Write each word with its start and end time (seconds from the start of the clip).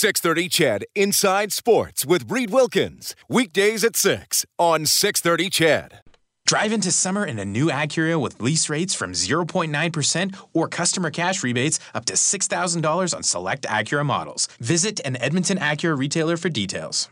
630 0.00 0.48
CHED 0.48 0.84
Inside 0.94 1.52
Sports 1.52 2.06
with 2.06 2.30
Reid 2.30 2.50
Wilkins. 2.50 3.16
Weekdays 3.28 3.82
at 3.82 3.96
6 3.96 4.46
on 4.56 4.86
630 4.86 5.50
CHED. 5.50 6.02
Drive 6.46 6.70
into 6.70 6.92
summer 6.92 7.24
in 7.24 7.40
a 7.40 7.44
new 7.44 7.66
Acura 7.66 8.20
with 8.20 8.40
lease 8.40 8.70
rates 8.70 8.94
from 8.94 9.10
0.9% 9.10 10.36
or 10.52 10.68
customer 10.68 11.10
cash 11.10 11.42
rebates 11.42 11.80
up 11.96 12.04
to 12.04 12.12
$6,000 12.12 13.12
on 13.12 13.22
select 13.24 13.64
Acura 13.64 14.06
models. 14.06 14.46
Visit 14.60 15.00
an 15.04 15.16
Edmonton 15.20 15.58
Acura 15.58 15.98
retailer 15.98 16.36
for 16.36 16.48
details. 16.48 17.08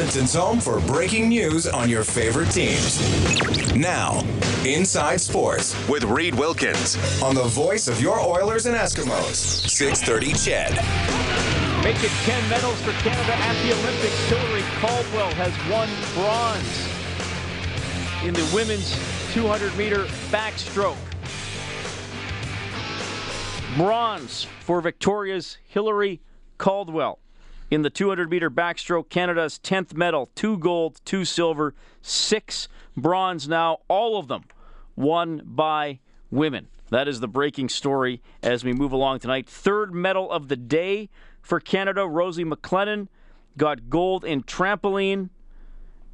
Edmonton's 0.00 0.32
home 0.32 0.58
for 0.60 0.80
breaking 0.80 1.28
news 1.28 1.66
on 1.66 1.90
your 1.90 2.04
favorite 2.04 2.50
teams. 2.50 2.98
Now, 3.76 4.24
Inside 4.64 5.20
Sports 5.20 5.76
with 5.90 6.04
Reid 6.04 6.34
Wilkins 6.34 6.96
on 7.22 7.34
the 7.34 7.44
voice 7.44 7.86
of 7.86 8.00
your 8.00 8.18
Oilers 8.18 8.64
and 8.64 8.74
Eskimos, 8.74 9.34
630 9.68 10.32
CHED. 10.32 10.70
Make 11.84 12.02
it 12.02 12.10
10 12.24 12.48
medals 12.48 12.80
for 12.80 12.92
Canada 12.92 13.34
at 13.34 13.54
the 13.62 13.74
Olympics. 13.74 14.18
Hilary 14.30 14.62
Caldwell 14.80 15.34
has 15.34 15.52
won 15.70 15.90
bronze 16.14 16.88
in 18.24 18.32
the 18.32 18.50
women's 18.54 18.96
200 19.34 19.76
meter 19.76 20.06
backstroke. 20.30 20.96
Bronze 23.76 24.46
for 24.60 24.80
Victoria's 24.80 25.58
Hilary 25.68 26.22
Caldwell 26.56 27.18
in 27.70 27.82
the 27.82 27.90
200 27.90 28.30
meter 28.30 28.50
backstroke, 28.50 29.08
Canada's 29.08 29.58
10th 29.62 29.94
medal, 29.94 30.30
two 30.34 30.58
gold, 30.58 31.00
two 31.04 31.24
silver, 31.24 31.74
six 32.02 32.68
bronze 32.96 33.48
now, 33.48 33.78
all 33.88 34.18
of 34.18 34.28
them 34.28 34.44
won 34.96 35.42
by 35.44 36.00
women. 36.30 36.68
That 36.90 37.06
is 37.06 37.20
the 37.20 37.28
breaking 37.28 37.68
story 37.68 38.20
as 38.42 38.64
we 38.64 38.72
move 38.72 38.92
along 38.92 39.20
tonight. 39.20 39.48
Third 39.48 39.94
medal 39.94 40.30
of 40.30 40.48
the 40.48 40.56
day 40.56 41.08
for 41.40 41.60
Canada, 41.60 42.06
Rosie 42.06 42.44
MacLennan 42.44 43.06
got 43.56 43.88
gold 43.88 44.24
in 44.24 44.42
trampoline, 44.42 45.30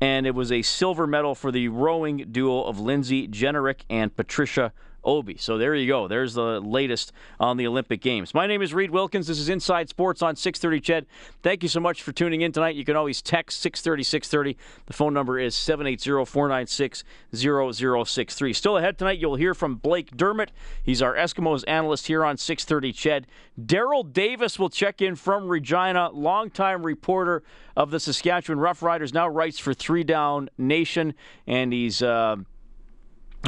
and 0.00 0.27
it 0.27 0.34
was 0.34 0.53
a 0.53 0.61
silver 0.61 1.06
medal 1.06 1.34
for 1.34 1.50
the 1.50 1.69
rowing 1.69 2.28
duo 2.31 2.62
of 2.62 2.78
Lindsay 2.78 3.27
Jennerich 3.27 3.81
and 3.88 4.14
Patricia 4.14 4.72
Obee. 5.07 5.37
So 5.39 5.57
there 5.57 5.75
you 5.75 5.87
go. 5.87 6.09
There's 6.09 6.35
the 6.35 6.61
latest 6.61 7.12
on 7.39 7.57
the 7.57 7.67
Olympic 7.67 8.01
Games. 8.01 8.35
My 8.35 8.47
name 8.47 8.61
is 8.61 8.75
Reid 8.75 8.91
Wilkins. 8.91 9.29
This 9.29 9.39
is 9.39 9.49
Inside 9.49 9.89
Sports 9.89 10.21
on 10.21 10.37
630 10.37 10.81
CHED. 10.81 11.07
Thank 11.43 11.62
you 11.62 11.69
so 11.69 11.81
much 11.81 12.03
for 12.03 12.12
tuning 12.12 12.41
in 12.41 12.53
tonight. 12.53 12.75
You 12.75 12.85
can 12.85 12.97
always 12.97 13.23
text 13.23 13.61
630 13.61 14.03
630. 14.03 14.59
The 14.87 14.93
phone 14.93 15.15
number 15.15 15.39
is 15.39 15.55
780 15.55 16.25
496 16.25 17.05
0063. 17.34 18.53
Still 18.53 18.77
ahead 18.77 18.99
tonight, 18.99 19.19
you'll 19.19 19.37
hear 19.37 19.55
from 19.55 19.77
Blake 19.77 20.17
Dermott. 20.17 20.51
He's 20.83 21.01
our 21.01 21.15
Eskimos 21.15 21.65
analyst 21.69 22.09
here 22.09 22.25
on 22.25 22.37
630 22.37 22.93
CHED. 22.93 23.27
Darrell 23.65 24.03
Davis 24.03 24.59
will 24.59 24.71
check 24.71 25.01
in 25.01 25.17
from 25.17 25.49
Regina, 25.49 26.11
longtime 26.11 26.84
reporter 26.84 27.43
of 27.77 27.91
the 27.91 28.01
Saskatchewan 28.01 28.59
Roughriders, 28.59 29.15
now 29.15 29.29
writes 29.29 29.59
for 29.59 29.73
Three 29.73 30.05
Down 30.05 30.51
Nation, 30.59 31.15
and 31.47 31.73
he's. 31.73 32.03
Uh, 32.03 32.37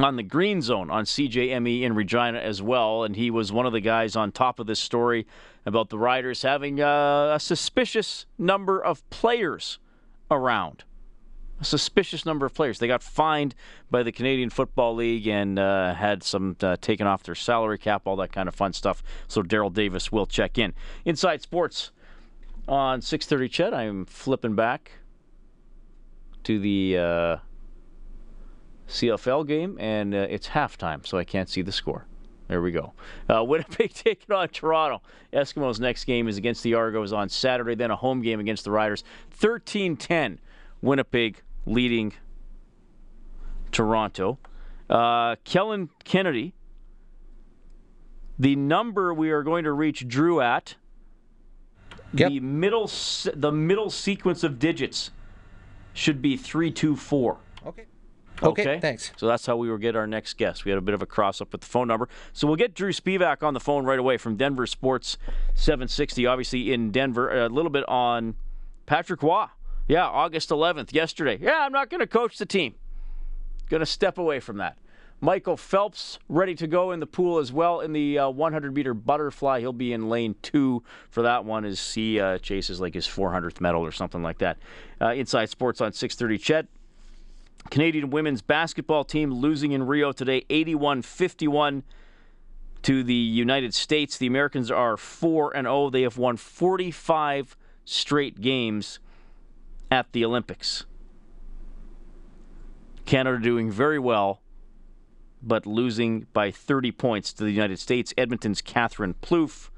on 0.05 0.17
the 0.17 0.23
green 0.23 0.63
zone 0.63 0.91
on 0.91 1.05
CJME 1.05 1.83
in 1.83 1.95
Regina 1.95 2.39
as 2.39 2.63
well. 2.63 3.05
And 3.05 3.17
he 3.17 3.31
was 3.31 3.53
one 3.53 3.67
of 3.67 3.73
the 3.73 3.81
guys 3.81 4.17
on 4.17 4.33
top 4.33 4.59
of 4.59 4.67
this 4.67 4.81
story 4.81 5.27
about 5.67 5.91
the 5.91 5.99
Riders 5.99 6.43
having 6.43 6.81
uh, 6.81 7.35
a 7.35 7.41
suspicious 7.41 8.27
number 8.39 8.83
of 8.83 9.09
players 9.11 9.79
around. 10.31 10.85
A 11.61 11.65
suspicious 11.65 12.25
number 12.25 12.47
of 12.47 12.55
players. 12.55 12.79
They 12.79 12.87
got 12.87 13.03
fined 13.03 13.55
by 13.91 14.05
the 14.05 14.13
Canadian 14.13 14.51
Football 14.51 14.95
League 14.95 15.27
and 15.27 15.59
uh, 15.59 15.95
had 15.95 16.23
some 16.23 16.57
uh, 16.63 16.77
taken 16.81 17.07
off 17.07 17.25
their 17.25 17.35
salary 17.35 17.79
cap, 17.79 18.03
all 18.07 18.17
that 18.17 18.33
kind 18.33 18.49
of 18.49 18.55
fun 18.55 18.73
stuff. 18.73 19.03
So 19.27 19.43
Darrell 19.43 19.71
Davis 19.71 20.13
will 20.13 20.27
check 20.27 20.57
in. 20.57 20.73
Inside 21.05 21.43
Sports 21.43 21.91
on 22.69 23.01
6:30. 23.01 23.51
CHED, 23.51 23.75
I'm 23.75 24.05
flipping 24.05 24.55
back 24.55 24.93
to 26.45 26.61
the 26.61 26.97
uh, 26.97 27.37
CFL 28.89 29.47
game, 29.47 29.77
and 29.79 30.15
uh, 30.15 30.27
it's 30.31 30.49
halftime, 30.49 31.07
so 31.07 31.19
I 31.19 31.25
can't 31.25 31.49
see 31.49 31.63
the 31.63 31.73
score. 31.73 32.07
There 32.49 32.63
we 32.63 32.73
go. 32.73 32.95
Uh, 33.29 33.45
Winnipeg 33.47 33.93
taking 33.93 34.35
on 34.35 34.49
Toronto. 34.49 35.03
Eskimos' 35.33 35.79
next 35.79 36.05
game 36.05 36.29
is 36.29 36.39
against 36.39 36.63
the 36.63 36.75
Argos 36.75 37.13
on 37.13 37.29
Saturday, 37.29 37.75
then 37.75 37.91
a 37.91 37.97
home 37.97 38.23
game 38.23 38.41
against 38.41 38.65
the 38.65 38.71
Riders. 38.71 39.05
13 39.33 39.97
10, 39.97 40.41
Winnipeg 40.81 41.43
leading 41.67 42.15
Toronto. 43.71 44.39
Uh, 44.89 45.37
Kellen 45.45 45.91
Kennedy, 46.05 46.55
the 48.39 48.57
number 48.57 49.13
we 49.13 49.31
are 49.31 49.43
going 49.43 49.65
to 49.65 49.73
reach 49.73 50.09
Drew 50.09 50.41
at, 50.41 50.77
yep. 52.15 52.31
the 52.31 52.41
middle 52.41 52.91
the 53.35 53.53
middle 53.53 53.91
sequence 53.91 54.43
of 54.43 54.59
digits 54.59 55.11
should 55.93 56.23
be 56.23 56.39
324. 56.39 57.37
Okay. 57.67 57.85
Okay, 58.43 58.63
okay, 58.63 58.81
thanks. 58.81 59.13
So 59.17 59.27
that's 59.27 59.47
how 59.47 59.57
we 59.57 59.71
will 59.71 59.79
get 59.79 59.97
our 59.97 60.07
next 60.07 60.35
guest. 60.37 60.65
We 60.65 60.71
had 60.71 60.79
a 60.79 60.83
bit 60.83 60.95
of 60.95 61.03
a 61.03 61.07
cross 61.07 61.41
up 61.41 61.53
with 61.53 61.63
the 61.63 61.67
phone 61.67 61.89
number. 61.89 62.09
So 62.33 62.47
we'll 62.47 62.57
get 62.57 62.75
Drew 62.75 62.93
Spivak 62.93 63.43
on 63.43 63.55
the 63.55 63.61
phone 63.61 63.85
right 63.85 63.99
away 63.99 64.17
from 64.17 64.37
Denver 64.37 64.67
Sports 64.67 65.19
760, 65.55 66.27
obviously 66.27 66.73
in 66.73 66.91
Denver. 66.91 67.45
A 67.45 67.49
little 67.49 67.71
bit 67.71 67.89
on 67.89 68.35
Patrick 68.87 69.23
Roy. 69.23 69.47
Yeah, 69.89 70.07
August 70.07 70.51
11th, 70.51 70.93
yesterday. 70.93 71.39
Yeah, 71.41 71.61
I'm 71.61 71.73
not 71.73 71.89
going 71.89 72.01
to 72.01 72.07
coach 72.07 72.37
the 72.39 72.47
team. 72.47 72.75
Going 73.71 73.81
to 73.81 73.87
step 73.87 74.19
away 74.19 74.39
from 74.41 74.59
that. 74.59 74.77
Michael 75.21 75.57
Phelps 75.57 76.21
ready 76.29 76.55
to 76.55 76.69
go 76.69 76.93
in 76.93 77.01
the 77.01 77.07
pool 77.07 77.39
as 77.39 77.53
well 77.53 77.81
in 77.81 77.93
the 77.93 78.21
uh, 78.21 78.29
100 78.29 78.73
meter 78.73 78.95
butterfly. 78.95 79.59
He'll 79.59 79.73
be 79.73 79.93
in 79.93 80.09
lane 80.09 80.37
two 80.43 80.85
for 81.11 81.23
that 81.23 81.45
one 81.45 81.65
as 81.65 81.95
he 81.95 82.21
uh, 82.21 82.39
chases 82.39 82.81
like 82.81 82.95
his 82.95 83.07
400th 83.07 83.61
medal 83.61 83.85
or 83.85 83.91
something 83.91 84.23
like 84.23 84.39
that. 84.39 84.59
Uh, 85.01 85.15
Inside 85.15 85.51
Sports 85.51 85.81
on 85.81 85.91
6:30. 85.91 86.41
CHED 86.41 86.69
Canadian 87.71 88.11
women's 88.11 88.43
basketball 88.43 89.05
team 89.05 89.33
losing 89.33 89.73
in 89.73 89.87
Rio 89.87 90.13
today 90.13 90.45
81 90.49 91.03
51 91.03 91.83
to 92.83 93.03
the 93.03 93.15
United 93.15 93.75
States. 93.75 94.17
The 94.17 94.27
Americans 94.27 94.71
are 94.71 94.97
4 94.97 95.57
and 95.57 95.67
0. 95.67 95.91
They 95.91 96.03
have 96.03 96.17
won 96.17 96.37
45 96.37 97.57
straight 97.85 98.41
games 98.41 98.99
at 99.91 100.13
the 100.13 100.25
Olympics. 100.25 100.85
Canada 103.05 103.39
doing 103.39 103.71
very 103.71 103.99
well, 103.99 104.43
but 105.43 105.67
losing 105.67 106.27
by 106.33 106.51
30 106.51 106.93
points 106.93 107.33
to 107.33 107.45
the 107.45 107.51
United 107.51 107.79
States. 107.79 108.13
Edmonton's 108.19 108.61
Catherine 108.61 109.15
Plouffe, 109.15 109.71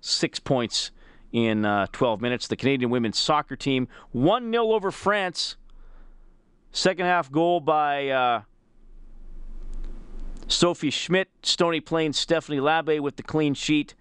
six 0.00 0.38
points 0.38 0.90
in 1.32 1.64
uh, 1.64 1.86
12 1.92 2.20
minutes. 2.20 2.46
The 2.46 2.56
Canadian 2.56 2.90
women's 2.90 3.18
soccer 3.18 3.56
team 3.56 3.88
1 4.12 4.50
0 4.50 4.72
over 4.72 4.90
France 4.90 5.56
Second 6.74 7.06
half 7.06 7.30
goal 7.30 7.60
by 7.60 8.08
uh, 8.08 8.42
Sophie 10.48 10.90
Schmidt, 10.90 11.28
Stony 11.44 11.78
Plains, 11.78 12.18
Stephanie 12.18 12.58
Labbe 12.58 12.98
with 12.98 13.14
the 13.14 13.22
clean 13.22 13.54
sheet. 13.54 13.94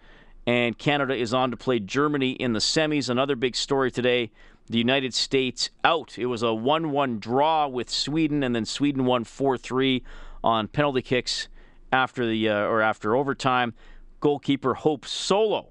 And 0.48 0.76
Canada 0.76 1.16
is 1.16 1.36
on 1.36 1.52
to 1.52 1.56
play 1.56 1.78
Germany 1.78 2.32
in 2.32 2.54
the 2.54 2.60
semis. 2.60 3.10
Another 3.10 3.36
big 3.36 3.56
story 3.56 3.92
today 3.92 4.32
the 4.68 4.80
United 4.80 5.14
States 5.14 5.70
out. 5.84 6.18
It 6.18 6.26
was 6.26 6.42
a 6.42 6.52
1 6.52 6.90
1 6.90 7.20
draw 7.20 7.68
with 7.68 7.92
Sweden, 7.92 8.42
and 8.42 8.56
then 8.56 8.66
Sweden 8.66 9.06
won 9.06 9.24
4 9.24 9.56
3 9.56 10.04
on 10.44 10.68
penalty 10.68 11.04
kicks 11.04 11.50
after 11.92 12.26
the 12.26 12.50
uh, 12.50 12.66
or 12.66 12.82
after 12.82 13.16
overtime. 13.16 13.76
Goalkeeper 14.20 14.74
Hope 14.74 15.06
Solo 15.06 15.70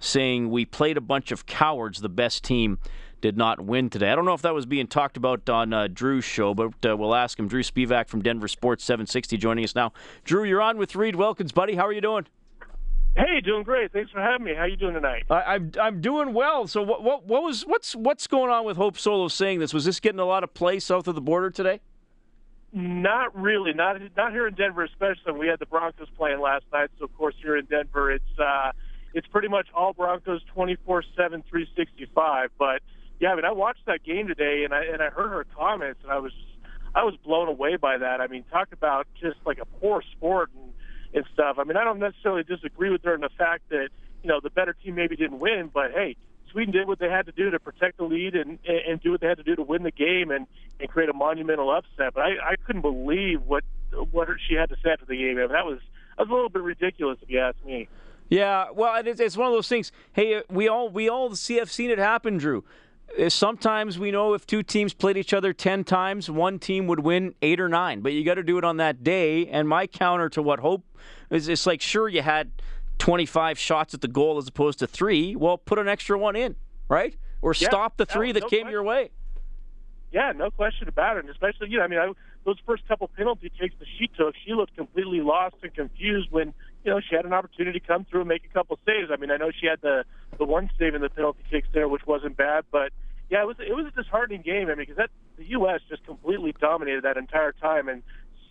saying 0.00 0.50
we 0.50 0.66
played 0.66 0.98
a 0.98 1.00
bunch 1.00 1.32
of 1.32 1.46
cowards, 1.46 2.02
the 2.02 2.10
best 2.10 2.44
team 2.44 2.78
did 3.24 3.38
not 3.38 3.58
win 3.58 3.88
today. 3.88 4.10
I 4.10 4.16
don't 4.16 4.26
know 4.26 4.34
if 4.34 4.42
that 4.42 4.52
was 4.52 4.66
being 4.66 4.86
talked 4.86 5.16
about 5.16 5.48
on 5.48 5.72
uh, 5.72 5.88
Drew's 5.90 6.26
show, 6.26 6.52
but 6.52 6.74
uh, 6.86 6.94
we'll 6.94 7.14
ask 7.14 7.38
him. 7.38 7.48
Drew 7.48 7.62
Spivak 7.62 8.06
from 8.06 8.20
Denver 8.20 8.48
Sports 8.48 8.84
760 8.84 9.38
joining 9.38 9.64
us 9.64 9.74
now. 9.74 9.94
Drew, 10.24 10.44
you're 10.44 10.60
on 10.60 10.76
with 10.76 10.94
Reid 10.94 11.16
Wilkins, 11.16 11.50
buddy. 11.50 11.74
How 11.74 11.86
are 11.86 11.92
you 11.92 12.02
doing? 12.02 12.26
Hey, 13.16 13.40
doing 13.40 13.62
great. 13.62 13.92
Thanks 13.92 14.10
for 14.10 14.20
having 14.20 14.44
me. 14.44 14.52
How 14.52 14.64
are 14.64 14.68
you 14.68 14.76
doing 14.76 14.92
tonight? 14.92 15.24
I, 15.30 15.54
am 15.54 15.72
I'm, 15.74 15.80
I'm 15.80 16.00
doing 16.02 16.34
well. 16.34 16.66
So 16.66 16.82
what, 16.82 17.02
what 17.02 17.24
what 17.24 17.42
was 17.42 17.62
what's 17.62 17.96
what's 17.96 18.26
going 18.26 18.50
on 18.50 18.66
with 18.66 18.76
Hope 18.76 18.98
Solo 18.98 19.28
saying 19.28 19.58
this? 19.58 19.72
Was 19.72 19.86
this 19.86 20.00
getting 20.00 20.20
a 20.20 20.26
lot 20.26 20.44
of 20.44 20.52
play 20.52 20.78
south 20.78 21.08
of 21.08 21.14
the 21.14 21.22
border 21.22 21.48
today? 21.48 21.80
Not 22.74 23.34
really. 23.40 23.72
Not 23.72 24.02
not 24.18 24.32
here 24.32 24.46
in 24.46 24.54
Denver, 24.54 24.84
especially. 24.84 25.32
We 25.32 25.46
had 25.46 25.60
the 25.60 25.66
Broncos 25.66 26.08
playing 26.18 26.40
last 26.40 26.66
night, 26.74 26.90
so 26.98 27.06
of 27.06 27.16
course 27.16 27.36
here 27.40 27.56
in 27.56 27.64
Denver, 27.64 28.10
it's 28.10 28.38
uh, 28.38 28.72
it's 29.14 29.28
pretty 29.28 29.48
much 29.48 29.68
all 29.74 29.94
Broncos 29.94 30.42
24/7, 30.54 31.06
365. 31.16 32.50
But 32.58 32.82
yeah, 33.20 33.32
I 33.32 33.36
mean, 33.36 33.44
I 33.44 33.52
watched 33.52 33.86
that 33.86 34.02
game 34.04 34.28
today, 34.28 34.64
and 34.64 34.74
I 34.74 34.84
and 34.84 35.02
I 35.02 35.10
heard 35.10 35.30
her 35.30 35.46
comments, 35.56 36.00
and 36.02 36.12
I 36.12 36.18
was 36.18 36.32
I 36.94 37.04
was 37.04 37.14
blown 37.24 37.48
away 37.48 37.76
by 37.76 37.98
that. 37.98 38.20
I 38.20 38.26
mean, 38.26 38.44
talk 38.50 38.72
about 38.72 39.06
just 39.20 39.36
like 39.44 39.58
a 39.58 39.64
poor 39.64 40.02
sport 40.12 40.50
and 40.54 40.72
and 41.14 41.24
stuff. 41.32 41.56
I 41.58 41.64
mean, 41.64 41.76
I 41.76 41.84
don't 41.84 42.00
necessarily 42.00 42.42
disagree 42.42 42.90
with 42.90 43.04
her 43.04 43.14
in 43.14 43.20
the 43.20 43.30
fact 43.38 43.68
that 43.70 43.88
you 44.22 44.28
know 44.28 44.40
the 44.42 44.50
better 44.50 44.74
team 44.84 44.96
maybe 44.96 45.16
didn't 45.16 45.38
win, 45.38 45.70
but 45.72 45.92
hey, 45.92 46.16
Sweden 46.50 46.72
did 46.72 46.86
what 46.88 46.98
they 46.98 47.08
had 47.08 47.26
to 47.26 47.32
do 47.32 47.50
to 47.50 47.58
protect 47.58 47.98
the 47.98 48.04
lead 48.04 48.34
and 48.34 48.58
and 48.66 49.00
do 49.00 49.12
what 49.12 49.20
they 49.20 49.28
had 49.28 49.38
to 49.38 49.44
do 49.44 49.56
to 49.56 49.62
win 49.62 49.82
the 49.82 49.90
game 49.90 50.30
and 50.30 50.46
and 50.80 50.88
create 50.88 51.08
a 51.08 51.12
monumental 51.12 51.70
upset. 51.70 52.14
But 52.14 52.22
I 52.22 52.52
I 52.52 52.56
couldn't 52.66 52.82
believe 52.82 53.42
what 53.42 53.64
what 54.10 54.28
she 54.48 54.54
had 54.54 54.68
to 54.70 54.76
say 54.82 54.90
after 54.90 55.06
the 55.06 55.16
game. 55.16 55.38
I 55.38 55.42
mean, 55.42 55.52
that 55.52 55.64
was 55.64 55.78
that 56.16 56.24
was 56.24 56.30
a 56.30 56.34
little 56.34 56.48
bit 56.48 56.62
ridiculous, 56.62 57.18
if 57.22 57.30
you 57.30 57.40
ask 57.40 57.56
me. 57.64 57.88
Yeah, 58.28 58.70
well, 58.74 58.94
it's, 59.04 59.20
it's 59.20 59.36
one 59.36 59.48
of 59.48 59.52
those 59.52 59.68
things. 59.68 59.92
Hey, 60.12 60.42
we 60.48 60.68
all 60.68 60.88
we 60.88 61.08
all 61.08 61.34
see 61.34 61.56
have 61.56 61.70
seen 61.70 61.90
it 61.90 61.98
happen, 61.98 62.38
Drew. 62.38 62.64
Uh, 63.18 63.28
sometimes 63.28 63.98
we 63.98 64.10
know 64.10 64.34
if 64.34 64.46
two 64.46 64.62
teams 64.62 64.92
played 64.92 65.16
each 65.16 65.32
other 65.32 65.52
10 65.52 65.84
times, 65.84 66.30
one 66.30 66.58
team 66.58 66.86
would 66.86 67.00
win 67.00 67.34
eight 67.42 67.60
or 67.60 67.68
nine, 67.68 68.00
but 68.00 68.12
you 68.12 68.24
got 68.24 68.34
to 68.34 68.42
do 68.42 68.58
it 68.58 68.64
on 68.64 68.78
that 68.78 69.04
day. 69.04 69.46
And 69.46 69.68
my 69.68 69.86
counter 69.86 70.28
to 70.30 70.42
what 70.42 70.60
Hope 70.60 70.84
is 71.30 71.48
it's 71.48 71.66
like, 71.66 71.80
sure, 71.80 72.08
you 72.08 72.22
had 72.22 72.50
25 72.98 73.58
shots 73.58 73.94
at 73.94 74.00
the 74.00 74.08
goal 74.08 74.38
as 74.38 74.48
opposed 74.48 74.78
to 74.80 74.86
three. 74.86 75.36
Well, 75.36 75.58
put 75.58 75.78
an 75.78 75.88
extra 75.88 76.18
one 76.18 76.36
in, 76.36 76.56
right? 76.88 77.16
Or 77.42 77.54
yeah, 77.56 77.68
stop 77.68 77.96
the 77.96 78.06
three 78.06 78.28
no, 78.28 78.32
that 78.34 78.40
no 78.40 78.48
came 78.48 78.60
question. 78.62 78.72
your 78.72 78.82
way. 78.82 79.10
Yeah, 80.12 80.32
no 80.32 80.50
question 80.50 80.88
about 80.88 81.16
it. 81.16 81.24
And 81.24 81.30
especially, 81.30 81.70
you 81.70 81.78
know, 81.78 81.84
I 81.84 81.88
mean, 81.88 81.98
I, 81.98 82.12
those 82.44 82.56
first 82.66 82.86
couple 82.86 83.08
penalty 83.08 83.50
kicks 83.58 83.74
that 83.78 83.88
she 83.98 84.06
took, 84.08 84.34
she 84.46 84.54
looked 84.54 84.76
completely 84.76 85.20
lost 85.20 85.56
and 85.62 85.74
confused 85.74 86.30
when, 86.30 86.54
you 86.84 86.90
know, 86.90 87.00
she 87.00 87.16
had 87.16 87.24
an 87.24 87.32
opportunity 87.32 87.80
to 87.80 87.86
come 87.86 88.04
through 88.04 88.20
and 88.20 88.28
make 88.28 88.44
a 88.44 88.52
couple 88.52 88.78
saves. 88.86 89.10
I 89.12 89.16
mean, 89.16 89.30
I 89.30 89.36
know 89.36 89.50
she 89.50 89.66
had 89.66 89.80
the 89.80 90.04
the 90.38 90.44
one 90.44 90.70
save 90.78 90.94
in 90.94 91.02
the 91.02 91.10
penalty 91.10 91.42
kicks 91.50 91.68
there, 91.72 91.88
which 91.88 92.06
wasn't 92.06 92.36
bad, 92.36 92.64
but 92.70 92.92
yeah, 93.30 93.42
it 93.42 93.46
was 93.46 93.56
it 93.58 93.74
was 93.74 93.86
a 93.86 93.90
disheartening 93.90 94.42
game. 94.42 94.68
I 94.68 94.74
mean, 94.74 94.86
because 94.86 94.96
that 94.96 95.10
the 95.36 95.48
U.S. 95.50 95.80
just 95.88 96.04
completely 96.04 96.54
dominated 96.60 97.04
that 97.04 97.16
entire 97.16 97.52
time, 97.52 97.88
and 97.88 98.02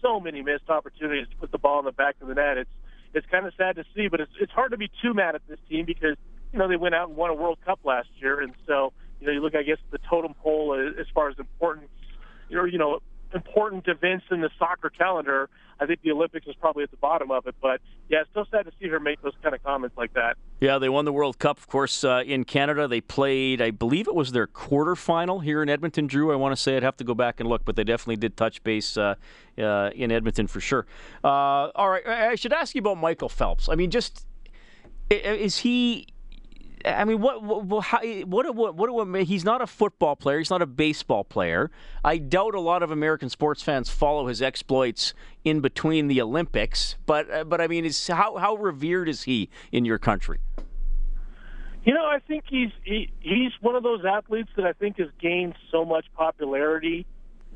so 0.02 0.20
many 0.20 0.42
missed 0.42 0.70
opportunities 0.70 1.28
to 1.30 1.38
put 1.38 1.52
the 1.52 1.58
ball 1.58 1.80
in 1.80 1.86
the 1.86 1.92
back 1.92 2.16
of 2.22 2.28
the 2.28 2.36
net. 2.36 2.58
It's 2.58 2.70
it's 3.14 3.28
kind 3.28 3.46
of 3.46 3.54
sad 3.58 3.76
to 3.76 3.86
see, 3.96 4.08
but 4.08 4.20
it's 4.20 4.32
it's 4.40 4.52
hard 4.52 4.72
to 4.72 4.78
be 4.78 4.90
too 5.02 5.14
mad 5.14 5.36
at 5.36 5.42
this 5.48 5.60
team 5.70 5.86
because 5.86 6.18
you 6.52 6.60
know 6.60 6.68
they 6.68 6.76
went 6.76 6.96
out 6.96 7.10
and 7.10 7.18
won 7.18 7.30
a 7.30 7.36
World 7.36 7.60
Cup 7.66 7.80
last 7.84 8.10
year, 8.16 8.42
and 8.42 8.54
so 8.68 8.94
you 9.20 9.28
know 9.28 9.34
you 9.34 9.42
look 9.42 9.56
I 9.56 9.64
guess 9.64 9.78
the 9.92 10.00
totem 10.10 10.34
pole 10.34 10.74
as 11.00 11.06
far 11.14 11.30
as 11.30 11.38
importance, 11.38 11.90
or 12.52 12.68
you 12.68 12.80
know 12.80 13.00
important 13.34 13.88
events 13.88 14.26
in 14.32 14.42
the 14.42 14.50
soccer 14.58 14.90
calendar. 14.90 15.50
I 15.84 15.86
think 15.86 16.02
the 16.02 16.12
Olympics 16.12 16.48
is 16.48 16.56
probably 16.56 16.84
at 16.84 16.92
the 16.92 16.98
bottom 16.98 17.30
of 17.30 17.46
it. 17.46 17.56
But 17.62 17.82
yeah, 18.10 18.22
it's 18.22 18.30
still 18.30 18.48
sad 18.50 18.66
to 18.66 18.72
see 18.80 18.88
her 18.88 19.00
make 19.00 19.22
those 19.22 19.34
kind 19.44 19.54
of 19.54 19.62
comments 19.64 19.98
like 19.98 20.14
that. 20.14 20.38
Yeah, 20.60 20.80
they 20.80 20.88
won 20.88 21.04
the 21.04 21.12
World 21.12 21.40
Cup, 21.40 21.58
of 21.58 21.68
course, 21.68 22.04
uh, 22.04 22.24
in 22.26 22.46
Canada. 22.46 22.88
They 22.88 23.02
played, 23.02 23.62
I 23.62 23.72
believe 23.72 24.08
it 24.08 24.16
was 24.16 24.32
their 24.32 24.48
quarterfinal 24.48 25.44
here 25.44 25.62
in 25.62 25.68
Edmonton. 25.68 26.08
Drew, 26.08 26.32
I 26.32 26.36
want 26.36 26.56
to 26.56 26.62
say 26.62 26.78
I'd 26.78 26.84
have 26.84 26.98
to 26.98 27.04
go 27.04 27.14
back 27.14 27.40
and 27.42 27.50
look, 27.50 27.66
but 27.66 27.76
they 27.76 27.84
definitely 27.84 28.16
did 28.16 28.38
touch 28.38 28.64
base 28.64 28.96
uh, 28.98 29.16
uh, 29.58 29.90
in 29.94 30.12
Edmonton 30.12 30.48
for 30.48 30.62
sure. 30.62 30.86
Uh, 31.24 31.28
all 31.76 31.90
right, 31.90 32.08
I 32.08 32.36
should 32.36 32.54
ask 32.54 32.76
you 32.76 32.80
about 32.80 32.98
Michael 32.98 33.30
Phelps. 33.30 33.68
I 33.68 33.76
mean, 33.76 33.92
just 33.92 34.26
is 35.10 35.58
he 35.58 36.08
I 36.86 37.06
mean, 37.06 37.22
what 37.22 37.42
what 37.42 37.66
what 37.66 38.56
what, 38.56 38.76
what, 38.76 39.08
what 39.08 39.24
he's 39.24 39.46
not 39.46 39.62
a 39.62 39.68
football 39.68 40.16
player. 40.16 40.40
He's 40.40 40.50
not 40.50 40.62
a 40.62 40.66
baseball 40.66 41.24
player. 41.24 41.72
I 42.04 42.18
doubt 42.18 42.56
a 42.56 42.60
lot 42.60 42.84
of 42.84 42.92
American 42.92 43.30
sports 43.30 43.64
fans 43.64 43.90
follow 43.90 44.28
his 44.28 44.42
exploits 44.42 45.14
in 45.46 45.62
between 45.62 46.08
the 46.08 46.22
Olympics. 46.22 46.96
But 47.06 47.32
uh, 47.32 47.44
but 47.46 47.62
I 47.62 47.68
mean, 47.68 47.86
is 47.86 48.08
how 48.08 48.38
how 48.38 48.56
revered 48.56 49.08
is 49.08 49.24
he 49.24 49.50
in 49.72 49.86
your 49.86 49.98
country? 49.98 50.40
You 51.86 51.94
know, 51.94 52.06
I 52.06 52.20
think 52.20 52.46
he's 52.50 52.72
he, 52.84 53.12
he's 53.20 53.52
one 53.62 53.76
of 53.76 53.84
those 53.84 54.04
athletes 54.06 54.50
that 54.58 54.66
I 54.66 54.74
think 54.74 54.98
has 54.98 55.10
gained 55.22 55.56
so 55.72 55.86
much 55.86 56.06
popularity 56.16 57.06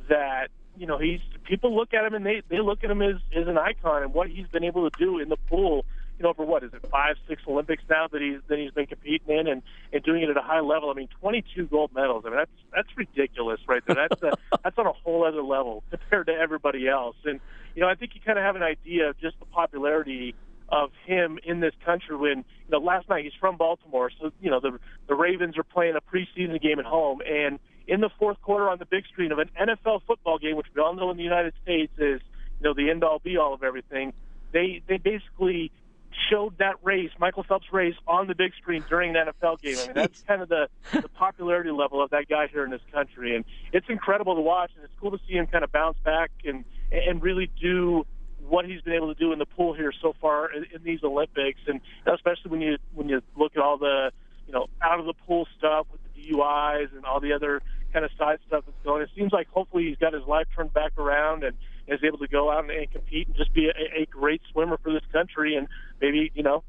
that 0.08 0.48
you 0.78 0.88
know 0.88 0.98
he's 0.98 1.20
people 1.44 1.76
look 1.76 1.94
at 1.94 2.06
him 2.06 2.14
and 2.14 2.26
they 2.26 2.44
they 2.50 2.60
look 2.60 2.84
at 2.84 2.92
him 2.92 3.02
as 3.02 3.16
as 3.36 3.48
an 3.48 3.58
icon 3.58 4.04
and 4.04 4.14
what 4.14 4.30
he's 4.30 4.48
been 4.48 4.64
able 4.64 4.90
to 4.90 4.98
do 4.98 5.20
in 5.20 5.28
the 5.28 5.38
pool 5.50 5.86
you 6.18 6.24
know, 6.24 6.30
over 6.30 6.44
what 6.44 6.64
is 6.64 6.74
it, 6.74 6.84
five, 6.90 7.16
six 7.28 7.42
Olympics 7.48 7.84
now 7.90 8.08
that 8.12 8.22
he's 8.22 8.40
that 8.48 8.58
he's 8.58 8.72
been 8.72 8.88
competing 8.88 9.38
in 9.38 9.48
and 9.48 9.62
and 9.94 10.04
doing 10.04 10.24
it 10.24 10.30
at 10.30 10.38
a 10.38 10.42
high 10.42 10.62
level. 10.62 10.90
I 10.90 10.94
mean, 10.94 11.10
22 11.20 11.68
gold 11.68 11.92
medals. 11.94 12.24
I 12.26 12.30
mean, 12.30 12.38
that's 12.38 12.52
that's 12.74 12.90
ridiculous 12.98 13.60
right 13.68 13.84
there. 13.86 14.08
That's 14.10 14.24
uh, 14.24 14.32
a, 14.54 14.58
that's 14.64 14.78
on 14.78 14.88
a 14.88 14.94
whole 14.94 15.26
other 15.26 15.44
level 15.44 15.84
compared 15.90 16.28
to 16.28 16.34
everybody 16.34 16.88
else. 16.88 17.16
And 17.26 17.40
you 17.76 17.82
know, 17.82 17.90
I 17.90 17.96
think 17.96 18.16
you 18.16 18.22
kind 18.26 18.40
of 18.40 18.44
have 18.44 18.56
an 18.56 18.64
idea 18.64 19.10
of 19.10 19.20
just 19.20 19.40
the 19.40 19.46
popularity 19.46 20.36
of 20.70 20.92
him 21.06 21.40
in 21.44 21.60
this 21.60 21.74
country. 21.86 22.16
When 22.16 22.40
you 22.40 22.72
know, 22.72 22.80
last 22.80 23.08
night 23.10 23.24
he's 23.24 23.34
from 23.40 23.58
Baltimore, 23.58 24.12
so 24.20 24.32
you 24.42 24.50
know 24.50 24.60
the 24.60 24.80
the 25.08 25.16
Ravens 25.16 25.58
are 25.58 25.64
playing 25.64 25.96
a 25.96 26.02
preseason 26.02 26.60
game 26.62 26.80
at 26.80 26.86
home, 26.86 27.22
and 27.22 27.60
in 27.88 28.02
the 28.02 28.10
fourth 28.20 28.42
quarter 28.42 28.70
on 28.70 28.80
the 28.80 28.86
big 28.86 29.06
screen 29.06 29.32
of 29.32 29.40
an 29.40 29.50
NFL 29.60 30.02
football 30.06 30.38
game, 30.38 30.56
which 30.56 30.68
we 30.76 30.82
all 30.82 30.94
know 30.94 31.10
in 31.12 31.18
the 31.18 31.24
United 31.24 31.54
States 31.64 31.94
is 31.98 32.22
you 32.60 32.64
know 32.64 32.74
the 32.74 32.90
end 32.90 33.04
all 33.04 33.20
be 33.20 33.38
all 33.38 33.54
of 33.54 33.64
everything. 33.64 34.14
They 34.52 34.82
they 34.88 34.98
basically 34.98 35.72
showed 36.30 36.58
that 36.58 36.76
race, 36.84 37.12
Michael 37.20 37.44
Phelps 37.44 37.72
race, 37.72 37.96
on 38.08 38.28
the 38.28 38.36
big 38.36 38.54
screen 38.56 38.84
during 38.90 39.16
an 39.16 39.28
NFL 39.28 39.62
game. 39.62 39.78
I 39.78 39.86
mean, 39.86 39.94
that's 39.94 40.22
kind 40.24 40.42
of 40.42 40.50
the, 40.50 40.70
the 40.94 41.10
popularity 41.10 41.72
level 41.72 42.02
of 42.02 42.10
that 42.12 42.28
guy 42.28 42.48
here 42.48 42.64
in 42.64 42.72
this 42.72 42.82
country, 42.92 43.36
and 43.36 43.46
it's 43.72 43.88
incredible 43.90 44.36
to 44.36 44.42
watch. 44.42 44.72
And 44.76 44.84
it's 44.84 44.94
cool 45.00 45.12
to 45.12 45.20
see 45.28 45.34
him 45.34 45.48
kind 45.48 45.64
of 45.64 45.72
bounce 45.72 45.98
back 46.04 46.32
and 46.46 46.66
and 46.92 47.22
really 47.22 47.52
do 47.60 48.06
what 48.48 48.66
he's 48.66 48.82
been 48.82 48.94
able 48.94 49.14
to 49.14 49.20
do 49.20 49.34
in 49.34 49.40
the 49.40 49.46
pool 49.46 49.74
here 49.74 49.92
so 50.02 50.16
far 50.22 50.52
in, 50.52 50.66
in 50.74 50.84
these 50.84 51.04
Olympics, 51.04 51.60
and 51.68 51.82
especially 52.06 52.52
when 52.52 52.62
you 52.62 52.78
when 52.94 53.10
you 53.10 53.22
look 53.36 53.54
at 53.56 53.62
all 53.62 53.78
the 53.78 54.12
you 54.46 54.54
know 54.54 54.68
out 54.82 55.00
of 55.00 55.06
the 55.06 55.14
pool 55.14 55.48
stuff 55.58 55.88
with 55.92 56.02
the 56.04 56.32
DUIs 56.32 56.96
and 56.96 57.06
all 57.06 57.20
the 57.20 57.34
other 57.34 57.62
kind 57.94 58.06
of 58.06 58.12
side 58.18 58.40
stuff 58.48 58.64
that's 58.66 58.78
going. 58.84 59.02
It 59.02 59.10
seems 59.16 59.32
like 59.32 59.48
hopefully 59.50 59.86
he's 59.88 59.98
got 59.98 60.14
his 60.14 60.24
life 60.28 60.48
turned 60.56 60.74
back 60.74 60.98
around 60.98 61.44
and 61.44 61.56
is 61.88 62.00
able 62.04 62.18
to 62.20 62.28
go 62.28 62.52
out 62.52 62.64
and, 62.64 62.72
and 62.72 62.92
compete 62.92 63.28
and 63.28 63.36
just 63.36 63.54
be 63.54 63.68
a, 63.68 64.02
a 64.02 64.06
great 64.06 64.42
swimmer 64.52 64.78
for 64.84 64.92
this 64.92 65.04
country 65.12 65.56
and 65.56 65.68
maybe 66.02 66.32
you 66.34 66.44
know 66.44 66.64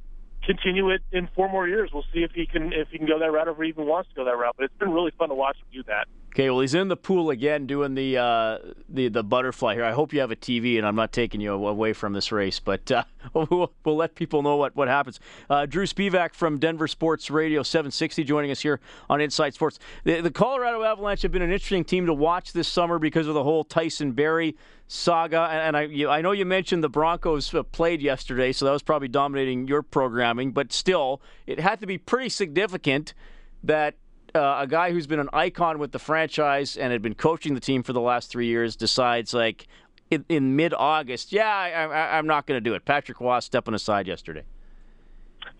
continue 0.44 0.90
it 0.90 1.02
in 1.12 1.28
four 1.34 1.48
more 1.50 1.68
years. 1.68 1.90
We'll 1.92 2.06
see 2.12 2.20
if 2.20 2.32
he 2.32 2.46
can 2.46 2.72
if 2.72 2.88
he 2.90 2.98
can 2.98 3.06
go 3.06 3.18
that 3.18 3.30
route 3.30 3.48
or 3.48 3.52
if 3.52 3.58
he 3.58 3.68
even 3.68 3.86
wants 3.86 4.08
to 4.10 4.14
go 4.14 4.24
that 4.24 4.36
route. 4.36 4.54
But 4.56 4.64
it's 4.64 4.78
been 4.78 4.90
really 4.90 5.12
fun 5.18 5.28
to 5.28 5.34
watch 5.34 5.56
him 5.56 5.66
do 5.72 5.82
that. 5.84 6.06
Okay, 6.30 6.50
well 6.50 6.60
he's 6.60 6.74
in 6.74 6.88
the 6.88 6.96
pool 6.96 7.30
again 7.30 7.66
doing 7.66 7.94
the 7.94 8.16
uh, 8.16 8.58
the 8.88 9.08
the 9.08 9.24
butterfly 9.24 9.74
here. 9.74 9.84
I 9.84 9.92
hope 9.92 10.12
you 10.12 10.20
have 10.20 10.30
a 10.30 10.36
TV 10.36 10.76
and 10.76 10.86
I'm 10.86 10.94
not 10.94 11.12
taking 11.12 11.40
you 11.40 11.52
away 11.52 11.92
from 11.92 12.12
this 12.12 12.30
race, 12.30 12.60
but 12.60 12.90
uh, 12.92 13.04
we'll, 13.34 13.72
we'll, 13.84 13.96
let 13.96 14.14
people 14.14 14.42
know 14.42 14.56
what 14.56 14.76
what 14.76 14.88
happens. 14.88 15.18
Uh, 15.48 15.66
Drew 15.66 15.84
Spivak 15.84 16.34
from 16.34 16.58
Denver 16.58 16.86
Sports 16.86 17.30
Radio 17.30 17.62
760 17.62 18.24
joining 18.24 18.50
us 18.50 18.60
here 18.60 18.78
on 19.08 19.20
Inside 19.20 19.54
Sports. 19.54 19.78
The, 20.04 20.20
the 20.20 20.30
Colorado 20.30 20.82
Avalanche 20.82 21.22
have 21.22 21.32
been 21.32 21.42
an 21.42 21.50
interesting 21.50 21.84
team 21.84 22.06
to 22.06 22.14
watch 22.14 22.52
this 22.52 22.68
summer 22.68 22.98
because 22.98 23.26
of 23.26 23.34
the 23.34 23.42
whole 23.42 23.64
Tyson 23.64 24.12
Barrie 24.12 24.54
saga. 24.86 25.40
And, 25.40 25.76
I, 25.76 25.82
you, 25.82 26.08
I 26.08 26.20
know 26.20 26.32
you 26.32 26.44
mentioned 26.44 26.84
the 26.84 26.88
Broncos 26.88 27.54
uh, 27.54 27.62
played 27.62 28.00
yesterday, 28.02 28.52
so 28.52 28.64
that 28.64 28.72
was 28.72 28.82
probably 28.82 29.08
dominating 29.08 29.66
your 29.66 29.82
programming. 29.82 30.52
But 30.52 30.72
still, 30.72 31.20
it 31.46 31.58
had 31.58 31.80
to 31.80 31.86
be 31.86 31.98
pretty 31.98 32.28
significant 32.28 33.14
that 33.62 33.96
uh, 34.34 34.58
a 34.60 34.66
guy 34.66 34.92
who's 34.92 35.06
been 35.06 35.20
an 35.20 35.30
icon 35.32 35.78
with 35.78 35.92
the 35.92 35.98
franchise 35.98 36.76
and 36.76 36.92
had 36.92 37.02
been 37.02 37.14
coaching 37.14 37.54
the 37.54 37.60
team 37.60 37.82
for 37.82 37.92
the 37.92 38.00
last 38.00 38.30
three 38.30 38.46
years 38.46 38.76
decides, 38.76 39.32
like, 39.34 39.66
in, 40.10 40.24
in 40.28 40.56
mid 40.56 40.74
August, 40.74 41.32
yeah, 41.32 41.46
I, 41.46 42.18
am 42.18 42.26
not 42.26 42.46
going 42.46 42.56
to 42.56 42.60
do 42.60 42.74
it. 42.74 42.84
Patrick 42.84 43.20
Roy 43.20 43.40
stepping 43.40 43.74
aside 43.74 44.06
yesterday. 44.06 44.44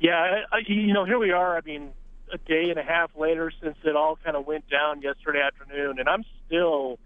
Yeah, 0.00 0.42
I, 0.52 0.59
you 0.66 0.92
know, 0.92 1.04
here 1.04 1.19
we 1.19 1.33
are. 1.33 1.57
I 1.57 1.61
mean, 1.62 1.90
a 2.33 2.38
day 2.38 2.71
and 2.71 2.78
a 2.78 2.83
half 2.83 3.11
later 3.16 3.52
since 3.62 3.76
it 3.85 3.97
all 3.97 4.19
kind 4.23 4.37
of 4.37 4.47
went 4.47 4.69
down 4.69 5.02
yesterday 5.02 5.40
afternoon, 5.40 5.99
and 5.99 6.09
I'm 6.09 6.25
still 6.47 6.99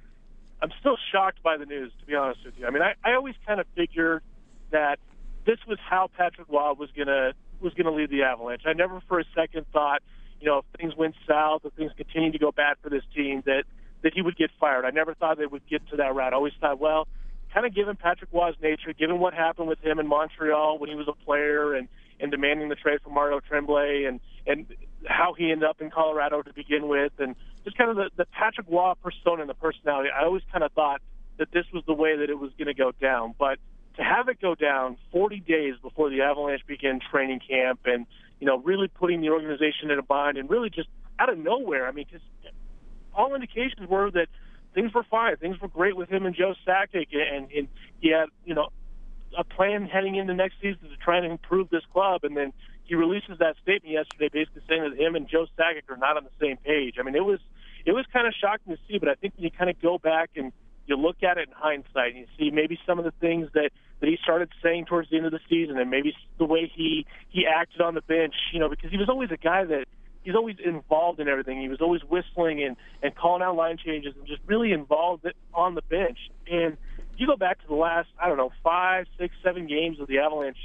I'm 0.60 0.70
still 0.80 0.96
shocked 1.10 1.42
by 1.42 1.56
the 1.56 1.66
news, 1.66 1.92
to 2.00 2.06
be 2.06 2.14
honest 2.14 2.40
with 2.44 2.54
you. 2.56 2.66
I 2.66 2.70
mean, 2.70 2.82
I, 2.82 2.94
I 3.04 3.14
always 3.14 3.34
kind 3.46 3.60
of 3.60 3.66
figured 3.74 4.22
that 4.70 5.00
this 5.44 5.58
was 5.66 5.78
how 5.80 6.08
Patrick 6.16 6.48
Roy 6.48 6.72
was 6.72 6.90
gonna 6.96 7.32
was 7.60 7.74
gonna 7.74 7.92
lead 7.92 8.10
the 8.10 8.22
Avalanche. 8.22 8.62
I 8.66 8.72
never 8.72 9.00
for 9.08 9.20
a 9.20 9.24
second 9.34 9.66
thought, 9.72 10.02
you 10.42 10.48
know, 10.48 10.58
if 10.58 10.64
things 10.80 10.94
went 10.96 11.14
south, 11.26 11.62
if 11.64 11.72
things 11.74 11.92
continued 11.96 12.32
to 12.32 12.38
go 12.38 12.50
bad 12.50 12.76
for 12.82 12.90
this 12.90 13.04
team, 13.14 13.42
that 13.46 13.62
that 14.02 14.12
he 14.12 14.20
would 14.20 14.36
get 14.36 14.50
fired. 14.58 14.84
I 14.84 14.90
never 14.90 15.14
thought 15.14 15.38
they 15.38 15.46
would 15.46 15.66
get 15.70 15.88
to 15.90 15.96
that 15.98 16.12
route. 16.14 16.32
I 16.32 16.36
always 16.36 16.52
thought, 16.60 16.80
well, 16.80 17.06
kind 17.54 17.64
of 17.64 17.72
given 17.72 17.94
Patrick 17.94 18.30
Roy's 18.32 18.56
nature, 18.60 18.92
given 18.92 19.20
what 19.20 19.32
happened 19.32 19.68
with 19.68 19.78
him 19.80 20.00
in 20.00 20.08
Montreal 20.08 20.78
when 20.78 20.90
he 20.90 20.96
was 20.96 21.06
a 21.08 21.24
player 21.24 21.74
and 21.74 21.88
and 22.18 22.30
demanding 22.30 22.68
the 22.68 22.74
trade 22.74 23.00
for 23.02 23.10
Mario 23.10 23.40
Tremblay 23.40 24.04
and 24.04 24.20
and 24.46 24.66
how 25.06 25.34
he 25.36 25.52
ended 25.52 25.68
up 25.68 25.80
in 25.80 25.90
Colorado 25.90 26.42
to 26.42 26.52
begin 26.52 26.88
with, 26.88 27.12
and 27.18 27.36
just 27.64 27.78
kind 27.78 27.90
of 27.90 27.96
the, 27.96 28.10
the 28.16 28.26
Patrick 28.26 28.66
Roy 28.68 28.92
persona 29.02 29.42
and 29.42 29.50
the 29.50 29.54
personality. 29.54 30.08
I 30.10 30.24
always 30.24 30.42
kind 30.50 30.64
of 30.64 30.72
thought 30.72 31.00
that 31.38 31.52
this 31.52 31.64
was 31.72 31.84
the 31.86 31.94
way 31.94 32.16
that 32.16 32.30
it 32.30 32.38
was 32.38 32.50
going 32.58 32.66
to 32.66 32.74
go 32.74 32.92
down, 33.00 33.34
but 33.38 33.58
to 33.96 34.02
have 34.02 34.28
it 34.28 34.40
go 34.40 34.54
down 34.54 34.96
40 35.12 35.40
days 35.40 35.74
before 35.82 36.10
the 36.10 36.22
Avalanche 36.22 36.62
began 36.66 37.00
training 37.10 37.40
camp, 37.48 37.80
and 37.84 38.06
you 38.42 38.46
know, 38.46 38.58
really 38.58 38.88
putting 38.88 39.20
the 39.20 39.30
organization 39.30 39.92
in 39.92 40.00
a 40.00 40.02
bind, 40.02 40.36
and 40.36 40.50
really 40.50 40.68
just 40.68 40.88
out 41.20 41.28
of 41.28 41.38
nowhere. 41.38 41.86
I 41.86 41.92
mean, 41.92 42.06
because 42.10 42.26
all 43.14 43.36
indications 43.36 43.88
were 43.88 44.10
that 44.10 44.26
things 44.74 44.92
were 44.92 45.04
fine, 45.08 45.36
things 45.36 45.60
were 45.60 45.68
great 45.68 45.96
with 45.96 46.08
him 46.08 46.26
and 46.26 46.34
Joe 46.34 46.56
Sakic, 46.66 47.06
and, 47.14 47.48
and 47.52 47.68
he 48.00 48.10
had 48.10 48.30
you 48.44 48.56
know 48.56 48.70
a 49.38 49.44
plan 49.44 49.86
heading 49.86 50.16
into 50.16 50.34
next 50.34 50.56
season 50.60 50.90
to 50.90 50.96
try 50.96 51.18
and 51.18 51.26
improve 51.26 51.70
this 51.70 51.84
club, 51.92 52.24
and 52.24 52.36
then 52.36 52.52
he 52.82 52.96
releases 52.96 53.38
that 53.38 53.54
statement 53.62 53.92
yesterday, 53.92 54.28
basically 54.32 54.62
saying 54.68 54.82
that 54.90 54.98
him 54.98 55.14
and 55.14 55.28
Joe 55.28 55.46
Sakic 55.56 55.88
are 55.88 55.96
not 55.96 56.16
on 56.16 56.24
the 56.24 56.44
same 56.44 56.56
page. 56.56 56.96
I 56.98 57.04
mean, 57.04 57.14
it 57.14 57.24
was 57.24 57.38
it 57.86 57.92
was 57.92 58.06
kind 58.12 58.26
of 58.26 58.34
shocking 58.34 58.74
to 58.74 58.78
see, 58.88 58.98
but 58.98 59.08
I 59.08 59.14
think 59.14 59.34
when 59.36 59.44
you 59.44 59.52
kind 59.52 59.70
of 59.70 59.80
go 59.80 59.98
back 59.98 60.30
and 60.34 60.52
you 60.86 60.96
look 60.96 61.22
at 61.22 61.38
it 61.38 61.46
in 61.46 61.54
hindsight, 61.56 62.16
and 62.16 62.18
you 62.18 62.26
see 62.36 62.50
maybe 62.50 62.76
some 62.84 62.98
of 62.98 63.04
the 63.04 63.14
things 63.20 63.50
that 63.54 63.70
that 64.02 64.10
he 64.10 64.18
started 64.22 64.50
saying 64.62 64.84
towards 64.84 65.08
the 65.08 65.16
end 65.16 65.24
of 65.24 65.32
the 65.32 65.40
season, 65.48 65.78
and 65.78 65.88
maybe 65.88 66.12
the 66.36 66.44
way 66.44 66.70
he 66.74 67.06
he 67.30 67.46
acted 67.46 67.80
on 67.80 67.94
the 67.94 68.02
bench, 68.02 68.34
you 68.52 68.60
know, 68.60 68.68
because 68.68 68.90
he 68.90 68.98
was 68.98 69.08
always 69.08 69.30
a 69.30 69.38
guy 69.38 69.64
that 69.64 69.86
he's 70.22 70.34
always 70.34 70.56
involved 70.62 71.20
in 71.20 71.28
everything. 71.28 71.62
He 71.62 71.68
was 71.68 71.80
always 71.80 72.02
whistling 72.02 72.62
and 72.62 72.76
and 73.02 73.16
calling 73.16 73.40
out 73.40 73.56
line 73.56 73.78
changes 73.78 74.14
and 74.18 74.26
just 74.26 74.42
really 74.44 74.72
involved 74.72 75.26
on 75.54 75.74
the 75.74 75.82
bench 75.82 76.18
and 76.50 76.76
you 77.16 77.26
go 77.26 77.36
back 77.36 77.60
to 77.60 77.68
the 77.68 77.74
last, 77.74 78.08
I 78.20 78.28
don't 78.28 78.36
know, 78.36 78.50
five, 78.64 79.06
six, 79.18 79.34
seven 79.44 79.66
games 79.66 80.00
of 80.00 80.08
the 80.08 80.18
Avalanche 80.18 80.56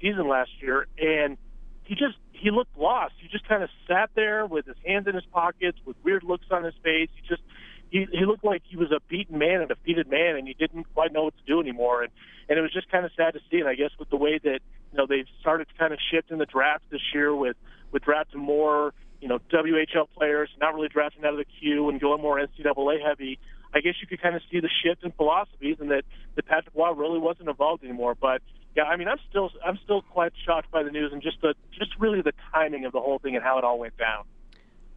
season 0.00 0.28
last 0.28 0.50
year, 0.60 0.86
and 0.98 1.36
he 1.84 1.94
just 1.94 2.16
he 2.32 2.50
looked 2.50 2.76
lost. 2.78 3.14
He 3.20 3.28
just 3.28 3.48
kind 3.48 3.62
of 3.62 3.70
sat 3.88 4.10
there 4.14 4.46
with 4.46 4.66
his 4.66 4.76
hands 4.86 5.06
in 5.06 5.14
his 5.14 5.24
pockets, 5.32 5.78
with 5.84 5.96
weird 6.04 6.22
looks 6.22 6.46
on 6.50 6.64
his 6.64 6.74
face. 6.82 7.08
He 7.14 7.28
just 7.28 7.42
he, 7.90 8.06
he 8.10 8.24
looked 8.24 8.44
like 8.44 8.62
he 8.64 8.76
was 8.76 8.90
a 8.92 9.00
beaten 9.08 9.38
man, 9.38 9.60
a 9.60 9.66
defeated 9.66 10.08
man, 10.08 10.36
and 10.36 10.46
he 10.46 10.54
didn't 10.54 10.84
quite 10.94 11.12
know 11.12 11.24
what 11.24 11.34
to 11.36 11.44
do 11.46 11.60
anymore. 11.60 12.02
And 12.02 12.12
and 12.48 12.58
it 12.58 12.62
was 12.62 12.72
just 12.72 12.90
kind 12.90 13.04
of 13.04 13.10
sad 13.16 13.34
to 13.34 13.40
see. 13.50 13.58
And 13.58 13.68
I 13.68 13.74
guess 13.74 13.90
with 13.98 14.10
the 14.10 14.16
way 14.16 14.38
that 14.42 14.60
you 14.92 14.96
know 14.96 15.06
they've 15.06 15.26
started 15.40 15.68
to 15.68 15.74
kind 15.78 15.92
of 15.92 15.98
shift 16.10 16.30
in 16.30 16.38
the 16.38 16.46
draft 16.46 16.84
this 16.90 17.00
year 17.14 17.34
with 17.34 17.56
with 17.92 18.02
drafting 18.02 18.40
more 18.40 18.94
you 19.20 19.28
know 19.28 19.38
WHL 19.52 20.08
players, 20.16 20.48
not 20.60 20.74
really 20.74 20.88
drafting 20.88 21.24
out 21.24 21.32
of 21.32 21.38
the 21.38 21.46
queue 21.60 21.88
and 21.88 22.00
going 22.00 22.22
more 22.22 22.38
NCAA 22.38 23.06
heavy. 23.06 23.38
I 23.74 23.80
guess 23.80 23.94
you 24.00 24.06
could 24.06 24.22
kind 24.22 24.34
of 24.34 24.42
see 24.50 24.60
the 24.60 24.70
shift 24.82 25.04
in 25.04 25.12
philosophies, 25.12 25.76
and 25.80 25.90
that 25.90 26.04
that 26.36 26.46
Patrick 26.46 26.74
Roy 26.74 26.92
really 26.92 27.18
wasn't 27.18 27.48
involved 27.48 27.84
anymore. 27.84 28.14
But 28.14 28.42
yeah, 28.76 28.84
I 28.84 28.96
mean, 28.96 29.08
I'm 29.08 29.18
still 29.28 29.50
I'm 29.64 29.78
still 29.84 30.02
quite 30.02 30.32
shocked 30.46 30.70
by 30.70 30.82
the 30.82 30.90
news 30.90 31.12
and 31.12 31.22
just 31.22 31.40
the 31.40 31.54
just 31.78 31.90
really 31.98 32.22
the 32.22 32.32
timing 32.52 32.84
of 32.84 32.92
the 32.92 33.00
whole 33.00 33.18
thing 33.18 33.34
and 33.34 33.44
how 33.44 33.58
it 33.58 33.64
all 33.64 33.78
went 33.78 33.96
down. 33.96 34.24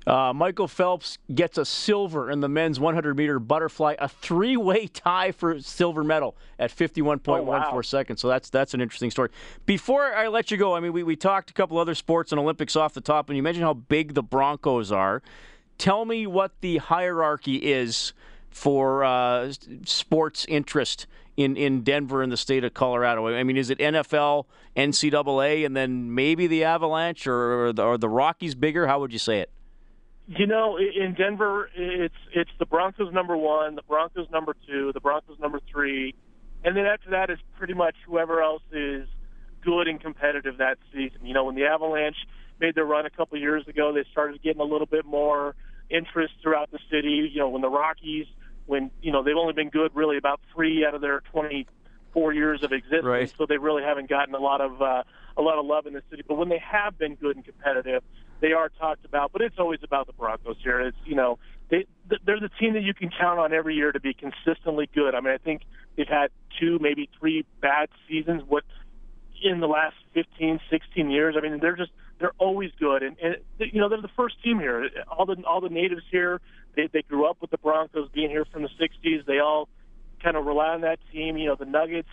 Uh, 0.08 0.34
Michael 0.34 0.68
Phelps 0.68 1.20
gets 1.34 1.58
a 1.58 1.66
silver 1.66 2.32
in 2.32 2.40
the 2.40 2.50
men's 2.50 2.80
100 2.80 3.16
meter 3.16 3.40
butterfly, 3.40 3.96
a 4.00 4.08
three 4.08 4.58
way 4.58 4.88
tie 4.88 5.32
for 5.32 5.60
silver 5.60 6.04
medal 6.04 6.36
at 6.58 6.72
51.14 6.76 7.22
oh, 7.28 7.42
wow. 7.44 7.82
seconds. 7.82 8.20
So 8.22 8.28
that's 8.28 8.50
that's 8.50 8.74
an 8.74 8.82
interesting 8.82 9.12
story. 9.12 9.30
Before 9.66 10.14
I 10.14 10.28
let 10.28 10.50
you 10.50 10.58
go, 10.58 10.76
I 10.76 10.80
mean, 10.80 10.94
we, 10.94 11.04
we 11.04 11.16
talked 11.16 11.52
a 11.52 11.54
couple 11.54 11.78
other 11.78 11.96
sports 11.96 12.32
and 12.32 12.40
Olympics 12.40 12.76
off 12.76 12.94
the 12.94 13.02
top, 13.02 13.30
and 13.30 13.38
you 13.38 13.44
mentioned 13.44 13.66
how 13.66 13.74
big 13.74 14.16
the 14.16 14.24
Broncos 14.24 14.92
are. 14.92 15.22
Tell 15.78 16.06
me 16.06 16.26
what 16.26 16.52
the 16.62 16.78
hierarchy 16.78 17.58
is 17.58 18.14
for 18.50 19.04
uh, 19.04 19.52
sports 19.86 20.46
interest 20.50 21.08
in, 21.38 21.56
in 21.56 21.82
Denver 21.82 22.22
and 22.22 22.32
the 22.32 22.38
state 22.38 22.64
of 22.64 22.74
Colorado? 22.74 23.28
I 23.28 23.44
mean, 23.44 23.58
is 23.58 23.70
it 23.70 23.80
NFL, 23.80 24.46
NCAA, 24.76 25.66
and 25.66 25.76
then 25.76 26.14
maybe 26.14 26.48
the 26.48 26.64
Avalanche 26.64 27.26
or, 27.26 27.68
or 27.68 27.74
the, 27.74 27.84
or 27.84 27.98
the 27.98 28.10
Rockies 28.10 28.56
bigger? 28.56 28.88
How 28.88 29.00
would 29.00 29.14
you 29.14 29.20
say 29.20 29.40
it? 29.40 29.50
You 30.28 30.48
know, 30.48 30.78
in 30.78 31.14
Denver, 31.14 31.70
it's 31.76 32.16
it's 32.34 32.52
the 32.60 32.66
Broncos 32.66 33.12
number 33.12 33.36
one, 33.36 33.76
the 33.76 33.82
Broncos 33.82 34.28
number 34.32 34.56
two, 34.68 34.92
the 34.94 35.00
Broncos 35.00 35.40
number 35.40 35.60
three, 35.72 36.14
and 36.64 36.78
then 36.78 36.86
after 36.86 37.10
that 37.12 37.30
is 37.30 37.40
pretty 37.58 37.74
much 37.74 37.96
whoever 38.06 38.42
else 38.42 38.62
is 38.72 39.08
good 39.64 39.88
and 39.88 40.00
competitive 40.00 40.58
that 40.58 40.78
season. 40.94 41.26
You 41.26 41.34
know, 41.34 41.46
when 41.46 41.56
the 41.56 41.66
Avalanche 41.66 42.16
made 42.60 42.76
their 42.76 42.86
run 42.86 43.06
a 43.06 43.10
couple 43.10 43.38
years 43.40 43.68
ago, 43.68 43.92
they 43.94 44.06
started 44.12 44.42
getting 44.42 44.62
a 44.62 44.66
little 44.66 44.86
bit 44.86 45.06
more 45.06 45.56
interest 45.90 46.34
throughout 46.42 46.72
the 46.72 46.80
city. 46.90 47.30
You 47.32 47.40
know, 47.40 47.50
when 47.50 47.62
the 47.62 47.70
Rockies, 47.70 48.28
when 48.68 48.92
you 49.02 49.12
know 49.12 49.24
they've 49.24 49.36
only 49.36 49.54
been 49.54 49.70
good 49.70 49.92
really 49.96 50.18
about 50.18 50.40
three 50.54 50.86
out 50.86 50.96
of 50.96 51.02
their 51.02 51.22
24 52.12 52.34
years 52.34 52.64
of 52.64 52.72
existence, 52.72 53.04
right. 53.04 53.34
so 53.38 53.46
they 53.46 53.58
really 53.58 53.84
haven't 53.84 54.10
gotten 54.10 54.36
a 54.36 54.40
lot 54.40 54.62
of 54.62 54.82
uh, 54.82 55.04
a 55.38 55.42
lot 55.42 55.58
of 55.58 55.66
love 55.66 55.86
in 55.88 55.94
the 55.94 56.04
city. 56.10 56.24
But 56.28 56.36
when 56.36 56.50
they 56.50 56.60
have 56.60 56.98
been 56.98 57.16
good 57.16 57.36
and 57.36 57.46
competitive, 57.46 58.04
they 58.40 58.54
are 58.54 58.70
talked 58.70 59.06
about, 59.06 59.32
but 59.32 59.42
it's 59.42 59.58
always 59.58 59.80
about 59.84 60.08
the 60.08 60.14
Broncos 60.14 60.58
here. 60.64 60.82
It's 60.82 60.98
you 61.06 61.16
know 61.16 61.40
they 61.70 61.86
they're 62.26 62.40
the 62.40 62.50
team 62.60 62.74
that 62.74 62.84
you 62.84 62.94
can 62.94 63.10
count 63.10 63.40
on 63.40 63.54
every 63.54 63.76
year 63.76 63.92
to 63.92 64.00
be 64.00 64.14
consistently 64.14 64.90
good. 64.94 65.16
I 65.16 65.22
mean, 65.22 65.34
I 65.34 65.38
think 65.38 65.64
they've 65.96 66.08
had 66.08 66.30
two, 66.60 66.80
maybe 66.80 67.10
three 67.20 67.46
bad 67.62 67.90
seasons. 68.08 68.44
What 68.48 68.64
in 69.44 69.60
the 69.60 69.68
last 69.68 69.96
15, 70.14 70.60
16 70.70 71.10
years? 71.10 71.36
I 71.38 71.42
mean, 71.42 71.60
they're 71.60 71.76
just 71.76 71.92
they're 72.20 72.34
always 72.38 72.72
good, 72.80 73.04
and, 73.04 73.18
and 73.22 73.38
you 73.60 73.80
know 73.80 73.90
they're 73.90 74.02
the 74.02 74.10
first 74.16 74.42
team 74.44 74.60
here. 74.60 74.90
All 75.08 75.26
the 75.26 75.42
all 75.48 75.62
the 75.62 75.70
natives 75.70 76.04
here, 76.12 76.42
they 76.76 76.88
they 76.92 77.02
grew 77.02 77.30
up 77.30 77.38
with 77.42 77.52
the 77.52 77.58
Broncos, 77.58 78.10
being 78.10 78.30
here 78.30 78.46
from 78.46 78.64
the 78.64 78.70
'60s. 78.80 79.26
They 79.26 79.40
all 79.40 79.70
kind 80.22 80.38
of 80.38 80.46
rely 80.46 80.70
on 80.70 80.82
that 80.82 81.00
team. 81.12 81.38
You 81.38 81.48
know, 81.48 81.56
the 81.56 81.66
Nuggets 81.66 82.10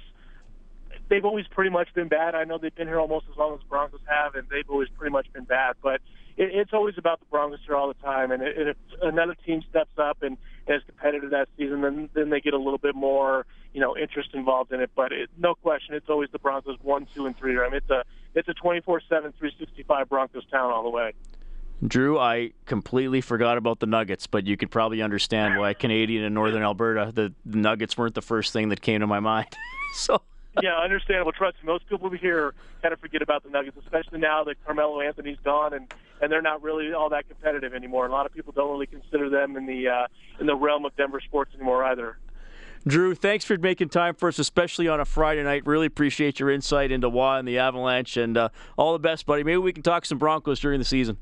they've 1.08 1.24
always 1.24 1.46
pretty 1.48 1.70
much 1.70 1.92
been 1.94 2.08
bad. 2.08 2.34
I 2.34 2.44
know 2.44 2.58
they've 2.58 2.74
been 2.74 2.88
here 2.88 3.00
almost 3.00 3.26
as 3.30 3.36
long 3.36 3.54
as 3.54 3.60
the 3.60 3.66
Broncos 3.66 4.00
have, 4.06 4.34
and 4.34 4.48
they've 4.50 4.68
always 4.68 4.88
pretty 4.90 5.12
much 5.12 5.32
been 5.32 5.44
bad. 5.44 5.76
But 5.82 6.00
it, 6.36 6.50
it's 6.52 6.72
always 6.72 6.96
about 6.98 7.20
the 7.20 7.26
Broncos 7.26 7.60
here 7.66 7.76
all 7.76 7.88
the 7.88 7.94
time. 7.94 8.30
And 8.30 8.42
if 8.42 8.76
another 9.02 9.34
team 9.46 9.62
steps 9.68 9.98
up 9.98 10.22
and, 10.22 10.36
and 10.66 10.76
is 10.76 10.82
competitive 10.86 11.30
that 11.30 11.48
season, 11.56 11.80
then 11.82 12.08
then 12.14 12.30
they 12.30 12.40
get 12.40 12.54
a 12.54 12.58
little 12.58 12.78
bit 12.78 12.94
more, 12.94 13.46
you 13.72 13.80
know, 13.80 13.96
interest 13.96 14.30
involved 14.34 14.72
in 14.72 14.80
it. 14.80 14.90
But 14.94 15.12
it, 15.12 15.30
no 15.38 15.54
question, 15.54 15.94
it's 15.94 16.08
always 16.08 16.30
the 16.30 16.38
Broncos 16.38 16.76
one, 16.82 17.06
two, 17.14 17.26
and 17.26 17.36
three. 17.36 17.58
I 17.58 17.64
mean, 17.64 17.74
it's 17.74 17.90
a 17.90 18.04
it's 18.34 18.48
a 18.48 18.54
24/7, 18.54 19.08
365 19.08 20.08
Broncos 20.08 20.46
town 20.50 20.70
all 20.70 20.82
the 20.82 20.90
way. 20.90 21.12
Drew, 21.86 22.18
I 22.18 22.52
completely 22.66 23.20
forgot 23.20 23.56
about 23.56 23.78
the 23.78 23.86
Nuggets, 23.86 24.26
but 24.26 24.46
you 24.46 24.56
could 24.56 24.70
probably 24.70 25.00
understand 25.00 25.58
why 25.58 25.74
Canadian 25.74 26.24
and 26.24 26.34
Northern 26.34 26.62
Alberta, 26.62 27.12
the, 27.14 27.32
the 27.46 27.56
Nuggets 27.56 27.96
weren't 27.96 28.14
the 28.14 28.22
first 28.22 28.52
thing 28.52 28.70
that 28.70 28.80
came 28.80 29.00
to 29.00 29.06
my 29.06 29.20
mind. 29.20 29.46
so 29.94 30.20
yeah, 30.62 30.76
understandable. 30.76 31.32
Trust 31.32 31.56
me, 31.62 31.66
most 31.66 31.88
people 31.88 32.10
here 32.10 32.54
kind 32.82 32.92
of 32.92 33.00
forget 33.00 33.22
about 33.22 33.44
the 33.44 33.50
Nuggets, 33.50 33.76
especially 33.78 34.18
now 34.18 34.44
that 34.44 34.56
Carmelo 34.64 35.00
Anthony's 35.00 35.38
gone 35.44 35.74
and 35.74 35.92
and 36.20 36.32
they're 36.32 36.42
not 36.42 36.62
really 36.62 36.92
all 36.92 37.10
that 37.10 37.28
competitive 37.28 37.74
anymore. 37.74 38.06
A 38.06 38.10
lot 38.10 38.26
of 38.26 38.34
people 38.34 38.52
don't 38.52 38.72
really 38.72 38.86
consider 38.86 39.30
them 39.30 39.56
in 39.56 39.66
the 39.66 39.88
uh, 39.88 40.06
in 40.40 40.46
the 40.46 40.56
realm 40.56 40.84
of 40.84 40.96
Denver 40.96 41.20
sports 41.20 41.54
anymore 41.54 41.84
either. 41.84 42.18
Drew, 42.86 43.14
thanks 43.14 43.44
for 43.44 43.56
making 43.58 43.90
time 43.90 44.14
for 44.14 44.28
us, 44.28 44.38
especially 44.38 44.88
on 44.88 44.98
a 45.00 45.04
Friday 45.04 45.42
night. 45.42 45.66
Really 45.66 45.86
appreciate 45.86 46.40
your 46.40 46.50
insight 46.50 46.90
into 46.90 47.08
why 47.08 47.38
and 47.38 47.46
the 47.46 47.58
Avalanche, 47.58 48.16
and 48.16 48.36
uh, 48.36 48.48
all 48.76 48.92
the 48.92 48.98
best, 48.98 49.26
buddy. 49.26 49.44
Maybe 49.44 49.58
we 49.58 49.72
can 49.72 49.82
talk 49.82 50.06
some 50.06 50.18
Broncos 50.18 50.58
during 50.60 50.78
the 50.78 50.84
season. 50.84 51.18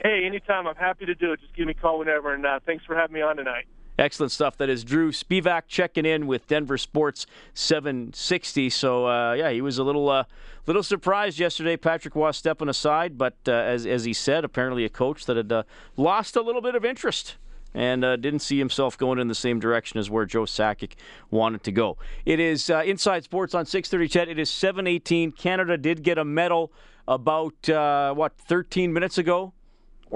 Hey, 0.00 0.24
anytime. 0.26 0.66
I'm 0.66 0.76
happy 0.76 1.06
to 1.06 1.14
do 1.14 1.32
it. 1.32 1.40
Just 1.40 1.54
give 1.54 1.66
me 1.66 1.72
a 1.72 1.74
call 1.74 1.98
whenever, 1.98 2.34
and 2.34 2.44
uh, 2.44 2.60
thanks 2.66 2.84
for 2.84 2.94
having 2.94 3.14
me 3.14 3.22
on 3.22 3.36
tonight. 3.36 3.66
Excellent 3.98 4.30
stuff. 4.30 4.58
That 4.58 4.68
is 4.68 4.84
Drew 4.84 5.10
Spivak 5.10 5.62
checking 5.68 6.04
in 6.04 6.26
with 6.26 6.46
Denver 6.46 6.76
Sports 6.76 7.26
760. 7.54 8.68
So 8.68 9.08
uh, 9.08 9.32
yeah, 9.32 9.50
he 9.50 9.62
was 9.62 9.78
a 9.78 9.84
little 9.84 10.10
uh, 10.10 10.24
little 10.66 10.82
surprised 10.82 11.38
yesterday. 11.38 11.78
Patrick 11.78 12.14
was 12.14 12.36
stepping 12.36 12.68
aside, 12.68 13.16
but 13.16 13.36
uh, 13.48 13.52
as 13.52 13.86
as 13.86 14.04
he 14.04 14.12
said, 14.12 14.44
apparently 14.44 14.84
a 14.84 14.90
coach 14.90 15.24
that 15.24 15.38
had 15.38 15.50
uh, 15.50 15.62
lost 15.96 16.36
a 16.36 16.42
little 16.42 16.60
bit 16.60 16.74
of 16.74 16.84
interest 16.84 17.38
and 17.72 18.04
uh, 18.04 18.16
didn't 18.16 18.40
see 18.40 18.58
himself 18.58 18.98
going 18.98 19.18
in 19.18 19.28
the 19.28 19.34
same 19.34 19.58
direction 19.58 19.98
as 19.98 20.10
where 20.10 20.26
Joe 20.26 20.42
Sakic 20.42 20.92
wanted 21.30 21.62
to 21.62 21.72
go. 21.72 21.96
It 22.26 22.38
is 22.38 22.68
uh, 22.68 22.82
Inside 22.84 23.24
Sports 23.24 23.54
on 23.54 23.64
6:30. 23.64 24.10
CHED. 24.10 24.28
It 24.28 24.38
is 24.38 24.50
7:18. 24.50 25.34
Canada 25.34 25.78
did 25.78 26.02
get 26.02 26.18
a 26.18 26.24
medal 26.24 26.70
about 27.08 27.54
what 27.66 28.36
13 28.36 28.92
minutes 28.92 29.16
ago 29.16 29.54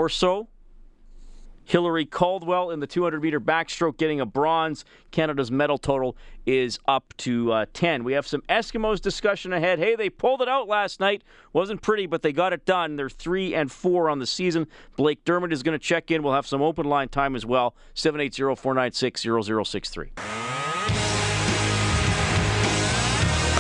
or 0.01 0.09
so 0.09 0.49
Hilary 1.65 2.07
Caldwell 2.07 2.71
in 2.71 2.81
the 2.81 2.87
200 2.87 3.23
meter 3.23 3.39
backstroke 3.39 3.99
getting 3.99 4.19
a 4.19 4.27
bronze. 4.27 4.85
Canada's 5.11 5.51
medal 5.53 5.77
total 5.79 6.17
is 6.47 6.81
up 6.89 7.15
to 7.19 7.53
uh, 7.53 7.67
10. 7.75 8.03
We 8.03 8.15
have 8.15 8.27
some 8.27 8.41
Eskimos 8.49 9.01
discussion 9.01 9.53
ahead. 9.53 9.79
Hey, 9.79 9.95
they 9.95 10.09
pulled 10.11 10.41
it 10.43 10.49
out 10.49 10.67
last 10.69 11.01
night. 11.01 11.23
Wasn't 11.53 11.83
pretty, 11.83 12.07
but 12.07 12.23
they 12.23 12.33
got 12.33 12.53
it 12.55 12.65
done. 12.65 12.97
They're 12.97 13.11
3 13.11 13.55
and 13.55 13.71
4 13.71 14.09
on 14.09 14.19
the 14.19 14.27
season. 14.27 14.67
Blake 14.97 15.23
Dermott 15.25 15.53
is 15.53 15.63
going 15.63 15.79
to 15.79 15.85
check 15.85 16.11
in. 16.11 16.23
We'll 16.23 16.33
have 16.33 16.47
some 16.47 16.63
open 16.63 16.87
line 16.87 17.09
time 17.09 17.37
as 17.37 17.45
well. 17.45 17.77
780 17.95 18.57
496 18.57 19.23
0063. 19.23 21.00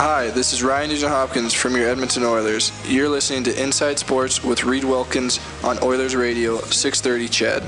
Hi, 0.03 0.31
this 0.31 0.55
is 0.55 0.63
Ryan 0.63 0.89
Nugent 0.89 1.13
Hopkins 1.13 1.53
from 1.53 1.77
your 1.77 1.87
Edmonton 1.87 2.25
Oilers. 2.25 2.73
You're 2.89 3.11
listening 3.11 3.43
to 3.43 3.63
Inside 3.63 3.99
Sports 3.99 4.43
with 4.43 4.65
Reid 4.65 4.83
Wilkins 4.83 5.39
on 5.63 5.79
Oilers 5.83 6.17
Radio 6.17 6.57
630 6.57 7.29
CHED. 7.29 7.63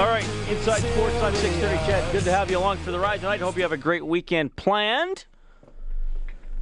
All 0.00 0.06
right, 0.06 0.26
Inside 0.48 0.78
Sports 0.78 1.16
on 1.16 1.34
630 1.34 1.76
CHED. 1.84 2.12
Good 2.12 2.24
to 2.24 2.32
have 2.32 2.50
you 2.50 2.56
along 2.56 2.78
for 2.78 2.92
the 2.92 2.98
ride 2.98 3.20
tonight. 3.20 3.40
Hope 3.40 3.56
you 3.56 3.62
have 3.62 3.72
a 3.72 3.76
great 3.76 4.06
weekend 4.06 4.56
planned. 4.56 5.26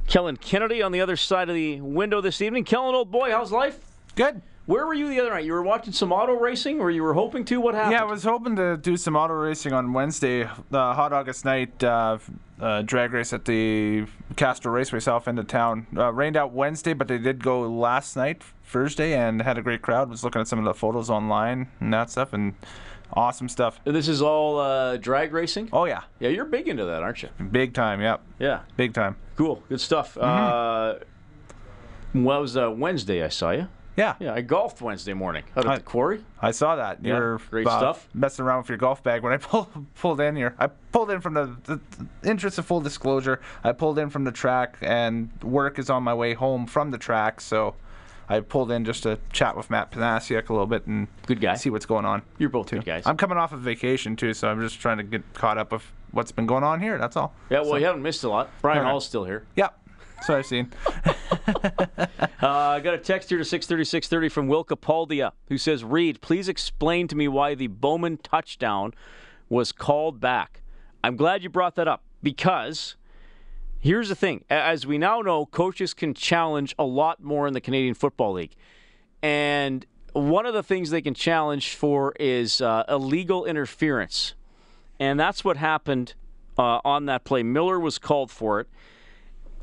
Kellen 0.07 0.35
Kennedy 0.35 0.81
on 0.81 0.91
the 0.91 0.99
other 0.99 1.15
side 1.15 1.47
of 1.47 1.55
the 1.55 1.79
window 1.79 2.19
this 2.19 2.41
evening. 2.41 2.65
Kellen, 2.65 2.93
old 2.93 3.09
boy, 3.09 3.31
how's 3.31 3.53
life? 3.53 3.79
Good. 4.15 4.41
Where 4.65 4.85
were 4.85 4.93
you 4.93 5.09
the 5.09 5.19
other 5.19 5.31
night? 5.31 5.43
You 5.43 5.53
were 5.53 5.61
watching 5.61 5.91
some 5.91 6.13
auto 6.13 6.33
racing, 6.33 6.79
or 6.79 6.89
you 6.89 7.03
were 7.03 7.13
hoping 7.13 7.43
to? 7.45 7.59
What 7.59 7.75
happened? 7.75 7.93
Yeah, 7.93 8.03
I 8.03 8.05
was 8.05 8.23
hoping 8.23 8.55
to 8.55 8.77
do 8.77 8.95
some 8.95 9.15
auto 9.15 9.33
racing 9.33 9.73
on 9.73 9.91
Wednesday, 9.91 10.43
the 10.69 10.93
hot 10.93 11.11
August 11.11 11.43
night 11.43 11.83
uh, 11.83 12.17
uh, 12.61 12.81
drag 12.83 13.11
race 13.11 13.33
at 13.33 13.43
the 13.43 14.05
Castrol 14.37 14.73
Raceway 14.73 15.01
south 15.01 15.27
end 15.27 15.37
of 15.39 15.47
town. 15.47 15.87
Uh, 15.95 16.13
rained 16.13 16.37
out 16.37 16.53
Wednesday, 16.53 16.93
but 16.93 17.09
they 17.09 17.17
did 17.17 17.43
go 17.43 17.61
last 17.61 18.15
night, 18.15 18.41
Thursday, 18.63 19.13
and 19.13 19.41
had 19.41 19.57
a 19.57 19.61
great 19.61 19.81
crowd. 19.81 20.09
Was 20.09 20.23
looking 20.23 20.39
at 20.39 20.47
some 20.47 20.59
of 20.59 20.65
the 20.65 20.73
photos 20.73 21.09
online 21.09 21.67
and 21.81 21.93
that 21.93 22.09
stuff, 22.09 22.31
and 22.31 22.53
Awesome 23.15 23.47
stuff. 23.47 23.79
This 23.83 24.07
is 24.07 24.23
all 24.23 24.59
uh, 24.59 24.97
drag 24.97 25.33
racing? 25.33 25.69
Oh, 25.71 25.85
yeah. 25.85 26.03
Yeah, 26.19 26.29
you're 26.29 26.45
big 26.45 26.67
into 26.67 26.85
that, 26.85 27.03
aren't 27.03 27.21
you? 27.21 27.29
Big 27.51 27.73
time, 27.73 28.01
yep. 28.01 28.21
Yeah. 28.39 28.61
Big 28.75 28.93
time. 28.93 29.17
Cool. 29.35 29.61
Good 29.69 29.81
stuff. 29.81 30.15
Mm-hmm. 30.15 31.03
Uh, 32.19 32.23
well, 32.23 32.39
it 32.39 32.41
was 32.41 32.57
uh, 32.57 32.71
Wednesday 32.71 33.23
I 33.23 33.29
saw 33.29 33.51
you. 33.51 33.67
Yeah. 33.95 34.15
Yeah, 34.19 34.33
I 34.33 34.41
golfed 34.41 34.81
Wednesday 34.81 35.13
morning 35.13 35.43
out 35.55 35.67
at 35.67 35.75
the 35.75 35.83
quarry. 35.83 36.23
I 36.41 36.51
saw 36.51 36.75
that. 36.75 37.03
Yeah, 37.03 37.17
You're 37.17 37.37
great 37.49 37.67
uh, 37.67 37.77
stuff. 37.77 38.07
Messing 38.13 38.45
around 38.45 38.59
with 38.59 38.69
your 38.69 38.77
golf 38.77 39.03
bag. 39.03 39.23
When 39.23 39.33
I 39.33 39.37
pulled 39.41 39.93
pulled 39.95 40.19
in 40.19 40.35
here, 40.35 40.55
I 40.57 40.67
pulled 40.67 41.11
in 41.11 41.21
from 41.21 41.33
the, 41.33 41.55
the, 41.63 41.79
the, 42.21 42.29
interest 42.29 42.57
of 42.57 42.65
full 42.65 42.81
disclosure. 42.81 43.39
I 43.63 43.71
pulled 43.71 43.99
in 43.99 44.09
from 44.09 44.23
the 44.23 44.31
track, 44.31 44.77
and 44.81 45.29
work 45.43 45.79
is 45.79 45.89
on 45.89 46.03
my 46.03 46.13
way 46.13 46.33
home 46.33 46.65
from 46.65 46.91
the 46.91 46.97
track. 46.97 47.41
So 47.41 47.75
I 48.29 48.39
pulled 48.39 48.71
in 48.71 48.85
just 48.85 49.03
to 49.03 49.19
chat 49.31 49.55
with 49.55 49.69
Matt 49.69 49.91
Panasiak 49.91 50.49
a 50.49 50.53
little 50.53 50.67
bit 50.67 50.87
and 50.87 51.07
good 51.25 51.41
guy. 51.41 51.55
see 51.55 51.69
what's 51.69 51.85
going 51.85 52.05
on. 52.05 52.23
You're 52.39 52.49
both 52.49 52.67
too. 52.67 52.77
good 52.77 52.85
guys. 52.85 53.03
I'm 53.05 53.17
coming 53.17 53.37
off 53.37 53.53
of 53.53 53.61
vacation 53.61 54.15
too, 54.15 54.33
so 54.33 54.47
I'm 54.47 54.59
just 54.61 54.79
trying 54.79 54.97
to 54.97 55.03
get 55.03 55.33
caught 55.33 55.57
up 55.57 55.71
with 55.71 55.83
what's 56.11 56.31
been 56.31 56.45
going 56.45 56.63
on 56.63 56.79
here. 56.79 56.97
That's 56.97 57.17
all. 57.17 57.33
Yeah, 57.49 57.59
well, 57.59 57.71
so, 57.71 57.75
you 57.77 57.85
haven't 57.85 58.01
missed 58.01 58.23
a 58.23 58.29
lot. 58.29 58.49
Brian 58.61 58.83
Hall's 58.83 59.05
still 59.05 59.25
here. 59.25 59.45
Yep. 59.55 59.77
So 60.23 60.37
I've 60.37 60.45
seen. 60.45 60.71
uh, 61.47 62.07
I 62.41 62.79
got 62.79 62.93
a 62.93 62.97
text 62.97 63.27
here 63.27 63.37
to 63.37 63.43
630 63.43 64.29
from 64.29 64.47
Will 64.47 64.63
Capaldia 64.63 65.33
who 65.49 65.57
says, 65.57 65.83
Reid, 65.83 66.21
please 66.21 66.47
explain 66.47 67.09
to 67.09 67.15
me 67.15 67.27
why 67.27 67.55
the 67.55 67.67
Bowman 67.67 68.17
touchdown 68.17 68.93
was 69.49 69.73
called 69.73 70.21
back. 70.21 70.61
I'm 71.03 71.17
glad 71.17 71.43
you 71.43 71.49
brought 71.49 71.75
that 71.75 71.89
up 71.89 72.03
because 72.21 72.95
here's 73.81 74.07
the 74.07 74.15
thing. 74.15 74.45
As 74.49 74.87
we 74.87 74.97
now 74.97 75.19
know, 75.19 75.45
coaches 75.45 75.93
can 75.93 76.13
challenge 76.13 76.73
a 76.79 76.85
lot 76.85 77.21
more 77.21 77.45
in 77.45 77.53
the 77.53 77.61
Canadian 77.61 77.93
Football 77.93 78.33
League. 78.33 78.55
And 79.21 79.85
one 80.13 80.45
of 80.45 80.53
the 80.53 80.63
things 80.63 80.89
they 80.89 81.01
can 81.01 81.13
challenge 81.13 81.75
for 81.75 82.13
is 82.17 82.61
uh, 82.61 82.85
illegal 82.87 83.43
interference. 83.43 84.35
And 85.01 85.19
that's 85.19 85.43
what 85.43 85.57
happened 85.57 86.13
uh, 86.57 86.79
on 86.85 87.07
that 87.07 87.25
play. 87.25 87.43
Miller 87.43 87.77
was 87.77 87.97
called 87.97 88.31
for 88.31 88.61
it 88.61 88.69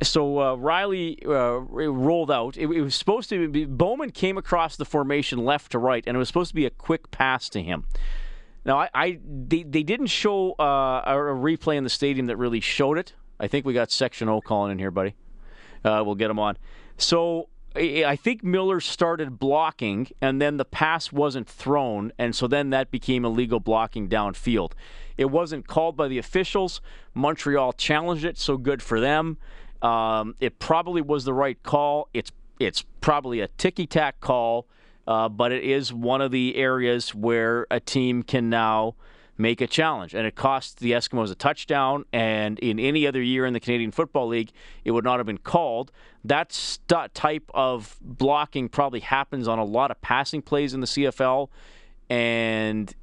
so 0.02 0.40
uh, 0.40 0.54
Reilly 0.54 1.18
uh, 1.26 1.60
rolled 1.60 2.30
out. 2.30 2.56
It, 2.56 2.70
it, 2.70 2.80
was 2.80 2.94
supposed 2.94 3.28
to 3.30 3.48
be 3.48 3.64
Bowman 3.64 4.10
came 4.10 4.38
across 4.38 4.76
the 4.76 4.84
formation 4.84 5.44
left 5.44 5.72
to 5.72 5.78
right, 5.78 6.02
and 6.06 6.16
it 6.16 6.18
was 6.18 6.28
supposed 6.28 6.50
to 6.50 6.54
be 6.54 6.66
a 6.66 6.70
quick 6.70 7.10
pass 7.10 7.48
to 7.50 7.62
him. 7.62 7.84
Now, 8.64 8.78
I, 8.78 8.88
I 8.94 9.18
they, 9.24 9.62
they 9.62 9.82
didn't 9.82 10.08
show 10.08 10.52
uh, 10.52 11.02
a, 11.06 11.14
replay 11.14 11.76
in 11.76 11.84
the 11.84 11.90
stadium 11.90 12.26
that 12.26 12.36
really 12.36 12.60
showed 12.60 12.98
it. 12.98 13.14
I 13.38 13.46
think 13.46 13.64
we 13.64 13.72
got 13.72 13.90
Section 13.90 14.28
O 14.28 14.40
calling 14.40 14.72
in 14.72 14.78
here, 14.78 14.90
buddy. 14.90 15.14
Uh, 15.84 16.02
we'll 16.04 16.14
get 16.14 16.30
him 16.30 16.38
on. 16.38 16.58
So 16.98 17.48
I 17.74 18.16
think 18.16 18.42
Miller 18.42 18.80
started 18.80 19.38
blocking, 19.38 20.08
and 20.20 20.42
then 20.42 20.56
the 20.56 20.64
pass 20.64 21.12
wasn't 21.12 21.48
thrown, 21.48 22.12
and 22.18 22.34
so 22.34 22.46
then 22.46 22.70
that 22.70 22.90
became 22.90 23.24
illegal 23.24 23.60
blocking 23.60 24.08
downfield. 24.08 24.72
It 25.16 25.26
wasn't 25.26 25.68
called 25.68 25.96
by 25.96 26.08
the 26.08 26.18
officials. 26.18 26.80
Montreal 27.14 27.72
challenged 27.74 28.24
it, 28.24 28.38
so 28.38 28.56
good 28.56 28.82
for 28.82 28.98
them. 28.98 29.38
Um, 29.82 30.34
it 30.40 30.58
probably 30.58 31.02
was 31.02 31.24
the 31.24 31.34
right 31.34 31.60
call. 31.62 32.08
It's 32.12 32.32
it's 32.58 32.84
probably 33.00 33.40
a 33.40 33.48
ticky 33.48 33.86
tack 33.86 34.20
call, 34.20 34.66
uh, 35.06 35.28
but 35.28 35.52
it 35.52 35.64
is 35.64 35.92
one 35.92 36.20
of 36.20 36.30
the 36.30 36.56
areas 36.56 37.14
where 37.14 37.66
a 37.70 37.80
team 37.80 38.22
can 38.22 38.50
now 38.50 38.94
make 39.38 39.62
a 39.62 39.66
challenge, 39.66 40.14
and 40.14 40.26
it 40.26 40.34
cost 40.34 40.80
the 40.80 40.92
Eskimos 40.92 41.32
a 41.32 41.34
touchdown. 41.34 42.04
And 42.12 42.58
in 42.58 42.78
any 42.78 43.06
other 43.06 43.22
year 43.22 43.46
in 43.46 43.54
the 43.54 43.60
Canadian 43.60 43.90
Football 43.90 44.28
League, 44.28 44.50
it 44.84 44.90
would 44.90 45.04
not 45.04 45.18
have 45.18 45.26
been 45.26 45.38
called. 45.38 45.90
That 46.22 46.52
st- 46.52 47.14
type 47.14 47.50
of 47.54 47.96
blocking 48.02 48.68
probably 48.68 49.00
happens 49.00 49.48
on 49.48 49.58
a 49.58 49.64
lot 49.64 49.90
of 49.90 50.00
passing 50.02 50.42
plays 50.42 50.74
in 50.74 50.80
the 50.80 50.86
CFL, 50.86 51.48
and 52.10 52.94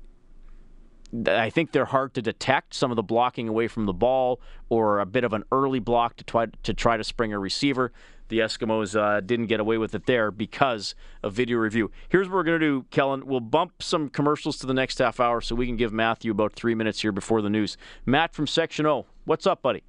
I 1.25 1.49
think 1.49 1.71
they're 1.71 1.85
hard 1.85 2.13
to 2.15 2.21
detect 2.21 2.73
some 2.73 2.91
of 2.91 2.95
the 2.97 3.03
blocking 3.03 3.47
away 3.47 3.67
from 3.67 3.85
the 3.85 3.93
ball 3.93 4.41
or 4.69 4.99
a 4.99 5.05
bit 5.05 5.23
of 5.23 5.33
an 5.33 5.43
early 5.51 5.79
block 5.79 6.17
to 6.17 6.23
try 6.23 6.47
to 6.63 6.73
try 6.73 6.97
to 6.97 7.03
spring 7.03 7.31
a 7.31 7.39
receiver. 7.39 7.93
The 8.29 8.39
Eskimos 8.39 8.99
uh, 8.99 9.21
didn't 9.21 9.45
get 9.45 9.61
away 9.61 9.77
with 9.77 9.95
it 9.95 10.05
there 10.05 10.31
because 10.31 10.95
of 11.23 11.31
video 11.31 11.59
review. 11.59 11.91
Here's 12.09 12.27
what 12.27 12.35
we're 12.35 12.43
going 12.43 12.59
to 12.59 12.65
do, 12.65 12.85
Kellen. 12.91 13.25
We'll 13.25 13.39
bump 13.39 13.81
some 13.81 14.09
commercials 14.09 14.57
to 14.57 14.67
the 14.67 14.73
next 14.73 14.99
half 14.99 15.21
hour 15.21 15.39
so 15.39 15.55
we 15.55 15.65
can 15.65 15.77
give 15.77 15.93
Matthew 15.93 16.31
about 16.31 16.51
three 16.51 16.75
minutes 16.75 17.01
here 17.01 17.13
before 17.13 17.41
the 17.41 17.49
news. 17.49 17.77
Matt 18.05 18.33
from 18.33 18.45
Section 18.45 18.85
O, 18.85 19.05
what's 19.23 19.47
up, 19.47 19.61
buddy? 19.61 19.83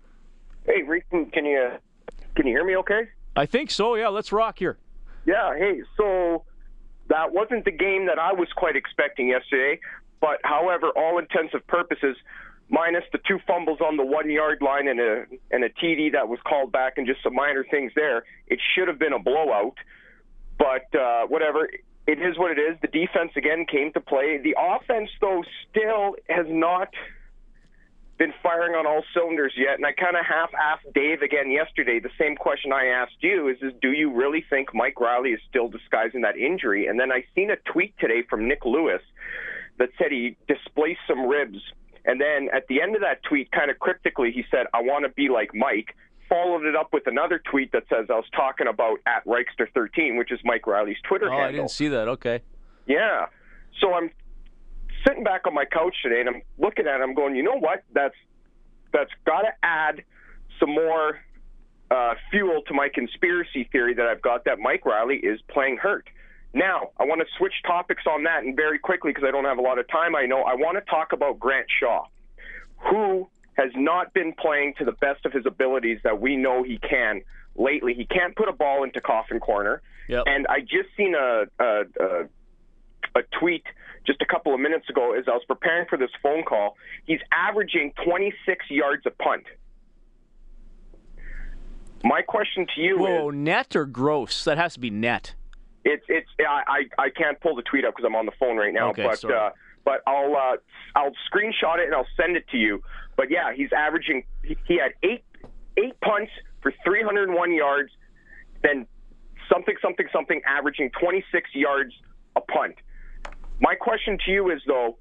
Hey, 0.67 0.83
Rick, 0.83 1.11
can 1.11 1.45
you 1.45 1.71
can 2.37 2.47
you 2.47 2.53
hear 2.53 2.65
me? 2.65 2.77
Okay. 2.77 3.09
I 3.35 3.47
think 3.47 3.73
so. 3.73 3.97
Yeah, 3.97 4.09
let's 4.09 4.31
rock 4.31 4.61
here. 4.61 4.79
Yeah. 5.27 5.57
Hey, 5.59 5.81
so 5.97 6.45
that 7.09 7.33
wasn't 7.33 7.65
the 7.65 7.73
game 7.73 8.07
that 8.07 8.19
I 8.19 8.33
was 8.33 8.49
quite 8.55 8.77
expecting 8.77 9.29
yesterday. 9.29 9.81
But 10.21 10.41
however, 10.43 10.89
all 10.97 11.19
intensive 11.19 11.67
purposes, 11.67 12.17
minus 12.69 13.05
the 13.13 13.19
two 13.27 13.39
fumbles 13.47 13.81
on 13.81 13.97
the 13.97 14.05
one 14.05 14.31
yard 14.31 14.61
line 14.61 14.89
and 14.89 15.01
a 15.01 15.25
and 15.51 15.65
a 15.65 15.69
TD 15.71 16.13
that 16.13 16.29
was 16.29 16.39
called 16.47 16.73
back 16.73 16.95
and 16.97 17.07
just 17.07 17.23
some 17.23 17.35
minor 17.35 17.65
things 17.71 17.93
there, 17.95 18.25
it 18.47 18.61
should 18.75 18.89
have 18.89 18.99
been 18.99 19.13
a 19.13 19.19
blowout. 19.19 19.77
But 20.59 20.93
uh, 20.99 21.27
whatever, 21.27 21.69
it 22.09 22.19
is 22.21 22.37
what 22.37 22.51
it 22.51 22.59
is. 22.59 22.77
The 22.81 22.89
defense 22.89 23.33
again 23.37 23.67
came 23.71 23.93
to 23.93 24.01
play. 24.01 24.41
The 24.43 24.57
offense, 24.59 25.11
though, 25.21 25.45
still 25.71 26.17
has 26.29 26.47
not 26.49 26.89
been 28.19 28.33
firing 28.43 28.75
on 28.75 28.87
all 28.87 29.05
cylinders 29.15 29.53
yet. 29.57 29.75
And 29.77 29.87
I 29.87 29.93
kind 29.93 30.17
of 30.17 30.27
half 30.27 30.51
asked 30.55 30.93
Dave 30.93 31.23
again 31.23 31.53
yesterday 31.53 32.01
the 32.01 32.11
same 32.19 32.35
question 32.35 32.73
I 32.73 32.87
asked 32.87 33.21
you: 33.21 33.49
is, 33.49 33.59
is 33.63 33.73
do 33.81 33.93
you 33.93 34.13
really 34.13 34.45
think 34.51 34.75
Mike 34.75 34.99
Reilly 35.01 35.31
is 35.31 35.41
still 35.49 35.69
disguising 35.69 36.23
that 36.23 36.37
injury? 36.37 36.87
And 36.87 36.99
then 36.99 37.13
I 37.13 37.25
seen 37.35 37.51
a 37.51 37.57
tweet 37.71 37.95
today 37.99 38.23
from 38.29 38.49
Nick 38.49 38.65
Lewis 38.65 39.03
that 39.79 39.91
said 39.99 40.11
he 40.11 40.37
displaced 40.47 41.01
some 41.07 41.27
ribs. 41.27 41.59
And 42.05 42.21
then 42.21 42.49
at 42.55 42.67
the 42.69 42.81
end 42.81 42.95
of 42.95 43.03
that 43.03 43.23
tweet, 43.23 43.51
kind 43.53 43.71
of 43.71 43.79
cryptically, 43.79 44.33
he 44.33 44.45
said, 44.51 44.67
I 44.73 44.83
want 44.83 45.05
to 45.05 45.11
be 45.11 45.29
like 45.29 45.55
Mike. 45.55 45.95
Followed 46.29 46.67
it 46.67 46.77
up 46.77 46.93
with 46.93 47.07
another 47.07 47.41
tweet 47.51 47.73
that 47.73 47.85
says, 47.89 48.07
I 48.11 48.15
was 48.15 48.27
talking 48.37 48.67
about 48.67 48.99
at 49.07 49.25
Reichster13, 49.25 50.19
which 50.19 50.31
is 50.31 50.39
Mike 50.45 50.67
Reilly's 50.67 50.99
Twitter 51.09 51.27
oh, 51.27 51.31
handle. 51.31 51.49
I 51.49 51.53
didn't 51.53 51.71
see 51.71 51.89
that. 51.89 52.07
Okay. 52.09 52.41
Yeah. 52.87 53.27
So 53.81 53.95
I'm 53.95 54.11
sitting 55.07 55.25
back 55.25 55.47
on 55.47 55.55
my 55.55 55.65
couch 55.65 55.95
today 56.03 56.21
and 56.21 56.29
I'm 56.29 56.43
looking 56.59 56.87
at 56.87 57.01
it. 57.01 57.03
I'm 57.03 57.15
going, 57.15 57.35
you 57.35 57.43
know 57.43 57.59
what? 57.59 57.83
That's 57.93 58.15
that's 58.93 59.11
got 59.27 59.43
to 59.43 59.51
add 59.63 60.03
some 60.59 60.71
more 60.71 61.19
uh, 61.91 62.15
fuel 62.31 62.63
to 62.67 62.75
my 62.75 62.89
conspiracy 62.93 63.69
theory 63.71 63.95
that 63.95 64.07
I've 64.07 64.23
got 64.23 64.45
that 64.45 64.59
Mike 64.59 64.85
Riley 64.85 65.17
is 65.17 65.41
playing 65.49 65.79
hurt. 65.79 66.09
Now, 66.55 66.91
I 66.99 67.05
want 67.05 67.21
to 67.21 67.27
switch 67.37 67.53
topics 67.67 68.05
on 68.07 68.25
that 68.25 68.45
and 68.45 68.57
very 68.57 68.79
quickly 68.79 69.11
because 69.13 69.25
I 69.27 69.31
don't 69.31 69.45
have 69.45 69.59
a 69.59 69.63
lot 69.63 69.79
of 69.79 69.87
time. 69.89 70.17
I 70.17 70.27
know 70.27 70.43
I 70.43 70.55
want 70.55 70.79
to 70.79 70.91
talk 70.91 71.13
about 71.13 71.39
Grant 71.39 71.67
Shaw, 71.81 72.07
who 72.79 73.29
has 73.55 73.71
not 73.75 74.15
been 74.15 74.33
playing 74.33 74.75
to 74.79 74.85
the 74.85 74.93
best 74.93 75.27
of 75.27 75.33
his 75.33 75.45
abilities 75.47 75.99
that 76.05 76.21
we 76.21 76.37
know 76.37 76.63
he 76.63 76.79
can 76.79 77.23
lately. 77.57 77.93
He 77.95 78.07
can't 78.07 78.35
put 78.35 78.49
a 78.49 78.53
ball 78.53 78.85
into 78.85 79.01
coffin 79.01 79.41
corner. 79.41 79.83
Yep. 80.09 80.25
And 80.27 80.47
I 80.47 80.61
just 80.61 80.89
seen 80.97 81.15
a, 81.15 81.45
a, 81.59 81.83
a 82.01 82.29
a 83.15 83.23
tweet 83.39 83.65
just 84.07 84.21
a 84.23 84.27
couple 84.27 84.55
of 84.55 84.61
minutes 84.61 84.89
ago 84.89 85.13
as 85.13 85.25
I 85.29 85.33
was 85.33 85.43
preparing 85.47 85.87
for 85.89 85.99
this 85.99 86.11
phone 86.23 86.45
call. 86.45 86.77
He's 87.05 87.21
averaging 87.33 87.93
26 88.05 88.67
yards 88.71 89.05
a 89.07 89.11
punt. 89.11 89.45
My 92.05 92.23
question 92.23 92.67
to 92.75 92.81
you 92.81 92.99
Whoa, 92.99 93.31
is 93.31 93.35
net 93.35 93.75
or 93.75 93.85
gross? 93.85 94.45
That 94.45 94.57
has 94.57 94.75
to 94.75 94.81
be 94.81 94.91
net. 94.91 95.35
It's 95.85 96.05
it's 96.09 96.29
I 96.41 96.85
I 96.99 97.11
can't 97.11 97.41
pull 97.41 97.55
the 97.57 97.63
tweet 97.63 97.85
up 97.85 97.95
because 97.95 98.07
I'm 98.07 98.17
on 98.17 98.27
the 98.27 98.33
phone 98.39 98.57
right 98.57 98.75
now. 98.75 98.91
Okay, 98.91 99.05
but 99.05 99.19
sorry. 99.19 99.35
uh, 99.35 99.51
but 99.85 100.03
I'll 100.07 100.35
uh, 100.37 100.57
I'll 100.97 101.13
screenshot 101.33 101.79
it 101.79 101.87
and 101.87 101.95
I'll 101.95 102.07
send 102.17 102.37
it 102.37 102.47
to 102.49 102.57
you. 102.57 102.83
But 103.17 103.31
yeah, 103.31 103.53
he's 103.55 103.73
averaging. 103.73 104.25
He, 104.43 104.57
he 104.67 104.79
had 104.79 104.93
eight 105.03 105.25
eight 105.79 105.99
punts 106.01 106.33
for 106.63 106.73
301 106.85 107.53
yards, 107.55 107.91
then 108.63 108.87
something 109.51 109.75
something 109.81 110.07
something 110.13 110.41
averaging 110.47 110.91
26 111.01 111.51
yards 111.55 111.93
a 112.37 112.41
punt. 112.41 112.75
My 113.61 113.75
question 113.75 114.19
to 114.27 114.31
you 114.31 114.51
is 114.51 114.61
though, 114.67 114.99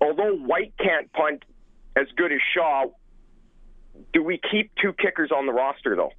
although 0.00 0.36
Whyte 0.36 0.74
can't 0.78 1.12
punt 1.12 1.44
as 1.96 2.06
good 2.16 2.32
as 2.32 2.40
Shaw, 2.54 2.86
do 4.12 4.22
we 4.22 4.40
keep 4.50 4.70
two 4.80 4.92
kickers 4.92 5.30
on 5.30 5.46
the 5.46 5.52
roster 5.52 5.96
though? 5.96 6.12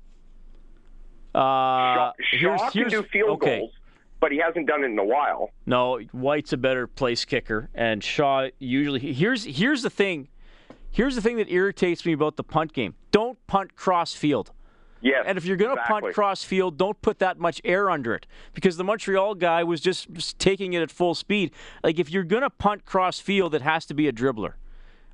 Uh, 1.34 1.40
Shaw, 1.40 2.12
Shaw 2.22 2.70
here's, 2.72 2.72
can 2.72 2.88
do 2.90 3.04
field 3.04 3.32
okay. 3.32 3.60
goals, 3.60 3.72
but 4.20 4.32
he 4.32 4.38
hasn't 4.38 4.68
done 4.68 4.84
it 4.84 4.88
in 4.88 5.00
a 5.00 5.04
while. 5.04 5.50
No, 5.66 6.00
Whyte's 6.12 6.54
a 6.54 6.58
better 6.58 6.88
place 6.88 7.26
kicker, 7.26 7.70
and 7.74 8.04
Shaw 8.04 8.50
usually. 8.60 9.14
Here's 9.14 9.44
here's 9.44 9.82
the 9.82 9.90
thing. 9.90 10.30
Here's 10.92 11.16
the 11.16 11.22
thing 11.22 11.38
that 11.38 11.50
irritates 11.50 12.06
me 12.06 12.14
about 12.14 12.36
the 12.36 12.44
punt 12.44 12.72
game. 12.72 12.94
Don't 13.12 13.38
punt 13.48 13.76
cross 13.76 14.14
field. 14.14 14.52
Yes, 15.04 15.26
And 15.28 15.38
if 15.38 15.44
you're 15.44 15.58
going 15.58 15.76
to 15.76 15.82
exactly. 15.82 16.02
punt 16.02 16.16
cross 16.16 16.44
field, 16.46 16.78
don't 16.78 17.00
put 17.02 17.20
that 17.20 17.38
much 17.38 17.60
air 17.66 17.90
under 17.90 18.16
it 18.16 18.26
because 18.54 18.78
the 18.78 18.86
Montreal 18.86 19.36
guy 19.36 19.62
was 19.62 19.82
just, 19.82 20.10
just 20.14 20.40
taking 20.40 20.72
it 20.72 20.82
at 20.82 20.90
full 20.90 21.14
speed. 21.14 21.52
Like 21.84 22.00
if 22.00 22.10
you're 22.10 22.24
going 22.24 22.44
to 22.44 22.50
punt 22.50 22.86
cross 22.86 23.20
field, 23.20 23.54
it 23.54 23.62
has 23.64 23.86
to 23.88 23.94
be 23.94 24.08
a 24.08 24.14
dribbler. 24.14 24.54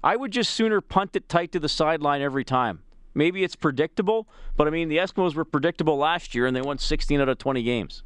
I 0.04 0.16
would 0.16 0.32
just 0.32 0.54
sooner 0.54 0.80
punt 0.80 1.16
it 1.16 1.28
tight 1.28 1.52
to 1.54 1.60
the 1.60 1.68
sideline 1.68 2.22
every 2.22 2.44
time. 2.46 2.84
Maybe 3.14 3.44
it's 3.44 3.56
predictable, 3.56 4.28
but 4.56 4.68
I 4.68 4.70
mean 4.70 4.90
the 4.90 4.98
Eskimos 4.98 5.36
were 5.36 5.46
predictable 5.46 5.98
last 5.98 6.36
year 6.36 6.46
and 6.46 6.56
they 6.56 6.62
won 6.62 6.78
16 6.78 7.20
out 7.20 7.30
of 7.30 7.38
20 7.38 7.64
games. 7.64 8.04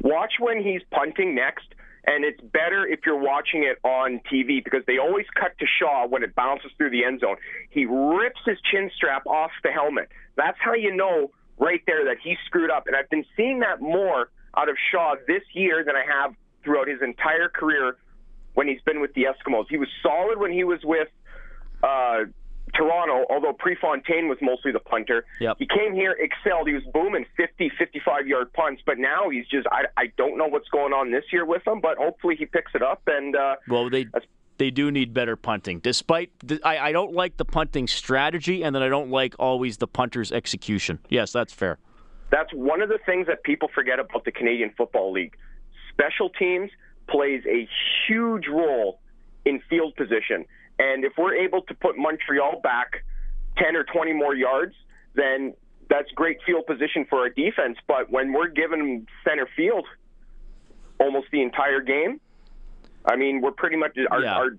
Watch 0.00 0.34
when 0.38 0.62
he's 0.62 0.82
punting 0.92 1.34
next, 1.34 1.74
and 2.06 2.24
it's 2.24 2.40
better 2.40 2.86
if 2.86 3.00
you're 3.04 3.18
watching 3.18 3.64
it 3.64 3.78
on 3.82 4.20
TV 4.32 4.62
because 4.62 4.82
they 4.86 4.98
always 4.98 5.26
cut 5.34 5.58
to 5.58 5.66
Shaw 5.66 6.06
when 6.06 6.22
it 6.22 6.34
bounces 6.34 6.70
through 6.76 6.90
the 6.90 7.04
end 7.04 7.20
zone. 7.20 7.36
He 7.70 7.84
rips 7.84 8.40
his 8.46 8.58
chin 8.70 8.90
strap 8.94 9.26
off 9.26 9.50
the 9.64 9.70
helmet. 9.70 10.08
That's 10.36 10.56
how 10.60 10.74
you 10.74 10.94
know 10.94 11.32
right 11.58 11.82
there 11.86 12.04
that 12.04 12.18
he 12.22 12.36
screwed 12.46 12.70
up. 12.70 12.86
And 12.86 12.94
I've 12.94 13.10
been 13.10 13.24
seeing 13.36 13.60
that 13.60 13.80
more 13.80 14.30
out 14.56 14.68
of 14.68 14.76
Shaw 14.92 15.16
this 15.26 15.42
year 15.52 15.84
than 15.84 15.96
I 15.96 16.04
have 16.06 16.34
throughout 16.62 16.88
his 16.88 17.02
entire 17.02 17.48
career 17.48 17.96
when 18.54 18.68
he's 18.68 18.80
been 18.82 19.00
with 19.00 19.14
the 19.14 19.24
Eskimos. 19.24 19.66
He 19.68 19.76
was 19.76 19.88
solid 20.02 20.38
when 20.38 20.52
he 20.52 20.64
was 20.64 20.80
with 20.84 21.08
uh, 21.82 22.20
Toronto, 22.78 23.26
although 23.28 23.52
Prefontaine 23.52 24.28
was 24.28 24.38
mostly 24.40 24.70
the 24.72 24.78
punter. 24.78 25.24
Yep. 25.40 25.56
He 25.58 25.66
came 25.66 25.94
here, 25.94 26.16
excelled. 26.18 26.68
He 26.68 26.74
was 26.74 26.84
booming 26.94 27.26
50, 27.36 27.72
55 27.76 28.26
yard 28.26 28.52
punts, 28.52 28.82
but 28.86 28.98
now 28.98 29.28
he's 29.28 29.46
just, 29.48 29.66
I, 29.72 29.86
I 29.96 30.12
don't 30.16 30.38
know 30.38 30.46
what's 30.46 30.68
going 30.68 30.92
on 30.92 31.10
this 31.10 31.24
year 31.32 31.44
with 31.44 31.66
him, 31.66 31.80
but 31.80 31.98
hopefully 31.98 32.36
he 32.36 32.46
picks 32.46 32.72
it 32.74 32.82
up. 32.82 33.02
And 33.06 33.34
uh, 33.34 33.56
Well, 33.68 33.90
they 33.90 34.06
they 34.58 34.70
do 34.70 34.90
need 34.90 35.12
better 35.12 35.36
punting. 35.36 35.80
Despite, 35.80 36.30
I, 36.64 36.78
I 36.78 36.92
don't 36.92 37.12
like 37.12 37.36
the 37.36 37.44
punting 37.44 37.86
strategy, 37.86 38.62
and 38.62 38.74
then 38.74 38.82
I 38.82 38.88
don't 38.88 39.10
like 39.10 39.34
always 39.38 39.76
the 39.76 39.86
punter's 39.88 40.32
execution. 40.32 40.98
Yes, 41.08 41.32
that's 41.32 41.52
fair. 41.52 41.78
that's 42.30 42.52
one 42.52 42.80
of 42.82 42.88
the 42.88 42.98
things 43.04 43.26
that 43.26 43.42
people 43.42 43.68
forget 43.74 43.98
about 43.98 44.24
the 44.24 44.32
Canadian 44.32 44.72
Football 44.76 45.12
League. 45.12 45.36
Special 45.92 46.28
teams 46.30 46.70
plays 47.08 47.42
a 47.46 47.68
huge 48.06 48.46
role 48.48 49.00
in 49.44 49.60
field 49.70 49.96
position. 49.96 50.44
And 50.78 51.04
if 51.04 51.12
we're 51.18 51.34
able 51.34 51.62
to 51.62 51.74
put 51.74 51.96
Montreal 51.98 52.60
back 52.62 53.04
10 53.58 53.74
or 53.76 53.84
20 53.84 54.12
more 54.12 54.34
yards, 54.34 54.74
then 55.14 55.54
that's 55.90 56.10
great 56.12 56.38
field 56.46 56.66
position 56.66 57.06
for 57.08 57.20
our 57.20 57.30
defense. 57.30 57.78
But 57.86 58.10
when 58.10 58.32
we're 58.32 58.48
given 58.48 59.06
center 59.26 59.48
field 59.56 59.86
almost 61.00 61.28
the 61.32 61.42
entire 61.42 61.80
game, 61.80 62.20
I 63.04 63.16
mean, 63.16 63.40
we're 63.40 63.52
pretty 63.52 63.76
much 63.76 63.96
our, 64.10 64.22
Yeah. 64.22 64.34
our 64.36 64.50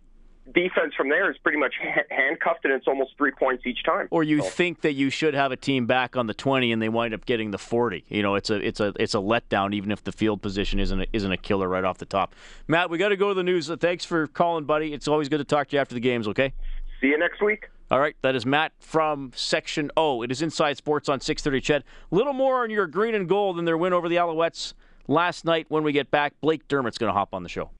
defense 0.54 0.94
from 0.96 1.10
there 1.10 1.30
is 1.32 1.38
pretty 1.40 1.58
much 1.58 1.74
handcuffed, 2.10 2.66
and 2.66 2.74
it's 2.74 2.88
almost 2.88 3.12
three 3.18 3.32
points 3.32 3.66
each 3.66 3.84
time. 3.84 4.08
Or 4.12 4.24
you 4.24 4.42
So- 4.42 4.50
think 4.50 4.82
that 4.82 4.94
you 4.94 5.10
should 5.10 5.34
have 5.34 5.52
a 5.52 5.56
team 5.58 5.86
back 5.86 6.16
on 6.18 6.28
the 6.28 6.34
twenty, 6.34 6.72
and 6.72 6.82
they 6.82 6.90
wind 6.90 7.14
up 7.14 7.26
getting 7.26 7.52
the 7.52 7.58
forty. 7.58 8.04
You 8.10 8.22
know, 8.24 8.36
it's 8.36 8.50
a 8.50 8.56
it's 8.56 8.80
a 8.80 8.94
it's 9.00 9.14
a 9.14 9.20
letdown, 9.20 9.74
even 9.74 9.92
if 9.92 10.04
the 10.04 10.12
field 10.12 10.42
position 10.42 10.80
isn't 10.80 11.02
a, 11.02 11.06
isn't 11.14 11.32
a 11.32 11.38
killer 11.38 11.68
right 11.68 11.84
off 11.84 11.98
the 11.98 12.06
top. 12.06 12.36
Matt, 12.68 12.90
we 12.90 12.98
got 12.98 13.10
to 13.10 13.18
go 13.18 13.30
to 13.30 13.34
the 13.34 13.44
news. 13.44 13.70
Uh, 13.70 13.78
thanks 13.78 14.06
for 14.06 14.28
calling, 14.28 14.66
buddy. 14.66 14.94
It's 14.94 15.08
always 15.08 15.30
good 15.30 15.38
to 15.40 15.44
talk 15.46 15.68
to 15.70 15.76
you 15.76 15.80
after 15.82 15.96
the 15.96 16.02
games. 16.02 16.28
Okay. 16.28 16.54
See 17.02 17.08
you 17.08 17.18
next 17.18 17.42
week. 17.42 17.68
All 17.92 18.00
right, 18.00 18.16
that 18.22 18.36
is 18.36 18.46
Matt 18.46 18.72
from 18.80 19.32
Section 19.34 19.90
O. 19.98 20.22
It 20.22 20.30
is 20.32 20.42
Inside 20.44 20.78
Sports 20.78 21.10
on 21.10 21.20
6:30. 21.22 21.60
CHED, 21.64 21.84
a 22.12 22.16
little 22.16 22.34
more 22.34 22.62
on 22.64 22.70
your 22.70 22.86
green 22.86 23.16
and 23.16 23.28
gold 23.28 23.58
than 23.58 23.66
their 23.66 23.78
win 23.78 23.94
over 23.94 24.08
the 24.08 24.18
Alouettes 24.18 24.74
last 25.08 25.44
night. 25.44 25.66
When 25.70 25.82
we 25.84 25.92
get 25.92 26.12
back, 26.12 26.34
Blake 26.42 26.68
Dermott's 26.68 26.98
going 27.00 27.10
to 27.12 27.18
hop 27.18 27.34
on 27.34 27.42
the 27.42 27.50
show. 27.50 27.72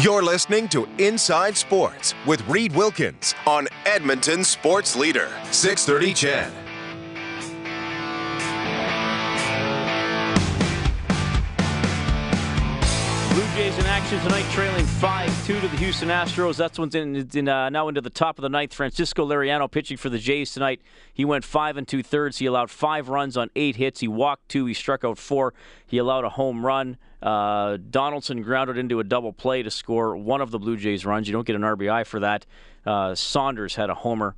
You're 0.00 0.22
listening 0.22 0.68
to 0.68 0.88
Inside 0.98 1.56
Sports 1.56 2.14
with 2.24 2.46
Reid 2.48 2.72
Wilkins 2.72 3.34
on 3.48 3.66
Edmonton 3.84 4.44
Sports 4.44 4.94
Leader, 4.94 5.28
630 5.50 6.14
CHED. 6.14 6.52
Blue 13.32 13.42
Jays 13.56 13.76
in 13.76 13.86
action 13.86 14.20
tonight, 14.20 14.44
trailing 14.52 14.86
5 14.86 15.46
2 15.46 15.60
to 15.62 15.66
the 15.66 15.76
Houston 15.78 16.10
Astros. 16.10 16.56
That's 16.56 16.78
one's 16.78 16.94
in, 16.94 17.28
in, 17.34 17.48
uh, 17.48 17.68
now 17.68 17.88
into 17.88 18.00
the 18.00 18.08
top 18.08 18.38
of 18.38 18.42
the 18.42 18.48
ninth. 18.48 18.72
Francisco 18.74 19.26
Liriano 19.26 19.68
pitching 19.68 19.96
for 19.96 20.10
the 20.10 20.18
Jays 20.18 20.52
tonight. 20.52 20.80
He 21.12 21.24
went 21.24 21.44
five 21.44 21.76
and 21.76 21.88
two 21.88 22.04
thirds. 22.04 22.38
He 22.38 22.46
allowed 22.46 22.70
five 22.70 23.08
runs 23.08 23.36
on 23.36 23.50
eight 23.56 23.74
hits. 23.74 23.98
He 23.98 24.06
walked 24.06 24.48
two. 24.48 24.66
He 24.66 24.74
struck 24.74 25.02
out 25.02 25.18
four. 25.18 25.54
He 25.84 25.98
allowed 25.98 26.22
a 26.24 26.30
home 26.30 26.64
run. 26.64 26.98
Uh, 27.22 27.78
Donaldson 27.90 28.42
grounded 28.42 28.78
into 28.78 29.00
a 29.00 29.04
double 29.04 29.32
play 29.32 29.62
to 29.62 29.70
score 29.70 30.16
one 30.16 30.40
of 30.40 30.50
the 30.50 30.58
Blue 30.58 30.76
Jays 30.76 31.04
runs. 31.04 31.26
You 31.26 31.32
don't 31.32 31.46
get 31.46 31.56
an 31.56 31.62
RBI 31.62 32.06
for 32.06 32.20
that. 32.20 32.46
Uh, 32.86 33.14
Saunders 33.14 33.74
had 33.74 33.90
a 33.90 33.94
homer. 33.94 34.36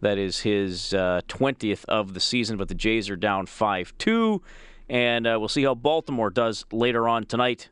That 0.00 0.18
is 0.18 0.40
his 0.40 0.92
uh, 0.92 1.22
20th 1.28 1.84
of 1.86 2.14
the 2.14 2.20
season, 2.20 2.56
but 2.56 2.68
the 2.68 2.74
Jays 2.74 3.08
are 3.08 3.16
down 3.16 3.46
5 3.46 3.94
2. 3.96 4.42
And 4.88 5.26
uh, 5.26 5.36
we'll 5.38 5.48
see 5.48 5.64
how 5.64 5.74
Baltimore 5.74 6.30
does 6.30 6.64
later 6.70 7.08
on 7.08 7.24
tonight 7.24 7.70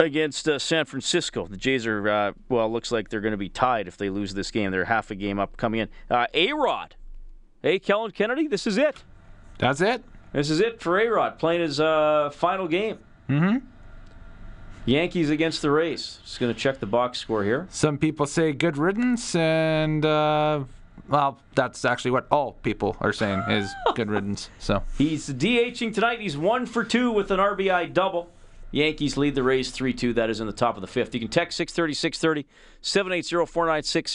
against 0.00 0.48
uh, 0.48 0.58
San 0.58 0.84
Francisco. 0.84 1.46
The 1.46 1.56
Jays 1.56 1.86
are, 1.86 2.08
uh, 2.08 2.32
well, 2.48 2.70
looks 2.72 2.90
like 2.90 3.08
they're 3.08 3.20
going 3.20 3.32
to 3.32 3.36
be 3.36 3.48
tied 3.48 3.88
if 3.88 3.96
they 3.96 4.10
lose 4.10 4.34
this 4.34 4.50
game. 4.50 4.70
They're 4.70 4.84
half 4.84 5.10
a 5.10 5.14
game 5.14 5.38
up 5.38 5.56
coming 5.56 5.80
in. 5.80 5.88
A 6.10 6.52
Rod. 6.52 6.96
Hey, 7.62 7.78
Kellen 7.78 8.12
Kennedy, 8.12 8.46
this 8.46 8.66
is 8.66 8.78
it. 8.78 9.02
That's 9.58 9.80
it. 9.80 10.02
This 10.32 10.50
is 10.50 10.60
it 10.60 10.80
for 10.80 10.98
A 10.98 11.06
Rod 11.08 11.38
playing 11.38 11.62
his 11.62 11.80
uh, 11.80 12.30
final 12.30 12.68
game. 12.68 12.98
Mm-hmm. 13.28 13.66
Yankees 14.84 15.28
against 15.30 15.62
the 15.62 15.70
Rays. 15.70 16.18
Just 16.24 16.40
going 16.40 16.52
to 16.52 16.58
check 16.58 16.80
the 16.80 16.86
box 16.86 17.18
score 17.18 17.44
here. 17.44 17.66
Some 17.70 17.98
people 17.98 18.26
say 18.26 18.52
good 18.52 18.78
riddance, 18.78 19.34
and 19.34 20.04
uh, 20.04 20.64
well, 21.08 21.40
that's 21.54 21.84
actually 21.84 22.12
what 22.12 22.26
all 22.30 22.52
people 22.62 22.96
are 23.00 23.12
saying 23.12 23.40
is 23.50 23.70
good 23.94 24.10
riddance. 24.10 24.48
So 24.58 24.82
He's 24.96 25.28
DHing 25.28 25.92
tonight. 25.92 26.20
He's 26.20 26.36
one 26.36 26.66
for 26.66 26.84
two 26.84 27.10
with 27.12 27.30
an 27.30 27.38
RBI 27.38 27.92
double. 27.92 28.30
Yankees 28.70 29.16
lead 29.16 29.34
the 29.34 29.42
Rays 29.42 29.70
3 29.70 29.94
2. 29.94 30.12
That 30.14 30.28
is 30.28 30.40
in 30.40 30.46
the 30.46 30.52
top 30.52 30.76
of 30.76 30.82
the 30.82 30.86
fifth. 30.86 31.14
You 31.14 31.20
can 31.20 31.30
text 31.30 31.56
630 31.56 31.94
630 31.94 32.46
780 32.82 33.46
496 33.50 34.12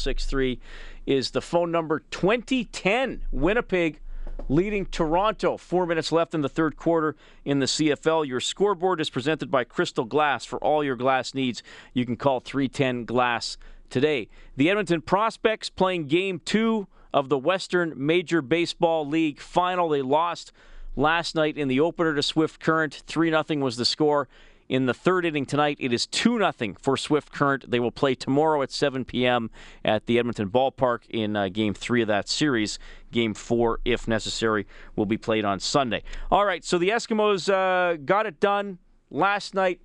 0063 0.00 0.60
is 1.06 1.30
the 1.30 1.42
phone 1.42 1.70
number 1.70 2.00
2010. 2.10 3.22
Winnipeg 3.30 4.00
leading 4.48 4.86
Toronto. 4.86 5.56
Four 5.56 5.86
minutes 5.86 6.12
left 6.12 6.34
in 6.34 6.40
the 6.40 6.48
third 6.48 6.76
quarter 6.76 7.16
in 7.44 7.58
the 7.58 7.66
CFL. 7.66 8.26
Your 8.26 8.40
scoreboard 8.40 9.00
is 9.00 9.10
presented 9.10 9.50
by 9.50 9.64
Crystal 9.64 10.04
Glass. 10.04 10.44
For 10.44 10.58
all 10.58 10.82
your 10.82 10.96
glass 10.96 11.34
needs, 11.34 11.62
you 11.94 12.06
can 12.06 12.16
call 12.16 12.40
310 12.40 13.04
Glass 13.04 13.56
today. 13.88 14.28
The 14.56 14.70
Edmonton 14.70 15.02
Prospects 15.02 15.70
playing 15.70 16.06
game 16.06 16.40
two 16.44 16.86
of 17.12 17.28
the 17.28 17.38
Western 17.38 17.92
Major 17.96 18.40
Baseball 18.42 19.06
League 19.06 19.40
final. 19.40 19.88
They 19.88 20.02
lost 20.02 20.52
last 20.96 21.34
night 21.34 21.56
in 21.56 21.68
the 21.68 21.80
opener 21.80 22.14
to 22.14 22.22
Swift 22.22 22.60
Current. 22.60 23.02
3 23.06 23.30
0 23.30 23.44
was 23.62 23.76
the 23.76 23.84
score. 23.84 24.28
In 24.70 24.86
the 24.86 24.94
third 24.94 25.26
inning 25.26 25.46
tonight, 25.46 25.78
it 25.80 25.92
is 25.92 26.06
2 26.06 26.38
0 26.38 26.74
for 26.80 26.96
Swift 26.96 27.32
Current. 27.32 27.68
They 27.68 27.80
will 27.80 27.90
play 27.90 28.14
tomorrow 28.14 28.62
at 28.62 28.70
7 28.70 29.04
p.m. 29.04 29.50
at 29.84 30.06
the 30.06 30.16
Edmonton 30.16 30.48
Ballpark 30.48 31.00
in 31.10 31.34
uh, 31.34 31.48
game 31.48 31.74
three 31.74 32.02
of 32.02 32.06
that 32.06 32.28
series. 32.28 32.78
Game 33.10 33.34
four, 33.34 33.80
if 33.84 34.06
necessary, 34.06 34.68
will 34.94 35.06
be 35.06 35.16
played 35.18 35.44
on 35.44 35.58
Sunday. 35.58 36.04
All 36.30 36.44
right, 36.44 36.64
so 36.64 36.78
the 36.78 36.90
Eskimos 36.90 37.52
uh, 37.52 37.96
got 37.96 38.26
it 38.26 38.38
done 38.38 38.78
last 39.10 39.56
night 39.56 39.80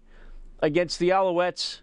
against 0.59 0.99
the 0.99 1.09
Alouettes, 1.09 1.81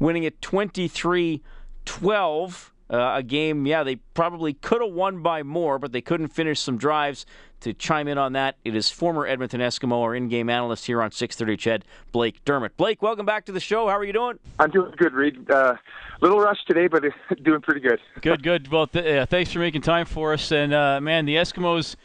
winning 0.00 0.24
it 0.24 0.42
23 0.42 1.44
12. 1.84 2.71
Uh, 2.92 3.14
a 3.16 3.22
game, 3.22 3.66
yeah, 3.66 3.82
they 3.82 3.96
probably 3.96 4.52
could 4.52 4.82
have 4.82 4.92
won 4.92 5.22
by 5.22 5.42
more, 5.42 5.78
but 5.78 5.92
they 5.92 6.02
couldn't 6.02 6.28
finish 6.28 6.60
some 6.60 6.76
drives. 6.76 7.24
To 7.60 7.72
chime 7.72 8.08
in 8.08 8.18
on 8.18 8.32
that, 8.32 8.56
it 8.64 8.74
is 8.74 8.90
former 8.90 9.24
Edmonton 9.24 9.60
Eskimo, 9.60 10.02
our 10.02 10.16
in-game 10.16 10.50
analyst 10.50 10.86
here 10.86 11.00
on 11.00 11.10
6:30 11.10 11.56
CHED, 11.56 11.84
Blake 12.10 12.44
Dermott. 12.44 12.76
Blake, 12.76 13.00
welcome 13.00 13.24
back 13.24 13.46
to 13.46 13.52
the 13.52 13.60
show. 13.60 13.86
How 13.86 13.96
are 13.96 14.04
you 14.04 14.12
doing? 14.12 14.40
I'm 14.58 14.70
doing 14.70 14.92
good, 14.96 15.12
Reid. 15.12 15.48
Uh, 15.48 15.76
little 16.20 16.40
rushed 16.40 16.66
today, 16.66 16.88
but 16.88 17.04
doing 17.44 17.60
pretty 17.60 17.80
good. 17.80 18.00
Good, 18.20 18.42
good. 18.42 18.68
Well, 18.68 18.88
th- 18.88 19.06
uh, 19.06 19.26
thanks 19.26 19.52
for 19.52 19.60
making 19.60 19.82
time 19.82 20.06
for 20.06 20.32
us. 20.32 20.50
And 20.50 20.74
uh, 20.74 21.00
man, 21.00 21.24
the 21.24 21.36
Eskimos. 21.36 21.96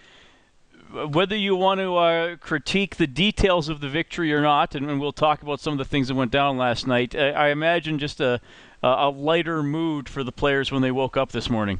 Whether 1.10 1.36
you 1.36 1.54
want 1.58 1.82
to 1.82 1.98
uh, 1.98 2.36
critique 2.38 2.96
the 2.96 3.08
details 3.08 3.68
of 3.68 3.82
the 3.82 3.90
victory 3.90 4.32
or 4.32 4.42
not, 4.42 4.74
and, 4.74 4.90
and 4.90 5.02
we'll 5.02 5.12
talk 5.12 5.42
about 5.42 5.60
some 5.60 5.74
of 5.74 5.80
the 5.80 5.86
things 5.86 6.08
that 6.08 6.16
went 6.16 6.32
down 6.32 6.58
last 6.58 6.88
night. 6.88 7.14
I, 7.14 7.32
I 7.32 7.48
imagine 7.50 8.00
just 8.00 8.22
a 8.22 8.40
a 8.84 9.10
lighter 9.10 9.64
mood 9.64 10.08
for 10.10 10.24
the 10.24 10.32
players 10.32 10.72
when 10.72 10.82
they 10.82 10.92
woke 10.92 11.18
up 11.18 11.32
this 11.32 11.50
morning. 11.50 11.80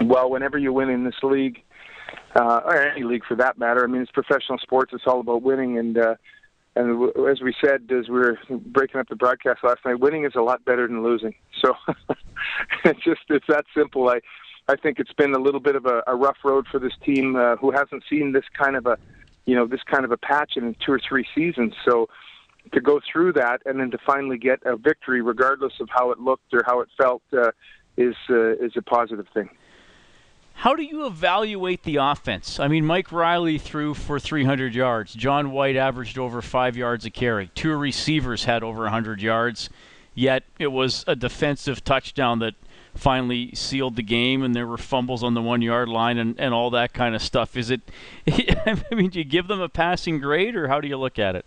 Well, 0.00 0.30
whenever 0.30 0.58
you 0.58 0.72
win 0.72 0.90
in 0.90 1.04
this 1.04 1.22
league, 1.22 1.62
uh, 2.34 2.60
or 2.64 2.76
any 2.76 3.02
league 3.02 3.24
for 3.24 3.34
that 3.36 3.58
matter, 3.58 3.82
I 3.82 3.86
mean, 3.86 4.02
it's 4.02 4.10
professional 4.10 4.58
sports. 4.58 4.92
It's 4.92 5.06
all 5.06 5.20
about 5.20 5.42
winning, 5.42 5.78
and 5.78 5.96
uh, 5.96 6.14
and 6.74 7.00
w- 7.00 7.28
as 7.30 7.40
we 7.40 7.54
said, 7.64 7.90
as 7.90 8.08
we 8.08 8.18
were 8.18 8.38
breaking 8.50 9.00
up 9.00 9.08
the 9.08 9.16
broadcast 9.16 9.64
last 9.64 9.80
night, 9.84 10.00
winning 10.00 10.24
is 10.24 10.34
a 10.34 10.42
lot 10.42 10.64
better 10.64 10.86
than 10.86 11.02
losing. 11.02 11.34
So 11.62 11.74
it's 12.84 13.02
just 13.02 13.22
it's 13.30 13.46
that 13.48 13.64
simple. 13.74 14.10
I 14.10 14.20
I 14.68 14.76
think 14.76 15.00
it's 15.00 15.12
been 15.14 15.34
a 15.34 15.38
little 15.38 15.58
bit 15.58 15.74
of 15.74 15.86
a, 15.86 16.02
a 16.06 16.14
rough 16.14 16.36
road 16.44 16.66
for 16.70 16.78
this 16.78 16.92
team 17.02 17.34
uh, 17.34 17.56
who 17.56 17.70
hasn't 17.70 18.04
seen 18.10 18.32
this 18.32 18.44
kind 18.52 18.76
of 18.76 18.86
a 18.86 18.98
you 19.46 19.54
know 19.54 19.66
this 19.66 19.82
kind 19.82 20.04
of 20.04 20.12
a 20.12 20.18
patch 20.18 20.52
in 20.56 20.76
two 20.84 20.92
or 20.92 21.00
three 21.00 21.26
seasons. 21.34 21.72
So 21.82 22.10
to 22.72 22.80
go 22.80 23.00
through 23.10 23.34
that 23.34 23.62
and 23.66 23.78
then 23.80 23.90
to 23.90 23.98
finally 24.04 24.38
get 24.38 24.60
a 24.64 24.76
victory, 24.76 25.22
regardless 25.22 25.72
of 25.80 25.88
how 25.90 26.10
it 26.10 26.18
looked 26.18 26.52
or 26.52 26.62
how 26.66 26.80
it 26.80 26.88
felt, 26.96 27.22
uh, 27.32 27.50
is 27.96 28.14
uh, 28.28 28.56
is 28.56 28.72
a 28.76 28.82
positive 28.82 29.26
thing. 29.32 29.48
How 30.54 30.74
do 30.74 30.82
you 30.82 31.06
evaluate 31.06 31.82
the 31.82 31.96
offense? 31.96 32.58
I 32.58 32.68
mean, 32.68 32.86
Mike 32.86 33.12
Reilly 33.12 33.58
threw 33.58 33.92
for 33.92 34.18
300 34.18 34.74
yards. 34.74 35.12
John 35.12 35.50
White 35.50 35.76
averaged 35.76 36.18
over 36.18 36.40
five 36.40 36.78
yards 36.78 37.04
a 37.04 37.10
carry. 37.10 37.50
Two 37.54 37.76
receivers 37.76 38.44
had 38.44 38.62
over 38.62 38.84
100 38.84 39.20
yards. 39.20 39.68
Yet 40.14 40.44
it 40.58 40.68
was 40.68 41.04
a 41.06 41.14
defensive 41.14 41.84
touchdown 41.84 42.38
that 42.38 42.54
finally 42.94 43.54
sealed 43.54 43.96
the 43.96 44.02
game, 44.02 44.42
and 44.42 44.54
there 44.54 44.66
were 44.66 44.78
fumbles 44.78 45.22
on 45.22 45.34
the 45.34 45.42
one 45.42 45.60
yard 45.60 45.90
line 45.90 46.16
and, 46.16 46.40
and 46.40 46.54
all 46.54 46.70
that 46.70 46.94
kind 46.94 47.14
of 47.14 47.20
stuff. 47.20 47.54
Is 47.54 47.70
it? 47.70 47.82
I 48.26 48.82
mean, 48.92 49.10
do 49.10 49.18
you 49.18 49.24
give 49.24 49.48
them 49.48 49.60
a 49.60 49.68
passing 49.68 50.18
grade, 50.20 50.56
or 50.56 50.68
how 50.68 50.80
do 50.80 50.88
you 50.88 50.96
look 50.96 51.18
at 51.18 51.36
it? 51.36 51.44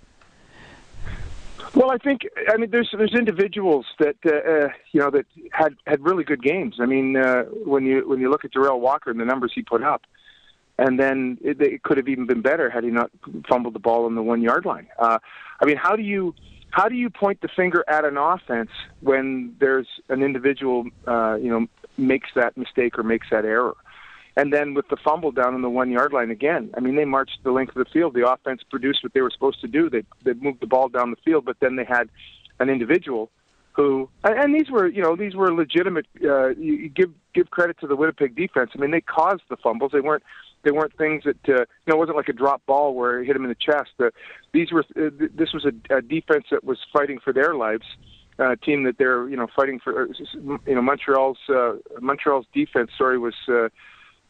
Well, 1.75 1.91
I 1.91 1.97
think 1.97 2.21
I 2.51 2.57
mean 2.57 2.71
there's 2.71 2.89
there's 2.97 3.13
individuals 3.13 3.85
that 3.99 4.15
uh, 4.25 4.29
uh, 4.29 4.69
you 4.91 4.99
know 4.99 5.11
that 5.11 5.25
had 5.51 5.75
had 5.85 6.03
really 6.03 6.23
good 6.23 6.41
games. 6.41 6.77
I 6.79 6.85
mean, 6.85 7.15
uh, 7.15 7.43
when 7.43 7.85
you 7.85 8.07
when 8.07 8.19
you 8.19 8.29
look 8.29 8.43
at 8.43 8.51
Derel 8.51 8.79
Walker 8.79 9.11
and 9.11 9.19
the 9.19 9.25
numbers 9.25 9.51
he 9.53 9.61
put 9.61 9.83
up, 9.83 10.01
and 10.77 10.99
then 10.99 11.37
it, 11.41 11.61
it 11.61 11.83
could 11.83 11.97
have 11.97 12.07
even 12.07 12.25
been 12.25 12.41
better 12.41 12.69
had 12.69 12.83
he 12.83 12.89
not 12.89 13.11
fumbled 13.47 13.75
the 13.75 13.79
ball 13.79 14.05
on 14.05 14.15
the 14.15 14.23
one 14.23 14.41
yard 14.41 14.65
line. 14.65 14.87
Uh, 14.97 15.19
I 15.61 15.65
mean, 15.65 15.77
how 15.77 15.95
do 15.95 16.01
you 16.01 16.33
how 16.71 16.87
do 16.87 16.95
you 16.95 17.09
point 17.09 17.41
the 17.41 17.49
finger 17.55 17.83
at 17.87 18.05
an 18.05 18.17
offense 18.17 18.69
when 19.01 19.55
there's 19.59 19.87
an 20.09 20.23
individual, 20.23 20.85
uh, 21.07 21.35
you 21.35 21.49
know, 21.49 21.67
makes 21.97 22.29
that 22.35 22.55
mistake 22.57 22.97
or 22.97 23.03
makes 23.03 23.27
that 23.31 23.45
error? 23.45 23.75
And 24.39 24.53
then 24.53 24.73
with 24.73 24.87
the 24.87 24.95
fumble 24.95 25.33
down 25.33 25.53
on 25.53 25.61
the 25.61 25.69
one 25.69 25.91
yard 25.91 26.13
line 26.13 26.31
again, 26.31 26.69
I 26.77 26.79
mean, 26.79 26.95
they 26.95 27.03
marched 27.03 27.39
the 27.43 27.51
length 27.51 27.75
of 27.75 27.85
the 27.85 27.91
field. 27.91 28.13
The 28.13 28.25
offense 28.25 28.61
produced 28.63 29.03
what 29.03 29.13
they 29.13 29.19
were 29.19 29.31
supposed 29.31 29.59
to 29.59 29.67
do. 29.67 29.89
They 29.89 30.03
they 30.23 30.31
moved 30.31 30.61
the 30.61 30.65
ball 30.65 30.87
down 30.87 31.11
the 31.11 31.17
field, 31.25 31.43
but 31.43 31.57
then 31.59 31.75
they 31.75 31.83
had 31.83 32.09
an 32.57 32.69
individual 32.69 33.29
who, 33.73 34.09
and 34.23 34.55
these 34.55 34.69
were, 34.69 34.87
you 34.87 35.01
know, 35.01 35.17
these 35.17 35.35
were 35.35 35.53
legitimate. 35.53 36.05
Uh, 36.23 36.51
you 36.51 36.87
give 36.87 37.11
give 37.33 37.51
credit 37.51 37.81
to 37.81 37.87
the 37.87 37.97
Winnipeg 37.97 38.33
defense. 38.33 38.71
I 38.73 38.77
mean, 38.77 38.91
they 38.91 39.01
caused 39.01 39.43
the 39.49 39.57
fumbles. 39.57 39.91
They 39.91 39.99
weren't 39.99 40.23
they 40.63 40.71
weren't 40.71 40.97
things 40.97 41.25
that 41.25 41.49
uh, 41.49 41.59
you 41.59 41.87
know 41.87 41.95
it 41.95 41.99
wasn't 41.99 42.15
like 42.15 42.29
a 42.29 42.33
drop 42.33 42.65
ball 42.65 42.95
where 42.95 43.21
it 43.21 43.25
hit 43.25 43.35
him 43.35 43.43
in 43.43 43.49
the 43.49 43.55
chest. 43.55 43.91
Uh, 43.99 44.09
these 44.53 44.71
were 44.71 44.85
uh, 44.95 45.09
this 45.35 45.51
was 45.51 45.65
a, 45.65 45.97
a 45.97 46.01
defense 46.01 46.45
that 46.51 46.63
was 46.63 46.77
fighting 46.93 47.19
for 47.21 47.33
their 47.33 47.55
lives. 47.55 47.83
Uh, 48.39 48.55
team 48.63 48.83
that 48.83 48.97
they're 48.97 49.27
you 49.27 49.35
know 49.35 49.47
fighting 49.53 49.81
for. 49.83 50.03
Uh, 50.03 50.57
you 50.65 50.75
know 50.75 50.81
Montreal's 50.81 51.39
uh, 51.49 51.73
Montreal's 51.99 52.45
defense. 52.53 52.91
Sorry 52.97 53.19
was. 53.19 53.35
Uh, 53.49 53.67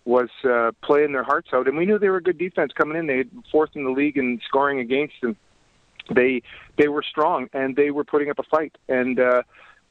was 0.06 0.30
uh, 0.50 0.72
playing 0.84 1.12
their 1.12 1.24
hearts 1.24 1.50
out, 1.54 1.68
and 1.68 1.78
we 1.78 1.86
knew 1.86 2.00
they 2.00 2.10
were 2.10 2.18
a 2.18 2.24
good 2.24 2.38
defense 2.38 2.72
coming 2.76 2.98
in. 2.98 3.08
They 3.08 3.18
had 3.18 3.30
fourth 3.52 3.72
in 3.76 3.84
the 3.84 3.92
league 3.92 4.18
in 4.18 4.40
scoring 4.48 4.80
against, 4.80 5.16
and 5.22 5.36
they 6.14 6.42
they 6.78 6.88
were 6.88 7.04
strong 7.04 7.48
and 7.54 7.76
they 7.76 7.92
were 7.92 8.04
putting 8.04 8.30
up 8.30 8.40
a 8.40 8.44
fight, 8.44 8.76
and 8.88 9.20
uh, 9.20 9.44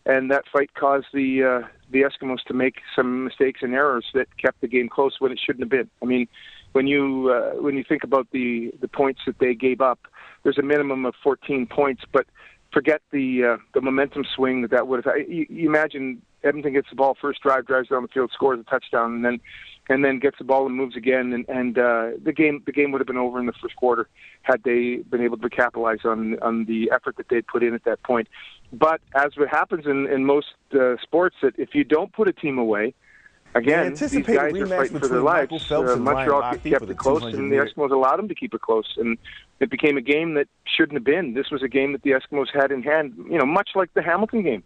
and 0.06 0.30
that 0.30 0.44
fight 0.52 0.72
caused 0.74 1.06
the 1.12 1.42
uh, 1.42 1.68
the 1.90 2.02
Eskimos 2.02 2.42
to 2.46 2.54
make 2.54 2.76
some 2.96 3.24
mistakes 3.24 3.60
and 3.62 3.74
errors 3.74 4.06
that 4.14 4.26
kept 4.38 4.60
the 4.60 4.68
game 4.68 4.88
close 4.88 5.16
when 5.18 5.32
it 5.32 5.40
shouldn't 5.44 5.62
have 5.62 5.70
been. 5.70 5.88
I 6.02 6.06
mean, 6.06 6.26
when 6.72 6.86
you 6.86 7.30
uh, 7.30 7.60
when 7.60 7.76
you 7.76 7.84
think 7.88 8.04
about 8.04 8.28
the 8.32 8.72
the 8.80 8.88
points 8.88 9.20
that 9.26 9.38
they 9.38 9.54
gave 9.54 9.80
up, 9.80 10.00
there's 10.42 10.58
a 10.58 10.62
minimum 10.62 11.04
of 11.04 11.14
14 11.22 11.66
points, 11.66 12.02
but 12.12 12.26
forget 12.72 13.02
the 13.12 13.44
uh, 13.44 13.56
the 13.74 13.80
momentum 13.80 14.24
swing 14.34 14.62
that 14.62 14.70
that 14.70 14.88
would 14.88 15.04
have. 15.04 15.14
You, 15.28 15.46
you 15.48 15.68
imagine 15.68 16.22
Edmonton 16.44 16.72
gets 16.72 16.88
the 16.90 16.96
ball 16.96 17.16
first 17.20 17.42
drive, 17.42 17.66
drives 17.66 17.88
down 17.88 18.02
the 18.02 18.08
field, 18.08 18.30
scores 18.32 18.60
a 18.60 18.64
touchdown, 18.64 19.14
and 19.14 19.24
then 19.24 19.40
and 19.88 20.04
then 20.04 20.18
gets 20.18 20.38
the 20.38 20.44
ball 20.44 20.66
and 20.66 20.76
moves 20.76 20.96
again, 20.96 21.32
and, 21.32 21.48
and 21.48 21.78
uh, 21.78 22.10
the 22.22 22.32
game 22.32 22.62
the 22.66 22.72
game 22.72 22.92
would 22.92 23.00
have 23.00 23.06
been 23.06 23.16
over 23.16 23.40
in 23.40 23.46
the 23.46 23.52
first 23.52 23.76
quarter 23.76 24.08
had 24.42 24.62
they 24.62 24.96
been 25.08 25.22
able 25.22 25.38
to 25.38 25.48
capitalize 25.48 26.00
on 26.04 26.38
on 26.40 26.66
the 26.66 26.90
effort 26.94 27.16
that 27.16 27.28
they'd 27.28 27.46
put 27.46 27.62
in 27.62 27.74
at 27.74 27.84
that 27.84 28.02
point. 28.02 28.28
But 28.72 29.00
as 29.14 29.36
what 29.36 29.48
happens 29.48 29.86
in 29.86 30.06
in 30.06 30.24
most 30.24 30.54
uh, 30.74 30.96
sports, 31.02 31.36
that 31.42 31.54
if 31.58 31.74
you 31.74 31.84
don't 31.84 32.12
put 32.12 32.28
a 32.28 32.32
team 32.32 32.58
away, 32.58 32.94
again 33.54 33.94
these 33.94 34.10
guys 34.10 34.52
are 34.54 34.66
fighting 34.66 34.98
for 34.98 35.08
their 35.08 35.22
lives. 35.22 35.70
Uh, 35.70 35.96
Montreal 35.96 36.42
kept 36.52 36.90
it 36.90 36.98
close, 36.98 37.22
and 37.22 37.50
the 37.50 37.56
Eskimos 37.56 37.90
allowed 37.90 38.18
them 38.18 38.28
to 38.28 38.34
keep 38.34 38.52
it 38.52 38.60
close, 38.60 38.94
and 38.98 39.16
it 39.60 39.70
became 39.70 39.96
a 39.96 40.02
game 40.02 40.34
that 40.34 40.48
shouldn't 40.64 40.94
have 40.94 41.04
been. 41.04 41.34
This 41.34 41.50
was 41.50 41.62
a 41.62 41.68
game 41.68 41.92
that 41.92 42.02
the 42.02 42.10
Eskimos 42.10 42.48
had 42.52 42.70
in 42.70 42.82
hand, 42.82 43.14
you 43.30 43.38
know, 43.38 43.46
much 43.46 43.70
like 43.74 43.92
the 43.94 44.02
Hamilton 44.02 44.42
game. 44.42 44.64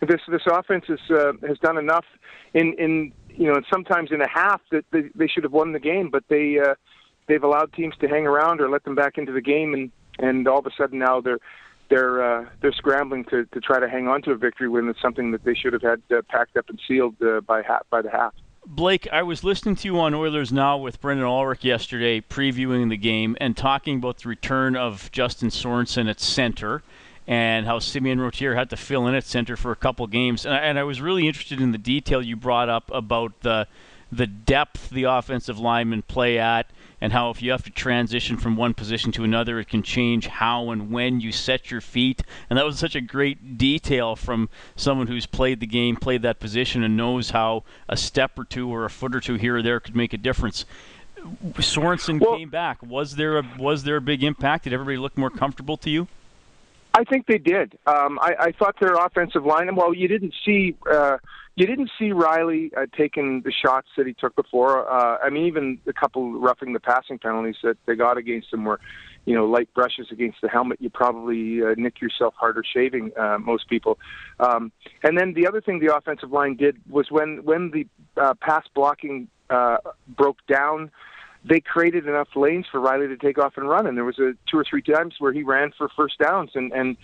This 0.00 0.20
this 0.28 0.42
offense 0.46 0.84
has 0.88 0.98
uh, 1.10 1.32
has 1.46 1.58
done 1.58 1.78
enough 1.78 2.04
in 2.52 2.74
in 2.74 3.12
you 3.36 3.46
know, 3.46 3.60
sometimes 3.72 4.10
in 4.12 4.20
a 4.20 4.28
half 4.28 4.60
that 4.70 4.84
they, 4.90 5.10
they 5.14 5.26
should 5.26 5.44
have 5.44 5.52
won 5.52 5.72
the 5.72 5.80
game, 5.80 6.10
but 6.10 6.24
they 6.28 6.58
uh, 6.58 6.74
they've 7.26 7.42
allowed 7.42 7.72
teams 7.72 7.94
to 8.00 8.08
hang 8.08 8.26
around 8.26 8.60
or 8.60 8.68
let 8.68 8.84
them 8.84 8.94
back 8.94 9.18
into 9.18 9.32
the 9.32 9.40
game, 9.40 9.74
and 9.74 9.90
and 10.18 10.46
all 10.46 10.58
of 10.58 10.66
a 10.66 10.70
sudden 10.76 10.98
now 10.98 11.20
they're 11.20 11.38
they're 11.90 12.22
uh, 12.22 12.46
they're 12.60 12.72
scrambling 12.72 13.24
to 13.26 13.44
to 13.46 13.60
try 13.60 13.80
to 13.80 13.88
hang 13.88 14.08
on 14.08 14.22
to 14.22 14.32
a 14.32 14.36
victory 14.36 14.68
when 14.68 14.88
it's 14.88 15.00
something 15.00 15.32
that 15.32 15.44
they 15.44 15.54
should 15.54 15.72
have 15.72 15.82
had 15.82 16.02
uh, 16.10 16.22
packed 16.28 16.56
up 16.56 16.68
and 16.68 16.80
sealed 16.86 17.14
uh, 17.22 17.40
by 17.40 17.62
half 17.62 17.82
by 17.90 18.02
the 18.02 18.10
half. 18.10 18.34
Blake, 18.66 19.06
I 19.12 19.22
was 19.22 19.44
listening 19.44 19.76
to 19.76 19.88
you 19.88 20.00
on 20.00 20.14
Oilers 20.14 20.50
Now 20.50 20.78
with 20.78 20.98
Brendan 20.98 21.26
Ulrich 21.26 21.64
yesterday, 21.64 22.22
previewing 22.22 22.88
the 22.88 22.96
game 22.96 23.36
and 23.38 23.54
talking 23.54 23.96
about 23.96 24.18
the 24.18 24.28
return 24.30 24.74
of 24.74 25.12
Justin 25.12 25.50
Sorensen 25.50 26.08
at 26.08 26.18
center 26.18 26.82
and 27.26 27.66
how 27.66 27.78
Simeon 27.78 28.20
Rotier 28.20 28.54
had 28.54 28.70
to 28.70 28.76
fill 28.76 29.06
in 29.06 29.14
at 29.14 29.24
center 29.24 29.56
for 29.56 29.72
a 29.72 29.76
couple 29.76 30.06
games. 30.06 30.44
And 30.44 30.54
I, 30.54 30.58
and 30.58 30.78
I 30.78 30.84
was 30.84 31.00
really 31.00 31.26
interested 31.26 31.60
in 31.60 31.72
the 31.72 31.78
detail 31.78 32.22
you 32.22 32.36
brought 32.36 32.68
up 32.68 32.90
about 32.92 33.40
the 33.40 33.66
the 34.12 34.26
depth 34.26 34.90
the 34.90 35.04
offensive 35.04 35.58
linemen 35.58 36.02
play 36.02 36.38
at, 36.38 36.70
and 37.00 37.12
how 37.12 37.30
if 37.30 37.42
you 37.42 37.50
have 37.50 37.64
to 37.64 37.70
transition 37.70 38.36
from 38.36 38.56
one 38.56 38.72
position 38.72 39.10
to 39.12 39.24
another, 39.24 39.58
it 39.58 39.68
can 39.68 39.82
change 39.82 40.26
how 40.26 40.70
and 40.70 40.90
when 40.90 41.20
you 41.20 41.32
set 41.32 41.70
your 41.70 41.80
feet. 41.80 42.22
And 42.48 42.58
that 42.58 42.64
was 42.64 42.78
such 42.78 42.94
a 42.94 43.00
great 43.00 43.58
detail 43.58 44.14
from 44.14 44.48
someone 44.76 45.08
who's 45.08 45.26
played 45.26 45.58
the 45.60 45.66
game, 45.66 45.96
played 45.96 46.22
that 46.22 46.38
position, 46.38 46.84
and 46.84 46.96
knows 46.96 47.30
how 47.30 47.64
a 47.88 47.96
step 47.96 48.38
or 48.38 48.44
two 48.44 48.72
or 48.72 48.84
a 48.84 48.90
foot 48.90 49.14
or 49.14 49.20
two 49.20 49.34
here 49.34 49.56
or 49.56 49.62
there 49.62 49.80
could 49.80 49.96
make 49.96 50.12
a 50.12 50.18
difference. 50.18 50.64
Sorensen 51.54 52.20
well, 52.20 52.36
came 52.36 52.50
back. 52.50 52.82
Was 52.82 53.16
there 53.16 53.38
a 53.38 53.44
was 53.58 53.82
there 53.82 53.96
a 53.96 54.00
big 54.00 54.22
impact? 54.22 54.64
Did 54.64 54.74
everybody 54.74 54.98
look 54.98 55.16
more 55.16 55.30
comfortable 55.30 55.76
to 55.78 55.90
you? 55.90 56.06
I 56.96 57.02
think 57.02 57.26
they 57.26 57.38
did. 57.38 57.76
Um, 57.86 58.20
I, 58.22 58.34
I 58.38 58.52
thought 58.52 58.76
their 58.80 58.94
offensive 58.94 59.44
line. 59.44 59.74
Well, 59.74 59.92
you 59.92 60.06
didn't 60.06 60.32
see 60.46 60.76
uh, 60.90 61.18
you 61.56 61.66
didn't 61.66 61.90
see 61.98 62.12
Reilly 62.12 62.70
uh, 62.76 62.86
taking 62.96 63.42
the 63.42 63.52
shots 63.52 63.88
that 63.96 64.06
he 64.06 64.12
took 64.14 64.36
before. 64.36 64.88
Uh, 64.88 65.18
I 65.20 65.28
mean, 65.28 65.46
even 65.46 65.78
a 65.88 65.92
couple 65.92 66.38
roughing 66.38 66.72
the 66.72 66.80
passing 66.80 67.18
penalties 67.18 67.56
that 67.64 67.76
they 67.86 67.96
got 67.96 68.16
against 68.16 68.52
him 68.52 68.64
were, 68.64 68.78
you 69.24 69.34
know, 69.34 69.44
light 69.46 69.68
brushes 69.74 70.06
against 70.12 70.38
the 70.40 70.48
helmet. 70.48 70.80
You 70.80 70.88
probably 70.88 71.62
uh, 71.62 71.74
nick 71.76 72.00
yourself 72.00 72.34
harder 72.36 72.62
shaving. 72.64 73.10
Uh, 73.18 73.38
most 73.40 73.68
people. 73.68 73.98
Um, 74.38 74.70
and 75.02 75.18
then 75.18 75.34
the 75.34 75.48
other 75.48 75.60
thing 75.60 75.80
the 75.80 75.94
offensive 75.96 76.30
line 76.30 76.56
did 76.56 76.76
was 76.88 77.10
when 77.10 77.44
when 77.44 77.72
the 77.72 77.86
uh, 78.20 78.34
pass 78.40 78.64
blocking 78.72 79.26
uh, 79.50 79.78
broke 80.16 80.38
down 80.46 80.92
they 81.44 81.60
created 81.60 82.06
enough 82.06 82.28
lanes 82.34 82.66
for 82.70 82.80
Reilly 82.80 83.08
to 83.08 83.16
take 83.16 83.38
off 83.38 83.54
and 83.56 83.68
run. 83.68 83.86
And 83.86 83.96
there 83.96 84.04
was 84.04 84.18
a 84.18 84.32
two 84.50 84.58
or 84.58 84.64
three 84.68 84.82
times 84.82 85.14
where 85.18 85.32
he 85.32 85.42
ran 85.42 85.72
for 85.76 85.88
first 85.96 86.18
downs, 86.18 86.50
and 86.54 86.72
and 86.72 86.96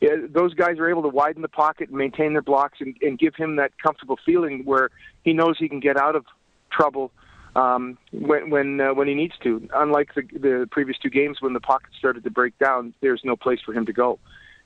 yeah, 0.00 0.10
those 0.28 0.54
guys 0.54 0.78
are 0.78 0.88
able 0.88 1.02
to 1.02 1.08
widen 1.08 1.42
the 1.42 1.48
pocket 1.48 1.88
and 1.88 1.98
maintain 1.98 2.32
their 2.32 2.42
blocks 2.42 2.78
and, 2.80 2.96
and 3.02 3.18
give 3.18 3.34
him 3.34 3.56
that 3.56 3.72
comfortable 3.82 4.16
feeling 4.24 4.64
where 4.64 4.90
he 5.24 5.32
knows 5.32 5.56
he 5.58 5.68
can 5.68 5.80
get 5.80 5.96
out 5.96 6.14
of 6.14 6.24
trouble 6.70 7.10
um, 7.56 7.98
when 8.12 8.50
when 8.50 8.80
uh, 8.80 8.94
when 8.94 9.08
he 9.08 9.14
needs 9.14 9.34
to. 9.42 9.68
Unlike 9.74 10.14
the, 10.14 10.22
the 10.38 10.68
previous 10.70 10.96
two 10.98 11.10
games 11.10 11.38
when 11.40 11.52
the 11.52 11.60
pocket 11.60 11.90
started 11.98 12.22
to 12.24 12.30
break 12.30 12.56
down, 12.58 12.94
there's 13.00 13.22
no 13.24 13.34
place 13.34 13.58
for 13.64 13.72
him 13.72 13.86
to 13.86 13.92
go, 13.92 14.20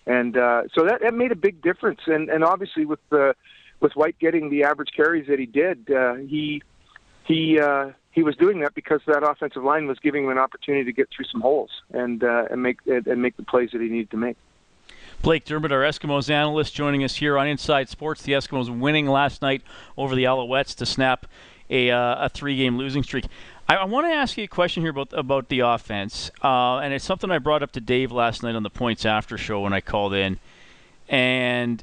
and 0.07 0.37
uh, 0.37 0.65
so 0.75 0.85
that, 0.85 1.01
that 1.03 1.15
made 1.15 1.33
a 1.33 1.37
big 1.37 1.63
difference. 1.63 2.01
And 2.07 2.29
and 2.29 2.45
obviously 2.45 2.85
with 2.85 3.01
the 3.09 3.35
with 3.81 3.93
White 3.95 4.19
getting 4.19 4.51
the 4.51 4.65
average 4.65 4.91
carries 4.95 5.27
that 5.29 5.39
he 5.39 5.47
did, 5.47 5.91
uh, 5.91 6.17
he 6.17 6.63
he 7.25 7.59
uh, 7.59 7.91
he 8.13 8.23
was 8.23 8.37
doing 8.37 8.61
that 8.61 8.75
because 8.75 9.01
that 9.07 9.23
offensive 9.23 9.65
line 9.65 9.87
was 9.87 9.99
giving 9.99 10.25
him 10.25 10.31
an 10.31 10.39
opportunity 10.39 10.85
to 10.85 10.93
get 10.93 11.09
through 11.11 11.25
some 11.33 11.41
holes 11.41 11.71
and 11.93 12.23
uh, 12.23 12.45
and 12.51 12.63
make 12.63 12.79
and 12.87 13.21
make 13.21 13.37
the 13.37 13.43
plays 13.43 13.71
that 13.73 13.81
he 13.81 13.89
needed 13.89 14.11
to 14.11 14.17
make. 14.17 14.37
Blake 15.23 15.45
Dermott, 15.45 15.73
our 15.73 15.83
Eskimos 15.83 16.29
analyst, 16.31 16.75
joining 16.75 17.05
us 17.05 17.17
here 17.17 17.39
on 17.39 17.47
Inside 17.47 17.89
Sports. 17.89 18.23
The 18.23 18.33
Eskimos 18.33 18.77
winning 18.77 19.07
last 19.07 19.41
night 19.41 19.63
over 19.97 20.15
the 20.15 20.25
Alouettes 20.25 20.75
to 20.77 20.87
snap 20.87 21.27
a, 21.71 21.91
uh, 21.91 22.27
a 22.27 22.29
three-game 22.29 22.77
losing 22.77 23.05
streak. 23.05 23.27
I, 23.69 23.77
I 23.77 23.85
want 23.85 24.07
to 24.09 24.13
ask 24.13 24.37
you 24.37 24.45
a 24.45 24.49
question 24.49 24.83
here 24.83 24.91
about 24.91 25.13
about 25.13 25.49
the 25.49 25.61
offense, 25.61 26.31
uh, 26.43 26.79
and 26.79 26.93
it's 26.93 27.05
something 27.05 27.31
I 27.31 27.39
brought 27.39 27.63
up 27.63 27.73
to 27.73 27.81
Dave 27.81 28.13
last 28.13 28.43
night 28.43 28.55
on 28.55 28.63
the 28.63 28.71
Points 28.71 29.07
After 29.07 29.39
Show 29.39 29.61
when 29.61 29.73
I 29.73 29.81
called 29.81 30.13
in, 30.13 30.39
and 31.09 31.83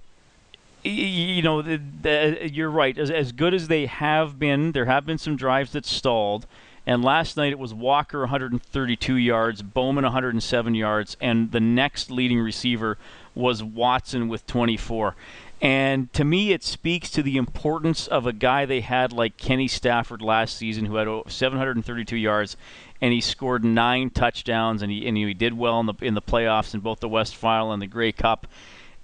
you 0.84 1.42
know, 1.42 1.62
the, 1.62 1.82
the, 2.02 2.50
you're 2.52 2.70
right. 2.70 2.98
As, 2.98 3.12
as 3.12 3.32
good 3.32 3.54
as 3.54 3.68
they 3.68 3.86
have 3.86 4.39
been, 4.39 4.72
there 4.72 4.86
have 4.86 5.06
been 5.06 5.18
some 5.18 5.36
drives 5.36 5.72
that 5.74 5.86
stalled. 5.86 6.46
And 6.86 7.04
last 7.04 7.38
night 7.38 7.52
it 7.52 7.60
was 7.60 7.74
Walker 7.74 8.22
132 8.22 9.15
yards, 9.15 9.62
Bowman 9.62 10.04
107 10.06 10.76
yards, 10.76 11.18
and 11.22 11.52
the 11.52 11.60
next 11.60 12.10
leading 12.10 12.39
receiver 12.39 12.98
was 13.36 13.62
Watson 13.62 14.28
with 14.28 14.48
24. 14.48 15.15
And 15.62 16.12
to 16.13 16.24
me, 16.24 16.54
it 16.54 16.63
speaks 16.63 17.12
to 17.12 17.22
the 17.22 17.36
importance 17.36 18.08
of 18.08 18.26
a 18.26 18.32
guy 18.32 18.65
they 18.65 18.80
had 18.82 19.12
like 19.12 19.36
Kenny 19.36 19.68
Stafford 19.68 20.22
last 20.22 20.56
season, 20.56 20.86
who 20.86 20.96
had 20.96 21.08
732 21.32 22.15
yards, 22.15 22.56
and 23.02 23.12
he 23.12 23.20
scored 23.20 23.65
nine 23.65 24.10
touchdowns, 24.10 24.82
and 24.82 24.92
he 24.92 25.06
and 25.06 25.18
he 25.18 25.34
did 25.34 25.58
well 25.58 25.80
in 25.82 25.86
the 25.86 25.96
in 26.02 26.13
the 26.13 26.22
playoffs 26.22 26.74
in 26.74 26.80
both 26.80 27.02
the 27.02 27.10
West 27.10 27.36
Final 27.36 27.74
and 27.74 27.82
the 27.82 27.88
Grey 27.88 28.13
Cup. 28.13 28.48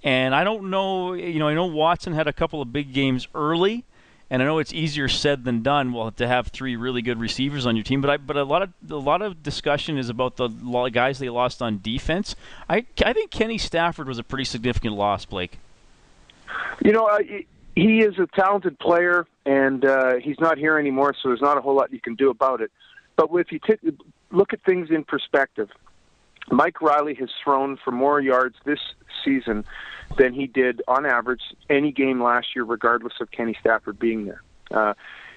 And 0.06 0.36
I 0.36 0.44
don't 0.44 0.70
know, 0.70 1.14
you 1.14 1.40
know, 1.40 1.48
I 1.48 1.54
know 1.54 1.66
Watson 1.66 2.12
had 2.12 2.28
a 2.28 2.32
couple 2.32 2.62
of 2.62 2.72
big 2.72 2.92
games 2.92 3.26
early, 3.34 3.82
and 4.30 4.40
I 4.40 4.44
know 4.44 4.60
it's 4.60 4.72
easier 4.72 5.08
said 5.08 5.44
than 5.44 5.62
done. 5.62 5.92
Well, 5.92 6.12
to 6.12 6.28
have 6.28 6.46
three 6.46 6.76
really 6.76 7.02
good 7.02 7.18
receivers 7.18 7.66
on 7.66 7.74
your 7.74 7.82
team, 7.82 8.00
but 8.00 8.10
I, 8.10 8.16
but 8.16 8.36
a 8.36 8.44
lot 8.44 8.62
of 8.62 8.70
a 8.88 8.94
lot 8.94 9.20
of 9.20 9.42
discussion 9.42 9.98
is 9.98 10.08
about 10.08 10.36
the 10.36 10.48
guys 10.92 11.18
they 11.18 11.28
lost 11.28 11.60
on 11.60 11.80
defense. 11.82 12.36
I 12.68 12.86
I 13.04 13.12
think 13.14 13.32
Kenny 13.32 13.58
Stafford 13.58 14.06
was 14.06 14.20
a 14.20 14.22
pretty 14.22 14.44
significant 14.44 14.94
loss, 14.94 15.24
Blake. 15.24 15.58
You 16.84 16.92
know, 16.92 17.10
he 17.74 17.98
is 17.98 18.16
a 18.20 18.28
talented 18.28 18.78
player, 18.78 19.26
and 19.44 19.84
uh, 19.84 20.14
he's 20.22 20.38
not 20.38 20.56
here 20.56 20.78
anymore, 20.78 21.16
so 21.20 21.30
there's 21.30 21.40
not 21.40 21.58
a 21.58 21.60
whole 21.60 21.74
lot 21.74 21.92
you 21.92 22.00
can 22.00 22.14
do 22.14 22.30
about 22.30 22.60
it. 22.60 22.70
But 23.16 23.28
if 23.32 23.50
you 23.50 23.58
t- 23.58 23.74
look 24.30 24.52
at 24.52 24.62
things 24.62 24.88
in 24.88 25.02
perspective, 25.02 25.68
Mike 26.50 26.80
Reilly 26.80 27.14
has 27.14 27.30
thrown 27.42 27.76
for 27.82 27.90
more 27.90 28.20
yards 28.20 28.56
this 28.64 28.78
season 29.24 29.64
than 30.18 30.32
he 30.32 30.46
did 30.46 30.82
on 30.86 31.04
average 31.04 31.42
any 31.68 31.92
game 31.92 32.22
last 32.22 32.48
year, 32.54 32.64
regardless 32.64 33.14
of 33.20 33.30
Kenny 33.30 33.56
Stafford 33.60 33.98
being 33.98 34.26
there. 34.26 34.42
Uh, 34.70 34.94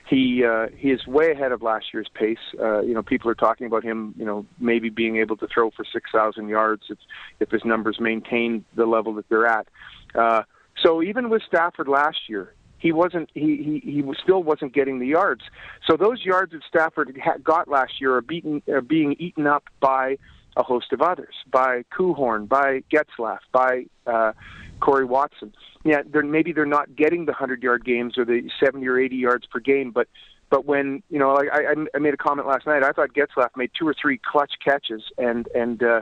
he 0.09 0.43
uh, 0.43 0.67
he 0.75 0.89
is 0.89 1.05
way 1.05 1.31
ahead 1.31 1.51
of 1.51 1.61
last 1.61 1.87
year's 1.93 2.09
pace. 2.13 2.37
Uh, 2.59 2.81
you 2.81 2.93
know, 2.93 3.03
people 3.03 3.29
are 3.29 3.35
talking 3.35 3.67
about 3.67 3.83
him, 3.83 4.15
you 4.17 4.25
know, 4.25 4.45
maybe 4.59 4.89
being 4.89 5.17
able 5.17 5.37
to 5.37 5.47
throw 5.47 5.69
for 5.69 5.85
6,000 5.85 6.49
yards 6.49 6.83
if 6.89 6.97
if 7.39 7.51
his 7.51 7.63
numbers 7.63 7.99
maintain 7.99 8.65
the 8.75 8.85
level 8.85 9.13
that 9.15 9.29
they're 9.29 9.45
at. 9.45 9.67
Uh, 10.15 10.43
so 10.81 11.03
even 11.03 11.29
with 11.29 11.43
Stafford 11.47 11.87
last 11.87 12.27
year, 12.27 12.53
he 12.79 12.91
wasn't 12.91 13.29
he 13.35 13.81
he, 13.83 13.91
he 13.91 14.13
still 14.23 14.41
wasn't 14.41 14.73
getting 14.73 14.99
the 14.99 15.07
yards. 15.07 15.41
So 15.87 15.95
those 15.95 16.23
yards 16.25 16.53
that 16.53 16.61
Stafford 16.67 17.15
got 17.43 17.67
last 17.67 18.01
year 18.01 18.15
are 18.15 18.21
beaten 18.21 18.63
are 18.67 18.81
being 18.81 19.15
eaten 19.19 19.45
up 19.45 19.65
by 19.79 20.17
a 20.59 20.63
host 20.63 20.91
of 20.91 21.01
others, 21.01 21.33
by 21.49 21.83
Coehoorn, 21.97 22.47
by 22.47 22.83
Getzlaf, 22.93 23.39
by 23.53 23.85
uh, 24.05 24.33
Cory 24.81 25.05
Watson. 25.05 25.53
Yeah, 25.85 26.01
they're 26.11 26.21
maybe 26.23 26.51
they're 26.51 26.65
not 26.65 26.95
getting 26.95 27.25
the 27.25 27.33
hundred 27.33 27.63
yard 27.63 27.85
games 27.85 28.17
or 28.17 28.25
the 28.25 28.49
seventy 28.63 28.87
or 28.87 28.99
eighty 28.99 29.15
yards 29.15 29.45
per 29.47 29.59
game, 29.59 29.91
but 29.91 30.07
but 30.49 30.65
when 30.65 31.01
you 31.09 31.17
know, 31.17 31.33
like 31.33 31.47
I, 31.51 31.75
I 31.95 31.99
made 31.99 32.13
a 32.13 32.17
comment 32.17 32.47
last 32.47 32.67
night, 32.67 32.83
I 32.83 32.91
thought 32.91 33.13
Getzlaf 33.13 33.49
made 33.55 33.71
two 33.77 33.87
or 33.87 33.95
three 33.99 34.19
clutch 34.31 34.53
catches 34.63 35.01
and 35.17 35.47
and 35.55 35.81
uh, 35.81 36.01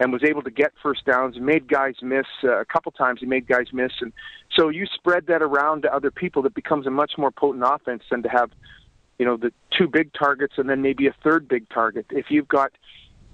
and 0.00 0.12
was 0.12 0.22
able 0.22 0.42
to 0.42 0.50
get 0.50 0.72
first 0.82 1.06
downs 1.06 1.36
and 1.36 1.46
made 1.46 1.66
guys 1.66 1.94
miss 2.02 2.26
uh, 2.42 2.60
a 2.60 2.64
couple 2.66 2.92
times. 2.92 3.20
He 3.20 3.26
made 3.26 3.46
guys 3.46 3.68
miss, 3.72 3.92
and 4.00 4.12
so 4.54 4.68
you 4.68 4.86
spread 4.94 5.26
that 5.28 5.42
around 5.42 5.82
to 5.82 5.94
other 5.94 6.10
people. 6.10 6.42
That 6.42 6.54
becomes 6.54 6.86
a 6.86 6.90
much 6.90 7.12
more 7.16 7.30
potent 7.30 7.64
offense 7.66 8.02
than 8.10 8.22
to 8.24 8.28
have, 8.28 8.50
you 9.18 9.24
know, 9.24 9.38
the 9.38 9.52
two 9.76 9.88
big 9.88 10.12
targets 10.12 10.54
and 10.58 10.68
then 10.68 10.82
maybe 10.82 11.06
a 11.06 11.14
third 11.24 11.48
big 11.48 11.68
target. 11.70 12.06
If 12.10 12.26
you've 12.28 12.48
got 12.48 12.72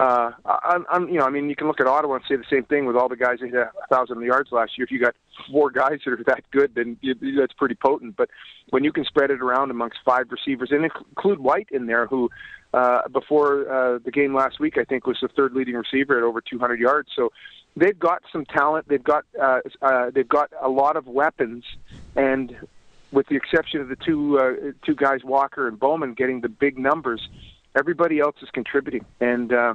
uh, 0.00 0.32
I'm, 0.46 0.86
I'm, 0.90 1.08
you 1.10 1.18
know, 1.18 1.26
I 1.26 1.30
mean, 1.30 1.50
you 1.50 1.56
can 1.56 1.66
look 1.66 1.78
at 1.78 1.86
Ottawa 1.86 2.14
and 2.14 2.24
say 2.26 2.36
the 2.36 2.44
same 2.50 2.64
thing 2.64 2.86
with 2.86 2.96
all 2.96 3.10
the 3.10 3.16
guys 3.16 3.40
that 3.40 3.50
hit 3.50 3.54
a 3.54 3.70
thousand 3.90 4.22
yards 4.22 4.50
last 4.50 4.78
year. 4.78 4.86
If 4.86 4.90
you 4.90 4.98
got 4.98 5.14
four 5.52 5.70
guys 5.82 5.98
that 6.06 6.12
are 6.12 6.24
that 6.24 6.42
good, 6.50 6.74
then 6.74 6.96
you, 7.02 7.14
that's 7.38 7.52
pretty 7.52 7.74
potent. 7.74 8.16
But 8.16 8.30
when 8.70 8.82
you 8.82 8.92
can 8.92 9.04
spread 9.04 9.30
it 9.30 9.42
around 9.42 9.70
amongst 9.70 9.98
five 10.02 10.30
receivers 10.30 10.70
and 10.72 10.84
include 10.84 11.40
Whyte 11.40 11.68
in 11.70 11.84
there, 11.84 12.06
who 12.06 12.30
uh, 12.72 13.08
before 13.08 13.70
uh, 13.70 13.98
the 14.02 14.10
game 14.10 14.34
last 14.34 14.58
week, 14.58 14.78
I 14.78 14.84
think 14.84 15.06
was 15.06 15.18
the 15.20 15.28
third 15.28 15.52
leading 15.52 15.74
receiver 15.74 16.16
at 16.16 16.24
over 16.24 16.40
200 16.40 16.80
yards. 16.80 17.10
So 17.14 17.30
they've 17.76 17.98
got 17.98 18.22
some 18.32 18.46
talent. 18.46 18.88
They've 18.88 19.04
got 19.04 19.24
uh, 19.38 19.60
uh, 19.82 20.10
they've 20.14 20.28
got 20.28 20.50
a 20.62 20.70
lot 20.70 20.96
of 20.96 21.06
weapons, 21.06 21.64
and 22.16 22.56
with 23.12 23.26
the 23.26 23.36
exception 23.36 23.82
of 23.82 23.88
the 23.88 23.96
two 23.96 24.38
uh, 24.38 24.72
two 24.86 24.94
guys, 24.94 25.24
Walker 25.24 25.68
and 25.68 25.78
Bowman, 25.78 26.14
getting 26.14 26.40
the 26.40 26.48
big 26.48 26.78
numbers, 26.78 27.20
everybody 27.76 28.18
else 28.18 28.36
is 28.40 28.48
contributing. 28.50 29.04
And 29.20 29.52
uh, 29.52 29.74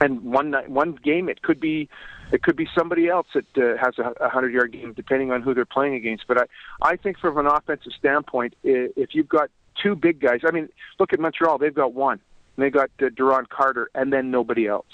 and 0.00 0.22
one 0.22 0.54
one 0.66 0.98
game 1.02 1.28
it 1.28 1.42
could 1.42 1.60
be 1.60 1.88
it 2.32 2.42
could 2.42 2.56
be 2.56 2.68
somebody 2.76 3.08
else 3.08 3.26
that 3.34 3.46
uh, 3.56 3.76
has 3.82 3.98
a, 3.98 4.24
a 4.24 4.28
hundred 4.28 4.52
yard 4.52 4.72
game 4.72 4.92
depending 4.94 5.32
on 5.32 5.42
who 5.42 5.54
they're 5.54 5.64
playing 5.64 5.94
against. 5.94 6.26
But 6.26 6.38
I 6.38 6.44
I 6.82 6.96
think 6.96 7.18
from 7.18 7.38
an 7.38 7.46
offensive 7.46 7.92
standpoint, 7.98 8.54
if 8.62 9.14
you've 9.14 9.28
got 9.28 9.50
two 9.82 9.94
big 9.94 10.20
guys, 10.20 10.40
I 10.46 10.50
mean, 10.50 10.68
look 10.98 11.12
at 11.12 11.20
Montreal, 11.20 11.58
they've 11.58 11.74
got 11.74 11.92
one, 11.94 12.20
they 12.56 12.70
got 12.70 12.90
uh, 13.00 13.06
Duron 13.06 13.48
Carter, 13.48 13.90
and 13.94 14.12
then 14.12 14.30
nobody 14.30 14.66
else. 14.66 14.86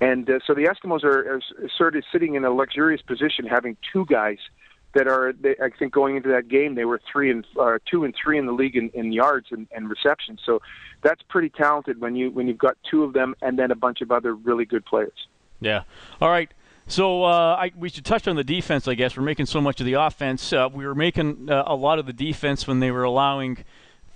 And 0.00 0.28
uh, 0.28 0.40
so 0.46 0.54
the 0.54 0.64
Eskimos 0.64 1.04
are, 1.04 1.36
are 1.36 1.40
sort 1.76 1.96
of 1.96 2.04
sitting 2.12 2.34
in 2.34 2.44
a 2.44 2.50
luxurious 2.50 3.00
position, 3.00 3.46
having 3.46 3.76
two 3.92 4.04
guys 4.06 4.38
that 4.96 5.06
are. 5.06 5.32
They, 5.32 5.54
I 5.62 5.70
think 5.78 5.92
going 5.92 6.16
into 6.16 6.28
that 6.30 6.48
game, 6.48 6.74
they 6.74 6.84
were 6.84 7.00
three 7.10 7.30
and 7.30 7.46
uh, 7.60 7.78
two 7.90 8.04
and 8.04 8.14
three 8.20 8.38
in 8.38 8.46
the 8.46 8.52
league 8.52 8.76
in, 8.76 8.90
in 8.94 9.12
yards 9.12 9.48
and, 9.50 9.68
and 9.74 9.88
receptions. 9.88 10.40
So 10.44 10.60
that's 11.02 11.22
pretty 11.28 11.50
talented 11.50 12.00
when 12.00 12.16
you 12.16 12.30
when 12.30 12.48
you've 12.48 12.58
got 12.58 12.76
two 12.90 13.04
of 13.04 13.12
them 13.12 13.36
and 13.42 13.58
then 13.58 13.70
a 13.70 13.76
bunch 13.76 14.00
of 14.00 14.10
other 14.10 14.34
really 14.34 14.64
good 14.64 14.84
players. 14.84 15.28
Yeah. 15.60 15.82
All 16.20 16.28
right. 16.28 16.50
So 16.88 17.24
uh, 17.24 17.56
I, 17.58 17.72
we 17.76 17.88
should 17.88 18.04
touch 18.04 18.28
on 18.28 18.36
the 18.36 18.44
defense, 18.44 18.86
I 18.86 18.94
guess. 18.94 19.16
We're 19.16 19.24
making 19.24 19.46
so 19.46 19.60
much 19.60 19.80
of 19.80 19.86
the 19.86 19.94
offense. 19.94 20.52
Uh, 20.52 20.68
we 20.72 20.86
were 20.86 20.94
making 20.94 21.50
uh, 21.50 21.64
a 21.66 21.74
lot 21.74 21.98
of 21.98 22.06
the 22.06 22.12
defense 22.12 22.66
when 22.66 22.80
they 22.80 22.90
were 22.90 23.02
allowing 23.02 23.64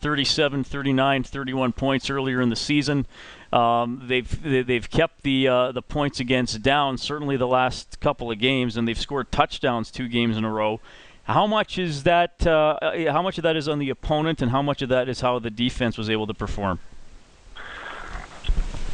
37, 0.01 0.65
39, 0.65 1.23
31 1.23 1.73
points 1.73 2.11
earlier 2.11 2.41
in 2.41 2.51
the 2.51 2.57
season. 2.57 3.07
Um, 3.53 4.03
they've 4.07 4.67
they've 4.67 4.89
kept 4.89 5.23
the 5.23 5.49
uh, 5.49 5.73
the 5.73 5.83
points 5.83 6.21
against 6.21 6.63
down 6.63 6.99
certainly 6.99 7.37
the 7.37 7.49
last 7.49 7.99
couple 8.01 8.31
of 8.31 8.39
games, 8.39 8.77
and 8.77 8.87
they've 8.87 8.99
scored 8.99 9.33
touchdowns 9.33 9.91
two 9.91 10.09
games 10.09 10.37
in 10.37 10.45
a 10.45 10.51
row. 10.51 10.81
How 11.25 11.47
much 11.47 11.79
is 11.79 12.05
that? 12.05 12.47
Uh, 12.47 12.79
uh, 12.81 13.13
how 13.13 13.23
much 13.23 13.39
of 13.39 13.43
that 13.43 13.57
is 13.57 13.69
on 13.69 13.79
the 13.79 13.91
opponent, 13.91 14.41
and 14.41 14.51
how 14.51 14.63
much 14.63 14.83
of 14.83 14.89
that 14.91 15.09
is 15.09 15.21
how 15.21 15.39
the 15.39 15.51
defense 15.51 15.99
was 15.99 16.09
able 16.09 16.27
to 16.29 16.35
perform? 16.35 16.79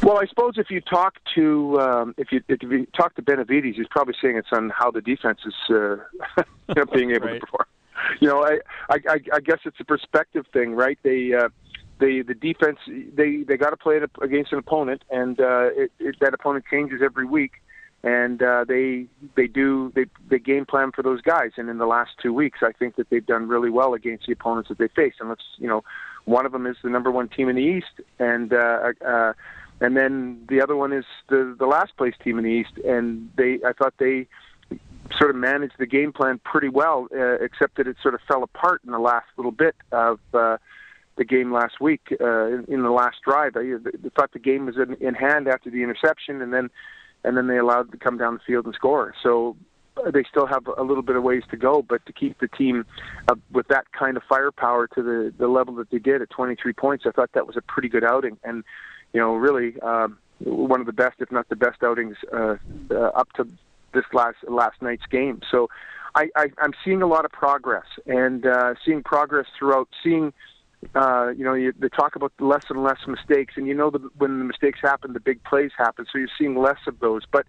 Well, 0.03 0.19
I 0.19 0.25
suppose 0.25 0.53
if 0.57 0.69
you 0.69 0.81
talk 0.81 1.15
to 1.35 1.79
um, 1.79 2.15
if 2.17 2.31
you 2.31 2.41
if 2.47 2.63
you 2.63 2.87
talk 2.95 3.15
to 3.15 3.21
Benevides, 3.21 3.75
he's 3.75 3.87
probably 3.89 4.15
saying 4.21 4.37
it's 4.37 4.47
on 4.51 4.69
how 4.69 4.89
the 4.89 5.01
defense 5.01 5.39
is 5.45 5.75
uh, 5.75 6.83
being 6.93 7.11
able 7.11 7.27
right. 7.27 7.33
to 7.35 7.39
perform. 7.39 7.65
You 8.19 8.27
know, 8.27 8.43
I, 8.43 8.59
I 8.89 9.19
I 9.33 9.39
guess 9.39 9.59
it's 9.65 9.79
a 9.79 9.85
perspective 9.85 10.45
thing, 10.53 10.73
right? 10.73 10.97
They 11.03 11.33
uh, 11.33 11.49
the 11.99 12.21
the 12.21 12.33
defense 12.33 12.79
they 12.87 13.43
they 13.43 13.57
got 13.57 13.71
to 13.71 13.77
play 13.77 13.97
it 13.97 14.09
against 14.21 14.51
an 14.51 14.59
opponent, 14.59 15.03
and 15.09 15.39
uh, 15.39 15.69
it, 15.75 15.91
it, 15.99 16.15
that 16.21 16.33
opponent 16.33 16.65
changes 16.69 17.01
every 17.03 17.25
week, 17.25 17.53
and 18.03 18.41
uh, 18.41 18.65
they 18.67 19.05
they 19.35 19.47
do 19.47 19.91
they 19.95 20.05
they 20.29 20.39
game 20.39 20.65
plan 20.65 20.91
for 20.91 21.01
those 21.01 21.21
guys. 21.21 21.51
And 21.57 21.69
in 21.69 21.77
the 21.77 21.85
last 21.85 22.11
two 22.21 22.33
weeks, 22.33 22.59
I 22.61 22.71
think 22.71 22.95
that 22.95 23.09
they've 23.09 23.25
done 23.25 23.47
really 23.47 23.69
well 23.69 23.93
against 23.93 24.27
the 24.27 24.33
opponents 24.33 24.69
that 24.69 24.77
they 24.77 24.87
face. 24.89 25.15
And 25.19 25.29
let's 25.29 25.43
you 25.57 25.67
know, 25.67 25.83
one 26.25 26.45
of 26.45 26.51
them 26.51 26.67
is 26.67 26.77
the 26.83 26.89
number 26.89 27.11
one 27.11 27.29
team 27.29 27.49
in 27.49 27.55
the 27.55 27.63
East, 27.63 28.01
and 28.19 28.53
uh, 28.53 28.93
uh, 29.05 29.33
and 29.81 29.97
then 29.97 30.45
the 30.49 30.61
other 30.61 30.75
one 30.75 30.93
is 30.93 31.05
the 31.29 31.55
the 31.57 31.65
last 31.65 31.97
place 31.97 32.15
team 32.23 32.37
in 32.37 32.43
the 32.43 32.51
East. 32.51 32.77
And 32.85 33.29
they 33.35 33.59
I 33.65 33.73
thought 33.73 33.95
they 33.97 34.27
sort 35.17 35.29
of 35.29 35.35
managed 35.35 35.75
the 35.77 35.85
game 35.85 36.11
plan 36.11 36.39
pretty 36.43 36.69
well, 36.69 37.07
uh, 37.15 37.35
except 37.43 37.77
that 37.77 37.87
it 37.87 37.97
sort 38.01 38.13
of 38.13 38.21
fell 38.27 38.43
apart 38.43 38.81
in 38.85 38.91
the 38.91 38.99
last 38.99 39.27
little 39.37 39.51
bit 39.51 39.75
of. 39.91 40.19
Uh, 40.33 40.57
the 41.17 41.25
game 41.25 41.51
last 41.51 41.81
week 41.81 42.15
uh, 42.21 42.45
in, 42.45 42.65
in 42.67 42.83
the 42.83 42.91
last 42.91 43.17
drive. 43.23 43.55
I, 43.55 43.61
I 43.61 44.09
thought 44.15 44.31
the 44.33 44.39
game 44.39 44.67
was 44.67 44.75
in, 44.77 44.93
in 45.05 45.15
hand 45.15 45.47
after 45.47 45.69
the 45.69 45.83
interception, 45.83 46.41
and 46.41 46.53
then 46.53 46.69
and 47.23 47.35
then 47.35 47.47
they 47.47 47.57
allowed 47.57 47.91
to 47.91 47.97
come 47.97 48.17
down 48.17 48.35
the 48.35 48.39
field 48.45 48.65
and 48.65 48.75
score. 48.75 49.13
So 49.21 49.57
uh, 49.97 50.11
they 50.11 50.23
still 50.29 50.45
have 50.45 50.67
a 50.77 50.83
little 50.83 51.03
bit 51.03 51.15
of 51.15 51.23
ways 51.23 51.43
to 51.51 51.57
go, 51.57 51.81
but 51.81 52.05
to 52.05 52.13
keep 52.13 52.39
the 52.39 52.47
team 52.47 52.85
uh, 53.27 53.35
with 53.51 53.67
that 53.69 53.91
kind 53.91 54.15
of 54.15 54.23
firepower 54.29 54.87
to 54.87 55.03
the 55.03 55.33
the 55.37 55.47
level 55.47 55.75
that 55.75 55.89
they 55.89 55.99
did 55.99 56.21
at 56.21 56.29
23 56.29 56.73
points, 56.73 57.05
I 57.07 57.11
thought 57.11 57.31
that 57.33 57.47
was 57.47 57.57
a 57.57 57.61
pretty 57.61 57.89
good 57.89 58.03
outing, 58.03 58.37
and 58.43 58.63
you 59.13 59.19
know 59.19 59.35
really 59.35 59.79
um, 59.81 60.17
one 60.39 60.79
of 60.79 60.85
the 60.85 60.93
best, 60.93 61.15
if 61.19 61.31
not 61.31 61.49
the 61.49 61.55
best 61.55 61.83
outings 61.83 62.15
uh, 62.31 62.55
uh, 62.91 62.95
up 62.95 63.31
to 63.33 63.47
this 63.97 64.05
last 64.13 64.37
last 64.47 64.81
night's 64.81 65.05
game. 65.09 65.41
So. 65.49 65.67
I, 66.15 66.29
I, 66.35 66.45
I'm 66.57 66.71
seeing 66.83 67.03
a 67.03 67.05
lot 67.05 67.25
of 67.25 67.31
progress 67.31 67.85
and 68.07 68.43
uh, 68.43 68.73
seeing 68.83 69.03
progress 69.03 69.45
throughout. 69.59 69.87
Seeing 70.03 70.33
uh, 70.95 71.29
you 71.35 71.43
know, 71.43 71.53
you, 71.53 71.73
they 71.77 71.89
talk 71.89 72.15
about 72.15 72.31
less 72.39 72.65
and 72.69 72.83
less 72.83 72.99
mistakes, 73.07 73.55
and 73.57 73.67
you 73.67 73.73
know 73.73 73.89
that 73.89 74.01
when 74.17 74.39
the 74.39 74.45
mistakes 74.45 74.79
happen, 74.81 75.13
the 75.13 75.19
big 75.19 75.43
plays 75.43 75.71
happen. 75.77 76.05
So 76.11 76.17
you're 76.17 76.27
seeing 76.37 76.55
less 76.55 76.79
of 76.87 76.99
those. 76.99 77.23
But 77.31 77.45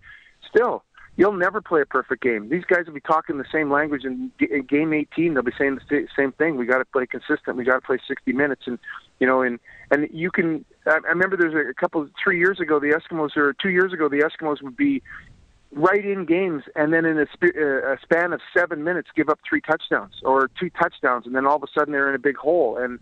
still, 0.48 0.82
you'll 1.16 1.36
never 1.36 1.60
play 1.60 1.82
a 1.82 1.86
perfect 1.86 2.22
game. 2.22 2.48
These 2.48 2.64
guys 2.64 2.86
will 2.86 2.94
be 2.94 3.00
talking 3.00 3.38
the 3.38 3.44
same 3.52 3.70
language 3.70 4.04
in, 4.04 4.32
in 4.40 4.62
game 4.62 4.92
18. 4.92 5.34
They'll 5.34 5.42
be 5.42 5.52
saying 5.58 5.78
the 5.90 6.06
same 6.16 6.32
thing. 6.32 6.56
We 6.56 6.64
got 6.64 6.78
to 6.78 6.84
play 6.86 7.06
consistent. 7.06 7.56
We 7.56 7.64
got 7.64 7.74
to 7.74 7.80
play 7.80 7.98
60 8.06 8.32
minutes, 8.32 8.62
and 8.66 8.78
you 9.20 9.26
know, 9.26 9.42
and 9.42 9.58
and 9.90 10.08
you 10.10 10.30
can. 10.30 10.64
I 10.86 10.96
remember 11.08 11.36
there's 11.36 11.54
a 11.54 11.74
couple 11.74 12.08
three 12.22 12.38
years 12.38 12.60
ago, 12.60 12.80
the 12.80 12.98
Eskimos 12.98 13.36
or 13.36 13.52
two 13.52 13.70
years 13.70 13.92
ago, 13.92 14.08
the 14.08 14.20
Eskimos 14.20 14.62
would 14.62 14.76
be 14.76 15.02
right 15.72 16.04
in 16.04 16.24
games 16.24 16.62
and 16.76 16.92
then 16.92 17.04
in 17.04 17.18
a, 17.18 17.26
sp- 17.32 17.56
uh, 17.56 17.92
a 17.92 17.98
span 18.02 18.32
of 18.32 18.40
seven 18.56 18.84
minutes 18.84 19.08
give 19.14 19.28
up 19.28 19.38
three 19.48 19.60
touchdowns 19.60 20.14
or 20.22 20.50
two 20.58 20.70
touchdowns 20.70 21.26
and 21.26 21.34
then 21.34 21.46
all 21.46 21.56
of 21.56 21.62
a 21.62 21.66
sudden 21.78 21.92
they're 21.92 22.08
in 22.08 22.14
a 22.14 22.20
big 22.20 22.36
hole. 22.36 22.76
And 22.78 22.98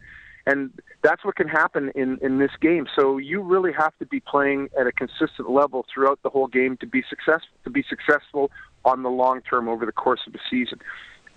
and 0.49 0.71
that's 1.03 1.25
what 1.25 1.35
can 1.35 1.49
happen 1.49 1.91
in 1.95 2.19
in 2.23 2.39
this 2.39 2.53
game. 2.61 2.87
So 2.97 3.19
you 3.19 3.41
really 3.43 3.73
have 3.73 3.97
to 3.99 4.07
be 4.07 4.21
playing 4.21 4.69
at 4.79 4.87
a 4.87 4.93
consistent 4.93 5.51
level 5.51 5.85
throughout 5.93 6.21
the 6.23 6.31
whole 6.31 6.47
game 6.47 6.77
to 6.79 6.87
be 6.87 7.03
successful 7.09 7.51
to 7.65 7.71
be 7.71 7.85
successful 7.89 8.51
on 8.85 9.03
the 9.03 9.11
long 9.11 9.43
term 9.43 9.69
over 9.69 9.85
the 9.85 9.93
course 9.93 10.21
of 10.27 10.33
the 10.33 10.41
season. 10.51 10.79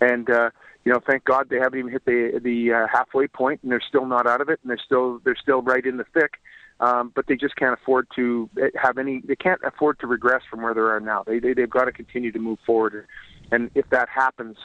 And 0.02 0.30
uh 0.30 0.50
you 0.86 0.94
know 0.94 1.00
thank 1.06 1.26
god 1.26 1.50
they 1.50 1.58
haven't 1.58 1.80
even 1.80 1.92
hit 1.92 2.06
the 2.06 2.40
the 2.42 2.74
uh, 2.74 2.88
halfway 2.92 3.28
point 3.28 3.60
and 3.64 3.72
they're 3.72 3.84
still 3.88 4.06
not 4.06 4.26
out 4.26 4.42
of 4.42 4.50
it 4.50 4.60
and 4.64 4.70
they're 4.70 4.82
still 4.84 5.20
they're 5.26 5.36
still 5.36 5.62
right 5.62 5.86
in 5.86 5.98
the 5.98 6.06
thick 6.14 6.40
um, 6.80 7.12
but 7.14 7.28
they 7.28 7.36
just 7.36 7.56
can't 7.56 7.74
afford 7.74 8.08
to 8.16 8.50
have 8.76 8.98
any. 8.98 9.22
They 9.26 9.36
can't 9.36 9.62
afford 9.64 10.00
to 10.00 10.08
regress 10.08 10.42
from 10.50 10.62
where 10.62 10.74
they 10.74 10.82
are 10.82 11.00
now. 11.00 11.24
They, 11.24 11.40
they 11.40 11.54
they've 11.54 11.70
got 11.70 11.86
to 11.86 11.92
continue 11.92 12.32
to 12.32 12.40
move 12.40 12.60
forward, 12.66 13.06
and 13.52 13.70
if 13.76 13.90
that 13.90 14.08
happens, 14.10 14.58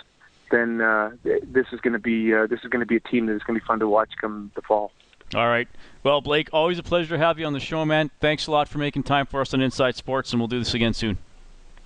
then 0.50 0.80
uh, 0.80 1.10
this 1.24 1.66
is 1.72 1.80
going 1.80 1.94
to 1.94 1.98
be 1.98 2.32
uh, 2.32 2.46
this 2.46 2.60
is 2.62 2.70
going 2.70 2.80
to 2.80 2.86
be 2.86 2.96
a 2.96 3.00
team 3.00 3.26
that 3.26 3.34
is 3.34 3.42
going 3.42 3.58
to 3.58 3.64
be 3.64 3.66
fun 3.66 3.80
to 3.80 3.88
watch 3.88 4.10
come 4.20 4.52
the 4.54 4.62
fall. 4.62 4.92
All 5.34 5.48
right. 5.48 5.66
Well, 6.04 6.20
Blake, 6.20 6.50
always 6.52 6.78
a 6.78 6.82
pleasure 6.82 7.16
to 7.16 7.18
have 7.18 7.38
you 7.38 7.46
on 7.46 7.52
the 7.52 7.60
show, 7.60 7.84
man. 7.84 8.10
Thanks 8.20 8.46
a 8.46 8.52
lot 8.52 8.68
for 8.68 8.78
making 8.78 9.02
time 9.02 9.26
for 9.26 9.40
us 9.40 9.52
on 9.52 9.60
Inside 9.60 9.96
Sports, 9.96 10.32
and 10.32 10.40
we'll 10.40 10.48
do 10.48 10.58
this 10.58 10.74
again 10.74 10.94
soon. 10.94 11.18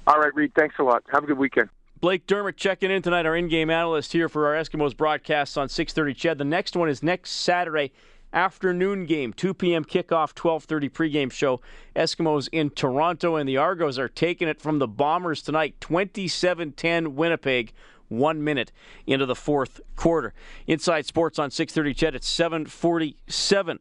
All 0.07 0.19
right, 0.19 0.35
Reid. 0.35 0.53
Thanks 0.55 0.75
a 0.79 0.83
lot. 0.83 1.05
Have 1.13 1.25
a 1.25 1.27
good 1.27 1.39
weekend. 1.39 1.71
Blake 2.01 2.27
Dermott 2.27 2.57
checking 2.57 2.91
in 2.91 3.03
tonight, 3.03 3.27
our 3.27 3.35
in-game 3.35 3.71
analyst 3.71 4.13
here 4.13 4.29
for 4.29 4.47
our 4.47 4.55
Eskimos 4.55 4.97
broadcasts 4.97 5.57
on 5.57 5.69
6:30. 5.69 6.15
CHED. 6.15 6.39
The 6.39 6.45
next 6.45 6.77
one 6.77 6.89
is 6.89 7.03
next 7.03 7.31
Saturday 7.31 7.93
afternoon 8.33 9.07
game, 9.07 9.33
2 9.33 9.55
p.m. 9.55 9.85
kickoff, 9.85 10.35
12:30 10.35 10.91
pregame 10.91 11.33
show. 11.33 11.61
Eskimos 11.97 12.49
in 12.53 12.71
Toronto 12.71 13.37
and 13.37 13.49
the 13.49 13.57
Argos 13.57 13.99
are 13.99 14.09
taking 14.09 14.49
it 14.49 14.61
from 14.61 14.79
the 14.79 14.89
Bombers 14.89 15.43
tonight, 15.43 15.77
27-10 15.81 17.09
Winnipeg. 17.09 17.73
one 18.09 18.43
minute 18.43 18.73
into 19.07 19.27
the 19.27 19.35
fourth 19.35 19.81
quarter. 19.95 20.33
Inside 20.67 21.05
Sports 21.07 21.39
on 21.39 21.51
6:30. 21.51 21.95
CHED 21.95 22.15
at 22.15 22.23
7:47. 22.23 23.79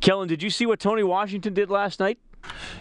Kellen, 0.00 0.28
did 0.28 0.42
you 0.42 0.50
see 0.50 0.66
what 0.66 0.78
Tony 0.78 1.02
Washington 1.02 1.54
did 1.54 1.70
last 1.70 2.00
night? 2.00 2.18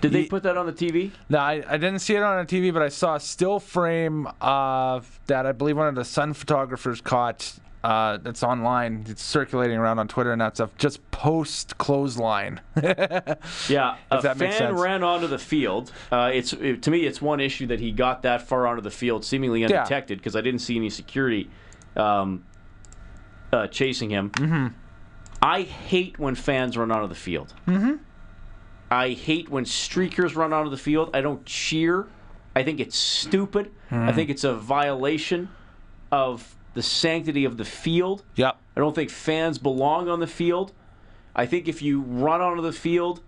Did 0.01 0.11
they 0.11 0.25
put 0.25 0.43
that 0.43 0.57
on 0.57 0.65
the 0.65 0.73
TV? 0.73 1.11
No, 1.29 1.39
I, 1.39 1.63
I 1.67 1.77
didn't 1.77 1.99
see 1.99 2.13
it 2.15 2.21
on 2.21 2.45
the 2.45 2.55
TV, 2.55 2.71
but 2.73 2.83
I 2.83 2.89
saw 2.89 3.15
a 3.15 3.19
still 3.19 3.59
frame 3.59 4.27
of 4.41 5.19
that 5.27 5.45
I 5.45 5.53
believe 5.53 5.77
one 5.77 5.87
of 5.87 5.95
the 5.95 6.05
Sun 6.05 6.33
photographers 6.33 7.01
caught. 7.01 7.57
Uh, 7.85 8.17
that's 8.17 8.41
online. 8.43 9.05
It's 9.07 9.21
circulating 9.23 9.77
around 9.77 9.99
on 9.99 10.07
Twitter 10.07 10.31
and 10.31 10.41
that 10.41 10.55
stuff. 10.55 10.75
Just 10.77 10.99
post 11.11 11.77
clothesline. 11.77 12.59
yeah, 12.83 13.97
a 14.11 14.21
that 14.21 14.21
fan 14.23 14.37
makes 14.37 14.57
sense. 14.57 14.79
ran 14.79 15.03
onto 15.03 15.27
the 15.27 15.37
field. 15.37 15.91
Uh, 16.11 16.31
it's 16.33 16.53
it, 16.53 16.81
to 16.83 16.91
me, 16.91 17.05
it's 17.05 17.21
one 17.21 17.39
issue 17.39 17.67
that 17.67 17.79
he 17.79 17.91
got 17.91 18.23
that 18.23 18.41
far 18.47 18.65
onto 18.67 18.81
the 18.81 18.89
field, 18.91 19.23
seemingly 19.23 19.63
undetected, 19.63 20.17
because 20.17 20.35
I 20.35 20.41
didn't 20.41 20.61
see 20.61 20.75
any 20.77 20.89
security 20.89 21.49
um, 21.95 22.43
uh, 23.53 23.67
chasing 23.67 24.09
him. 24.09 24.31
Mm-hmm. 24.31 24.67
I 25.41 25.61
hate 25.61 26.17
when 26.17 26.33
fans 26.35 26.77
run 26.77 26.91
onto 26.91 27.07
the 27.07 27.13
field. 27.15 27.53
Mm-hmm. 27.67 27.95
I 28.89 29.09
hate 29.09 29.49
when 29.49 29.65
streakers 29.65 30.35
run 30.35 30.53
onto 30.53 30.69
the 30.71 30.77
field. 30.77 31.11
I 31.13 31.21
don't 31.21 31.45
cheer. 31.45 32.07
I 32.55 32.63
think 32.63 32.79
it's 32.79 32.97
stupid. 32.97 33.71
I 33.91 33.95
Mm. 33.95 34.15
think 34.15 34.29
it's 34.29 34.43
a 34.43 34.55
violation 34.55 35.49
of 36.11 36.54
the 36.75 36.83
sanctity 36.83 37.43
of 37.45 37.57
the 37.57 37.65
field. 37.65 38.23
Yep. 38.35 38.55
I 38.75 38.79
don't 38.79 38.93
think 38.93 39.09
fans 39.09 39.57
belong 39.57 40.07
on 40.07 40.19
the 40.19 40.27
field. 40.27 40.71
I 41.35 41.45
think 41.47 41.67
if 41.67 41.81
you 41.81 42.01
run 42.01 42.39
onto 42.41 42.61
the 42.61 42.71
field, 42.71 43.21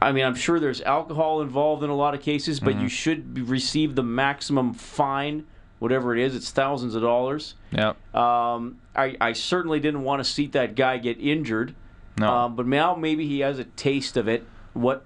I 0.00 0.12
mean, 0.12 0.24
I'm 0.24 0.34
sure 0.34 0.58
there's 0.60 0.80
alcohol 0.80 1.42
involved 1.42 1.82
in 1.82 1.90
a 1.90 1.94
lot 1.96 2.14
of 2.14 2.22
cases, 2.22 2.60
but 2.60 2.74
Mm-hmm. 2.74 2.82
you 2.82 2.88
should 2.88 3.34
be, 3.34 3.42
receive 3.42 3.94
the 3.96 4.02
maximum 4.02 4.72
fine, 4.72 5.44
whatever 5.78 6.14
it 6.16 6.22
is. 6.22 6.34
It's 6.34 6.50
thousands 6.50 6.94
of 6.94 7.02
dollars. 7.02 7.54
Yep. 7.72 7.96
Um, 8.14 8.78
I, 8.96 9.16
I 9.20 9.32
certainly 9.34 9.80
didn't 9.80 10.02
want 10.04 10.24
to 10.24 10.30
see 10.30 10.46
that 10.48 10.74
guy 10.74 10.96
get 10.98 11.18
injured. 11.20 11.74
No. 12.18 12.32
Um, 12.32 12.56
but 12.56 12.66
now 12.66 12.94
maybe 12.94 13.26
he 13.26 13.40
has 13.40 13.58
a 13.58 13.64
taste 13.64 14.16
of 14.16 14.26
it, 14.28 14.46
what 14.72 15.04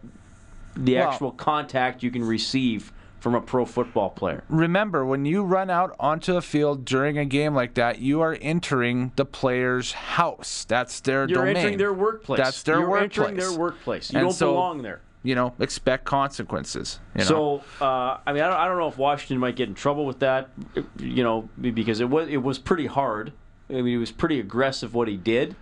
the 0.77 0.95
Well- 0.97 1.11
actual 1.11 1.31
contact 1.33 2.03
you 2.03 2.11
can 2.11 2.25
receive 2.25 2.93
from 3.25 3.35
a 3.35 3.41
pro 3.41 3.65
football 3.65 4.11
player. 4.11 4.45
Remember, 4.51 5.03
when 5.07 5.25
you 5.25 5.45
run 5.45 5.71
out 5.71 5.97
onto 5.99 6.37
a 6.37 6.43
field 6.43 6.85
during 6.85 7.17
a 7.17 7.25
game 7.25 7.55
like 7.55 7.73
that, 7.73 7.99
you 7.99 8.21
are 8.21 8.37
entering 8.43 9.13
the 9.17 9.25
player's 9.25 9.93
house. 9.93 10.67
That's 10.69 11.01
their 11.01 11.27
You're 11.27 11.39
domain. 11.39 11.57
entering 11.57 11.79
their 11.79 11.95
workplace. 11.95 12.37
That's 12.37 12.63
their 12.65 12.81
You're 12.81 12.91
workplace. 12.91 13.19
entering 13.19 13.37
their 13.39 13.59
workplace. 13.59 14.13
You 14.13 14.19
And 14.19 14.27
don't 14.27 14.35
so, 14.35 14.53
belong 14.53 14.83
there. 14.83 15.01
You 15.23 15.35
know, 15.35 15.55
expect 15.59 16.05
consequences. 16.05 17.01
You 17.15 17.21
know? 17.21 17.25
So 17.25 17.63
uh, 17.81 18.19
I 18.27 18.35
mean, 18.35 18.43
I 18.43 18.49
don't, 18.51 18.59
I 18.59 18.69
don't 18.69 18.77
know 18.79 18.89
if 18.89 18.99
Washington 18.99 19.39
might 19.39 19.57
get 19.57 19.71
in 19.71 19.75
trouble 19.75 20.05
with 20.05 20.19
that, 20.19 20.51
you 20.99 21.23
know, 21.25 21.49
because 21.59 22.01
it 22.01 22.11
was 22.11 22.29
it 22.29 22.43
was 22.43 22.59
pretty 22.59 22.85
hard. 22.85 23.33
I 23.71 23.81
mean, 23.81 23.95
it 23.95 23.97
was 23.97 24.13
pretty 24.13 24.39
aggressive 24.39 24.93
what 24.93 25.09
he 25.09 25.17
did. 25.17 25.57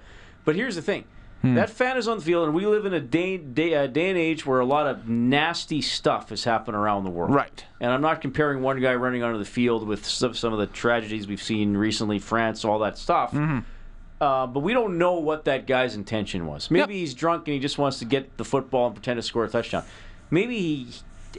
But 0.44 0.56
here's 0.56 0.74
the 0.74 0.82
thing: 0.82 1.04
Hmm. 1.42 1.54
that 1.56 1.70
fan 1.70 1.96
is 1.96 2.06
on 2.06 2.18
the 2.18 2.24
field, 2.24 2.46
and 2.46 2.54
we 2.54 2.66
live 2.66 2.86
in 2.86 2.94
a 2.94 3.00
day, 3.00 3.36
day, 3.36 3.74
uh, 3.74 3.88
day 3.88 4.08
and 4.08 4.18
age 4.18 4.46
where 4.46 4.60
a 4.60 4.64
lot 4.64 4.86
of 4.86 5.08
nasty 5.08 5.82
stuff 5.82 6.30
is 6.30 6.44
happening 6.44 6.76
around 6.76 7.02
the 7.02 7.10
world. 7.10 7.34
Right. 7.34 7.64
And 7.80 7.90
I'm 7.90 8.00
not 8.00 8.20
comparing 8.20 8.62
one 8.62 8.80
guy 8.80 8.94
running 8.94 9.24
onto 9.24 9.38
the 9.38 9.44
field 9.44 9.86
with 9.86 10.06
some, 10.06 10.34
some 10.34 10.52
of 10.52 10.60
the 10.60 10.68
tragedies 10.68 11.26
we've 11.26 11.42
seen 11.42 11.76
recently, 11.76 12.20
France, 12.20 12.64
all 12.64 12.78
that 12.78 12.96
stuff. 12.96 13.32
Mm-hmm. 13.32 13.58
Uh, 14.20 14.46
but 14.46 14.60
we 14.60 14.72
don't 14.72 14.98
know 14.98 15.14
what 15.14 15.46
that 15.46 15.66
guy's 15.66 15.96
intention 15.96 16.46
was. 16.46 16.70
Maybe 16.70 17.00
he's 17.00 17.12
drunk 17.12 17.48
and 17.48 17.54
he 17.54 17.58
just 17.58 17.76
wants 17.76 17.98
to 17.98 18.04
get 18.04 18.36
the 18.36 18.44
football 18.44 18.86
and 18.86 18.94
pretend 18.94 19.18
to 19.18 19.22
score 19.22 19.44
a 19.44 19.48
touchdown. 19.48 19.82
Maybe 20.30 20.58
he 20.60 20.88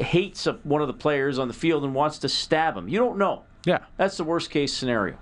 hates 0.02 0.48
a, 0.48 0.54
one 0.64 0.82
of 0.82 0.88
the 0.88 0.94
players 0.94 1.40
on 1.40 1.48
the 1.48 1.54
field 1.54 1.86
and 1.86 1.96
wants 1.96 2.18
to 2.20 2.30
stab 2.30 2.76
him. 2.76 2.90
You 2.90 3.00
don't 3.00 3.18
know. 3.18 3.44
Yeah. 3.66 3.80
That's 3.96 4.18
the 4.18 4.26
worst 4.26 4.52
case 4.52 4.74
scenario. 4.74 5.16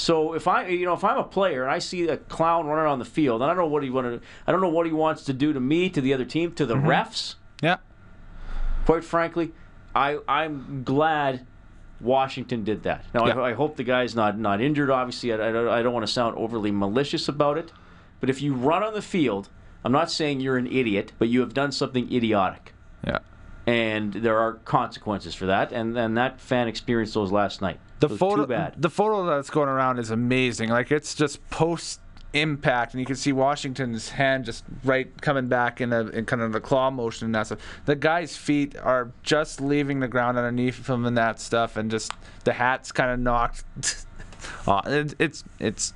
So 0.00 0.32
if 0.32 0.48
I, 0.48 0.66
you 0.68 0.86
know, 0.86 0.94
if 0.94 1.04
I'm 1.04 1.18
a 1.18 1.24
player 1.24 1.62
and 1.62 1.70
I 1.70 1.78
see 1.78 2.08
a 2.08 2.16
clown 2.16 2.66
running 2.66 2.90
on 2.90 2.98
the 2.98 3.04
field, 3.04 3.42
and 3.42 3.50
I 3.50 3.54
don't 3.54 3.64
know 3.64 3.70
what 3.70 3.82
he 3.82 3.90
wanted, 3.90 4.22
I 4.46 4.52
don't 4.52 4.62
know 4.62 4.70
what 4.70 4.86
he 4.86 4.92
wants 4.92 5.24
to 5.24 5.34
do 5.34 5.52
to 5.52 5.60
me, 5.60 5.90
to 5.90 6.00
the 6.00 6.14
other 6.14 6.24
team, 6.24 6.52
to 6.52 6.64
the 6.64 6.74
mm-hmm. 6.74 6.86
refs. 6.86 7.34
Yeah. 7.62 7.76
Quite 8.86 9.04
frankly, 9.04 9.52
I 9.94 10.18
I'm 10.26 10.84
glad 10.84 11.46
Washington 12.00 12.64
did 12.64 12.82
that. 12.84 13.04
Now 13.12 13.26
Yeah. 13.26 13.38
I, 13.38 13.50
I 13.50 13.52
hope 13.52 13.76
the 13.76 13.84
guy's 13.84 14.14
not 14.14 14.38
not 14.38 14.62
injured. 14.62 14.88
Obviously, 14.88 15.34
I, 15.34 15.50
I 15.50 15.52
don't, 15.52 15.68
I 15.68 15.82
don't 15.82 15.92
want 15.92 16.06
to 16.06 16.12
sound 16.12 16.34
overly 16.38 16.70
malicious 16.70 17.28
about 17.28 17.58
it, 17.58 17.70
but 18.20 18.30
if 18.30 18.40
you 18.40 18.54
run 18.54 18.82
on 18.82 18.94
the 18.94 19.02
field, 19.02 19.50
I'm 19.84 19.92
not 19.92 20.10
saying 20.10 20.40
you're 20.40 20.56
an 20.56 20.66
idiot, 20.66 21.12
but 21.18 21.28
you 21.28 21.40
have 21.40 21.52
done 21.52 21.72
something 21.72 22.10
idiotic, 22.10 22.72
Yeah. 23.06 23.18
and 23.66 24.14
there 24.14 24.38
are 24.38 24.54
consequences 24.64 25.34
for 25.34 25.44
that. 25.44 25.72
And 25.72 25.98
and 25.98 26.16
that 26.16 26.40
fan 26.40 26.68
experienced 26.68 27.12
those 27.12 27.30
last 27.30 27.60
night. 27.60 27.80
The 28.00 28.08
was 28.08 28.18
photo, 28.18 28.42
too 28.42 28.46
bad. 28.48 28.74
the 28.76 28.90
photo 28.90 29.24
that's 29.26 29.50
going 29.50 29.68
around 29.68 29.98
is 29.98 30.10
amazing. 30.10 30.70
Like 30.70 30.90
it's 30.90 31.14
just 31.14 31.48
post 31.50 32.00
impact, 32.32 32.94
and 32.94 33.00
you 33.00 33.06
can 33.06 33.16
see 33.16 33.32
Washington's 33.32 34.10
hand 34.10 34.44
just 34.44 34.64
right 34.84 35.08
coming 35.20 35.48
back 35.48 35.80
in 35.80 35.92
a 35.92 36.06
in 36.08 36.24
kind 36.24 36.42
of 36.42 36.52
the 36.52 36.60
claw 36.60 36.90
motion 36.90 37.26
and 37.26 37.34
that 37.34 37.46
stuff. 37.46 37.60
The 37.84 37.96
guy's 37.96 38.36
feet 38.36 38.76
are 38.76 39.12
just 39.22 39.60
leaving 39.60 40.00
the 40.00 40.08
ground 40.08 40.38
underneath 40.38 40.88
him 40.88 41.04
and 41.04 41.16
that 41.16 41.40
stuff, 41.40 41.76
and 41.76 41.90
just 41.90 42.12
the 42.44 42.52
hat's 42.52 42.92
kind 42.92 43.10
of 43.10 43.20
knocked. 43.20 43.64
oh, 44.66 44.80
it, 44.86 45.14
it's 45.18 45.44
it's 45.58 45.92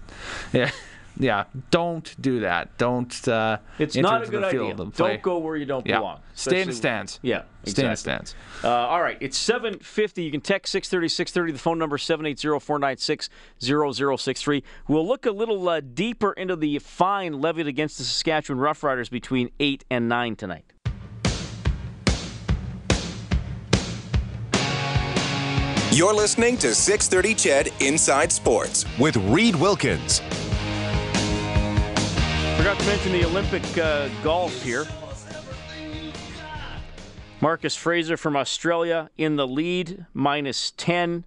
yeah. 0.53 0.71
Yeah, 1.17 1.45
don't 1.71 2.15
do 2.21 2.41
that. 2.41 2.77
Don't. 2.77 3.29
Uh, 3.29 3.59
It's 3.79 3.95
enter 3.97 4.09
not 4.09 4.23
a 4.23 4.27
good 4.27 4.43
the 4.43 4.47
idea. 4.49 4.61
field 4.61 4.81
and 4.81 4.93
play. 4.93 5.11
Don't 5.13 5.23
go 5.23 5.39
where 5.39 5.57
you 5.57 5.65
don't 5.65 5.87
Yeah. 5.87 5.99
belong. 5.99 6.21
Stay 6.35 6.61
in 6.61 6.67
the 6.69 6.75
stands. 6.75 7.21
Yeah, 7.23 7.43
Stay 7.65 7.85
in 7.85 7.91
the 7.93 7.97
stands. 7.97 8.35
Uh, 8.65 8.69
all 8.69 9.01
right, 9.01 9.17
it's 9.21 9.39
750. 9.39 10.23
You 10.25 10.33
can 10.33 10.41
text 10.41 10.73
630 10.73 11.09
630. 11.09 11.53
The 11.53 11.59
phone 11.61 11.79
number 11.79 11.99
780 11.99 12.59
496 12.59 13.31
0063. 13.61 14.65
We'll 14.89 15.07
look 15.07 15.25
a 15.25 15.31
little 15.31 15.69
uh, 15.69 15.81
deeper 15.81 16.33
into 16.33 16.57
the 16.57 16.81
fine 16.81 17.41
levied 17.41 17.69
against 17.69 17.99
the 17.99 18.05
Saskatchewan 18.05 18.61
Roughriders 18.61 19.09
between 19.09 19.51
8 19.61 19.85
and 19.91 20.09
9 20.09 20.35
tonight. 20.35 20.65
You're 25.93 26.13
listening 26.15 26.57
to 26.59 26.75
630 26.75 27.35
CHED 27.37 27.73
Inside 27.81 28.33
Sports 28.33 28.85
with 28.99 29.17
Reid 29.17 29.55
Wilkins. 29.55 30.21
Forgot 32.65 32.81
to 32.81 32.87
mention 32.87 33.13
the 33.13 33.25
Olympic 33.27 33.77
uh, 33.77 34.09
golf 34.23 34.63
here. 34.63 34.87
Marcus 37.43 37.77
Fraser 37.77 38.17
from 38.17 38.39
Australia 38.39 39.11
in 39.19 39.37
the 39.37 39.47
lead, 39.47 40.07
minus 40.15 40.73
10. 40.79 41.25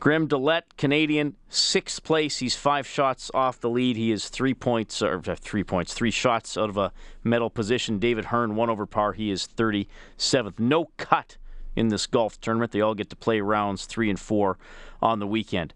Graham 0.00 0.26
DeLaet, 0.26 0.62
Canadian, 0.76 1.36
sixth 1.48 2.02
place. 2.02 2.38
He's 2.38 2.56
five 2.56 2.88
shots 2.88 3.30
off 3.32 3.60
the 3.60 3.70
lead. 3.70 3.96
He 3.96 4.10
is 4.10 4.28
three 4.28 4.52
points, 4.52 5.00
or 5.00 5.22
uh, 5.24 5.36
three 5.36 5.62
points, 5.62 5.94
three 5.94 6.10
shots 6.10 6.58
out 6.58 6.70
of 6.70 6.76
a 6.76 6.92
medal 7.22 7.50
position. 7.50 8.00
David 8.00 8.24
Hearn, 8.24 8.56
one 8.56 8.68
over 8.68 8.84
par. 8.84 9.12
He 9.12 9.30
is 9.30 9.46
37th. 9.46 10.58
No 10.58 10.86
cut 10.96 11.36
in 11.76 11.86
this 11.86 12.08
golf 12.08 12.40
tournament. 12.40 12.72
They 12.72 12.80
all 12.80 12.96
get 12.96 13.10
to 13.10 13.16
play 13.16 13.40
rounds 13.40 13.86
three 13.86 14.10
and 14.10 14.18
four 14.18 14.58
on 15.00 15.20
the 15.20 15.26
weekend. 15.28 15.72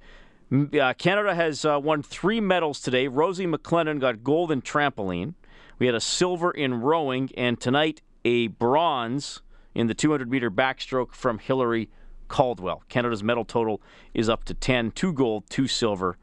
Uh, 0.52 0.94
Canada 0.94 1.34
has 1.34 1.64
uh, 1.64 1.78
won 1.82 2.02
three 2.02 2.40
medals 2.40 2.80
today. 2.80 3.08
Rosie 3.08 3.46
MacLennan 3.46 4.00
got 4.00 4.22
gold 4.22 4.52
in 4.52 4.62
trampoline. 4.62 5.34
We 5.78 5.86
had 5.86 5.94
a 5.94 6.00
silver 6.00 6.52
in 6.52 6.80
rowing, 6.82 7.30
and 7.36 7.60
tonight 7.60 8.00
a 8.24 8.46
bronze 8.46 9.42
in 9.74 9.88
the 9.88 9.94
200 9.94 10.30
meter 10.30 10.50
backstroke 10.50 11.14
from 11.14 11.38
Hilary 11.40 11.90
Caldwell. 12.28 12.84
Canada's 12.88 13.24
medal 13.24 13.44
total 13.44 13.82
is 14.14 14.28
up 14.28 14.44
to 14.44 14.54
10 14.54 14.92
two 14.92 15.12
gold, 15.12 15.50
two 15.50 15.66
silver, 15.66 16.16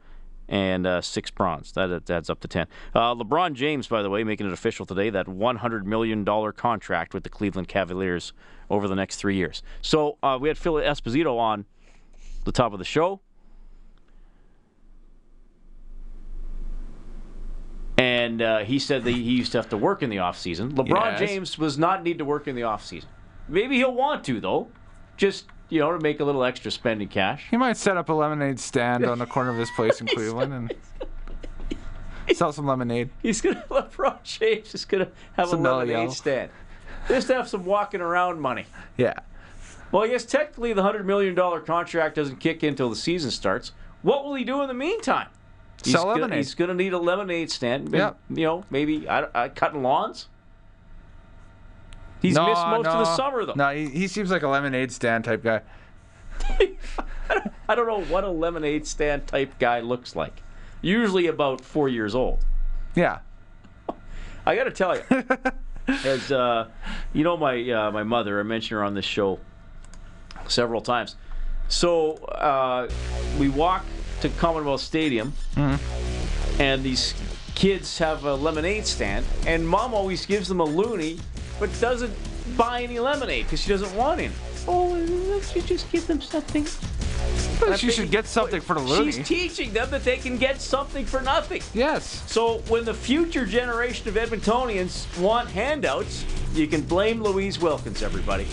and 0.48 0.86
uh, 0.86 1.02
six 1.02 1.30
bronze. 1.30 1.72
That 1.72 2.10
adds 2.10 2.30
up 2.30 2.40
to 2.40 2.48
10. 2.48 2.66
Uh, 2.94 3.14
LeBron 3.14 3.52
James, 3.52 3.86
by 3.86 4.02
the 4.02 4.08
way, 4.08 4.24
making 4.24 4.46
it 4.46 4.52
official 4.54 4.86
today 4.86 5.10
that 5.10 5.26
$100 5.26 5.84
million 5.84 6.24
contract 6.52 7.12
with 7.12 7.24
the 7.24 7.30
Cleveland 7.30 7.68
Cavaliers 7.68 8.32
over 8.70 8.88
the 8.88 8.94
next 8.94 9.16
three 9.16 9.36
years. 9.36 9.62
So 9.82 10.16
uh, 10.22 10.38
we 10.40 10.48
had 10.48 10.56
Phil 10.56 10.74
Esposito 10.74 11.38
on 11.38 11.66
the 12.44 12.52
top 12.52 12.72
of 12.72 12.78
the 12.78 12.84
show. 12.86 13.20
And 18.34 18.42
uh, 18.42 18.58
he 18.64 18.80
said 18.80 19.04
that 19.04 19.12
he 19.12 19.20
used 19.20 19.52
to 19.52 19.58
have 19.58 19.68
to 19.68 19.76
work 19.76 20.02
in 20.02 20.10
the 20.10 20.16
offseason. 20.16 20.72
LeBron 20.72 20.88
Yes. 20.88 21.20
James 21.20 21.54
does 21.54 21.78
not 21.78 22.02
need 22.02 22.18
to 22.18 22.24
work 22.24 22.48
in 22.48 22.56
the 22.56 22.62
offseason. 22.62 23.04
Maybe 23.46 23.76
he'll 23.76 23.94
want 23.94 24.24
to, 24.24 24.40
though. 24.40 24.66
Just, 25.16 25.44
you 25.68 25.78
know, 25.78 25.92
to 25.92 26.00
make 26.00 26.18
a 26.18 26.24
little 26.24 26.42
extra 26.42 26.72
spending 26.72 27.06
cash. 27.06 27.44
He 27.48 27.56
might 27.56 27.76
set 27.76 27.96
up 27.96 28.08
a 28.08 28.12
lemonade 28.12 28.58
stand 28.58 29.06
on 29.06 29.20
the 29.20 29.26
corner 29.26 29.50
of 29.50 29.56
his 29.56 29.70
place 29.76 30.00
in 30.00 30.06
Cleveland 30.12 30.52
and 30.52 30.74
sell 32.36 32.52
some 32.52 32.66
lemonade. 32.66 33.10
He's 33.22 33.40
to, 33.42 33.50
LeBron 33.70 34.20
James 34.24 34.74
is 34.74 34.84
going 34.84 35.06
to 35.06 35.12
have 35.34 35.50
Some 35.50 35.64
a 35.64 35.70
lemonade 35.70 35.90
Yellow. 35.96 36.10
stand. 36.10 36.50
Just 37.06 37.28
have 37.28 37.48
some 37.48 37.64
walking 37.64 38.00
around 38.00 38.40
money. 38.40 38.66
Yeah. 38.96 39.14
Well, 39.92 40.02
I 40.02 40.08
guess 40.08 40.24
technically 40.24 40.72
the 40.72 40.82
$100 40.82 41.04
million 41.04 41.36
contract 41.64 42.16
doesn't 42.16 42.40
kick 42.40 42.64
in 42.64 42.70
until 42.70 42.90
the 42.90 42.96
season 42.96 43.30
starts. 43.30 43.70
What 44.02 44.24
will 44.24 44.34
he 44.34 44.42
do 44.42 44.60
in 44.62 44.66
the 44.66 44.74
meantime? 44.74 45.28
He's 45.84 45.92
Sell 45.92 46.04
gonna, 46.04 46.22
lemonade. 46.22 46.38
He's 46.38 46.54
going 46.54 46.68
to 46.68 46.74
need 46.74 46.94
a 46.94 46.98
lemonade 46.98 47.50
stand. 47.50 47.90
Maybe, 47.90 47.98
Yeah. 47.98 48.12
You 48.30 48.44
know, 48.44 48.64
maybe 48.70 49.08
I, 49.08 49.26
I, 49.34 49.48
cutting 49.50 49.82
lawns. 49.82 50.28
He's 52.22 52.34
no, 52.34 52.46
missed 52.46 52.66
most 52.66 52.84
no. 52.84 52.90
of 52.90 52.98
the 53.00 53.16
summer, 53.16 53.44
though. 53.44 53.52
No, 53.54 53.68
he, 53.74 53.88
he 53.88 54.08
seems 54.08 54.30
like 54.30 54.42
a 54.42 54.48
lemonade 54.48 54.90
stand 54.90 55.24
type 55.24 55.42
guy. 55.42 55.60
I 57.68 57.74
don't 57.74 57.86
know 57.86 58.02
what 58.04 58.24
a 58.24 58.30
lemonade 58.30 58.86
stand 58.86 59.26
type 59.26 59.58
guy 59.58 59.80
looks 59.80 60.16
like. 60.16 60.42
Usually 60.80 61.26
about 61.26 61.60
four 61.60 61.88
years 61.88 62.14
old. 62.14 62.44
Yeah. 62.94 63.18
I 64.46 64.56
got 64.56 64.64
to 64.64 64.70
tell 64.70 64.96
you, 64.96 65.02
as 65.88 66.32
uh, 66.32 66.68
you 67.12 67.24
know, 67.24 67.36
my 67.36 67.70
uh, 67.70 67.90
my 67.90 68.02
mother, 68.02 68.40
I 68.40 68.42
mentioned 68.42 68.78
her 68.78 68.84
on 68.84 68.94
this 68.94 69.04
show 69.04 69.38
several 70.48 70.80
times. 70.80 71.16
So 71.68 72.16
uh, 72.24 72.88
we 73.38 73.48
walk 73.48 73.84
to 74.24 74.30
Commonwealth 74.38 74.80
Stadium, 74.80 75.32
Mm-hmm. 75.54 76.60
and 76.62 76.82
these 76.82 77.14
kids 77.54 77.98
have 77.98 78.24
a 78.24 78.34
lemonade 78.34 78.86
stand, 78.86 79.24
and 79.46 79.68
mom 79.68 79.92
always 79.92 80.24
gives 80.24 80.48
them 80.48 80.60
a 80.60 80.66
loonie, 80.66 81.20
but 81.60 81.68
doesn't 81.78 82.12
buy 82.56 82.82
any 82.82 82.98
lemonade 82.98 83.44
because 83.44 83.60
she 83.60 83.68
doesn't 83.68 83.94
want 83.94 84.20
any. 84.20 84.32
Oh, 84.66 84.88
let's 85.28 85.54
you 85.54 85.60
just 85.60 85.90
give 85.92 86.06
them 86.06 86.22
something. 86.22 86.66
But 87.60 87.82
you 87.82 87.90
should 87.90 88.10
get 88.10 88.26
something 88.26 88.60
for 88.62 88.74
the 88.74 88.80
loonie. 88.80 89.12
She's 89.12 89.28
teaching 89.28 89.72
them 89.74 89.90
that 89.90 90.04
they 90.04 90.16
can 90.16 90.38
get 90.38 90.60
something 90.60 91.04
for 91.04 91.20
nothing. 91.20 91.60
yes. 91.74 92.22
So 92.26 92.58
when 92.68 92.84
the 92.86 92.94
future 92.94 93.44
generation 93.44 94.08
of 94.08 94.14
Edmontonians 94.14 95.06
want 95.20 95.50
handouts, 95.50 96.24
you 96.54 96.66
can 96.66 96.80
blame 96.80 97.22
Louise 97.22 97.58
Wilkins, 97.60 98.02
everybody. 98.02 98.46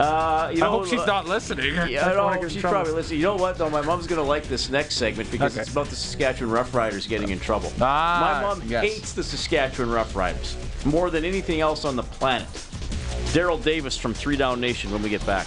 Uh, 0.00 0.50
you 0.54 0.64
I 0.64 0.68
hope 0.68 0.86
she's 0.86 1.04
not 1.06 1.26
listening. 1.28 1.74
Yeah, 1.74 2.06
I 2.06 2.12
don't 2.14 2.24
wanna 2.24 2.36
know, 2.36 2.40
get 2.40 2.42
in 2.44 2.48
she's 2.50 2.60
trouble. 2.60 2.74
probably 2.76 2.92
listening. 2.94 3.20
You 3.20 3.26
know 3.26 3.36
what, 3.36 3.58
though? 3.58 3.68
My 3.70 3.82
mom's 3.82 4.06
going 4.06 4.20
to 4.20 4.26
like 4.26 4.44
this 4.44 4.70
next 4.70 4.96
segment 4.96 5.30
because 5.30 5.52
Okay. 5.52 5.62
it's 5.62 5.70
about 5.70 5.88
the 5.88 5.96
Saskatchewan 5.96 6.52
Roughriders 6.54 7.08
getting 7.08 7.28
in 7.28 7.38
trouble. 7.40 7.72
Ah, 7.80 8.40
My 8.42 8.48
mom 8.48 8.62
yes. 8.66 8.82
hates 8.82 9.12
the 9.12 9.22
Saskatchewan 9.22 9.90
Roughriders 9.92 10.54
more 10.86 11.10
than 11.10 11.24
anything 11.24 11.60
else 11.60 11.84
on 11.84 11.96
the 11.96 12.02
planet. 12.02 12.48
Darrell 13.32 13.58
Davis 13.58 13.96
from 13.96 14.14
Three 14.14 14.36
Down 14.36 14.60
Nation 14.60 14.90
when 14.90 15.02
we 15.02 15.08
get 15.10 15.24
back. 15.26 15.46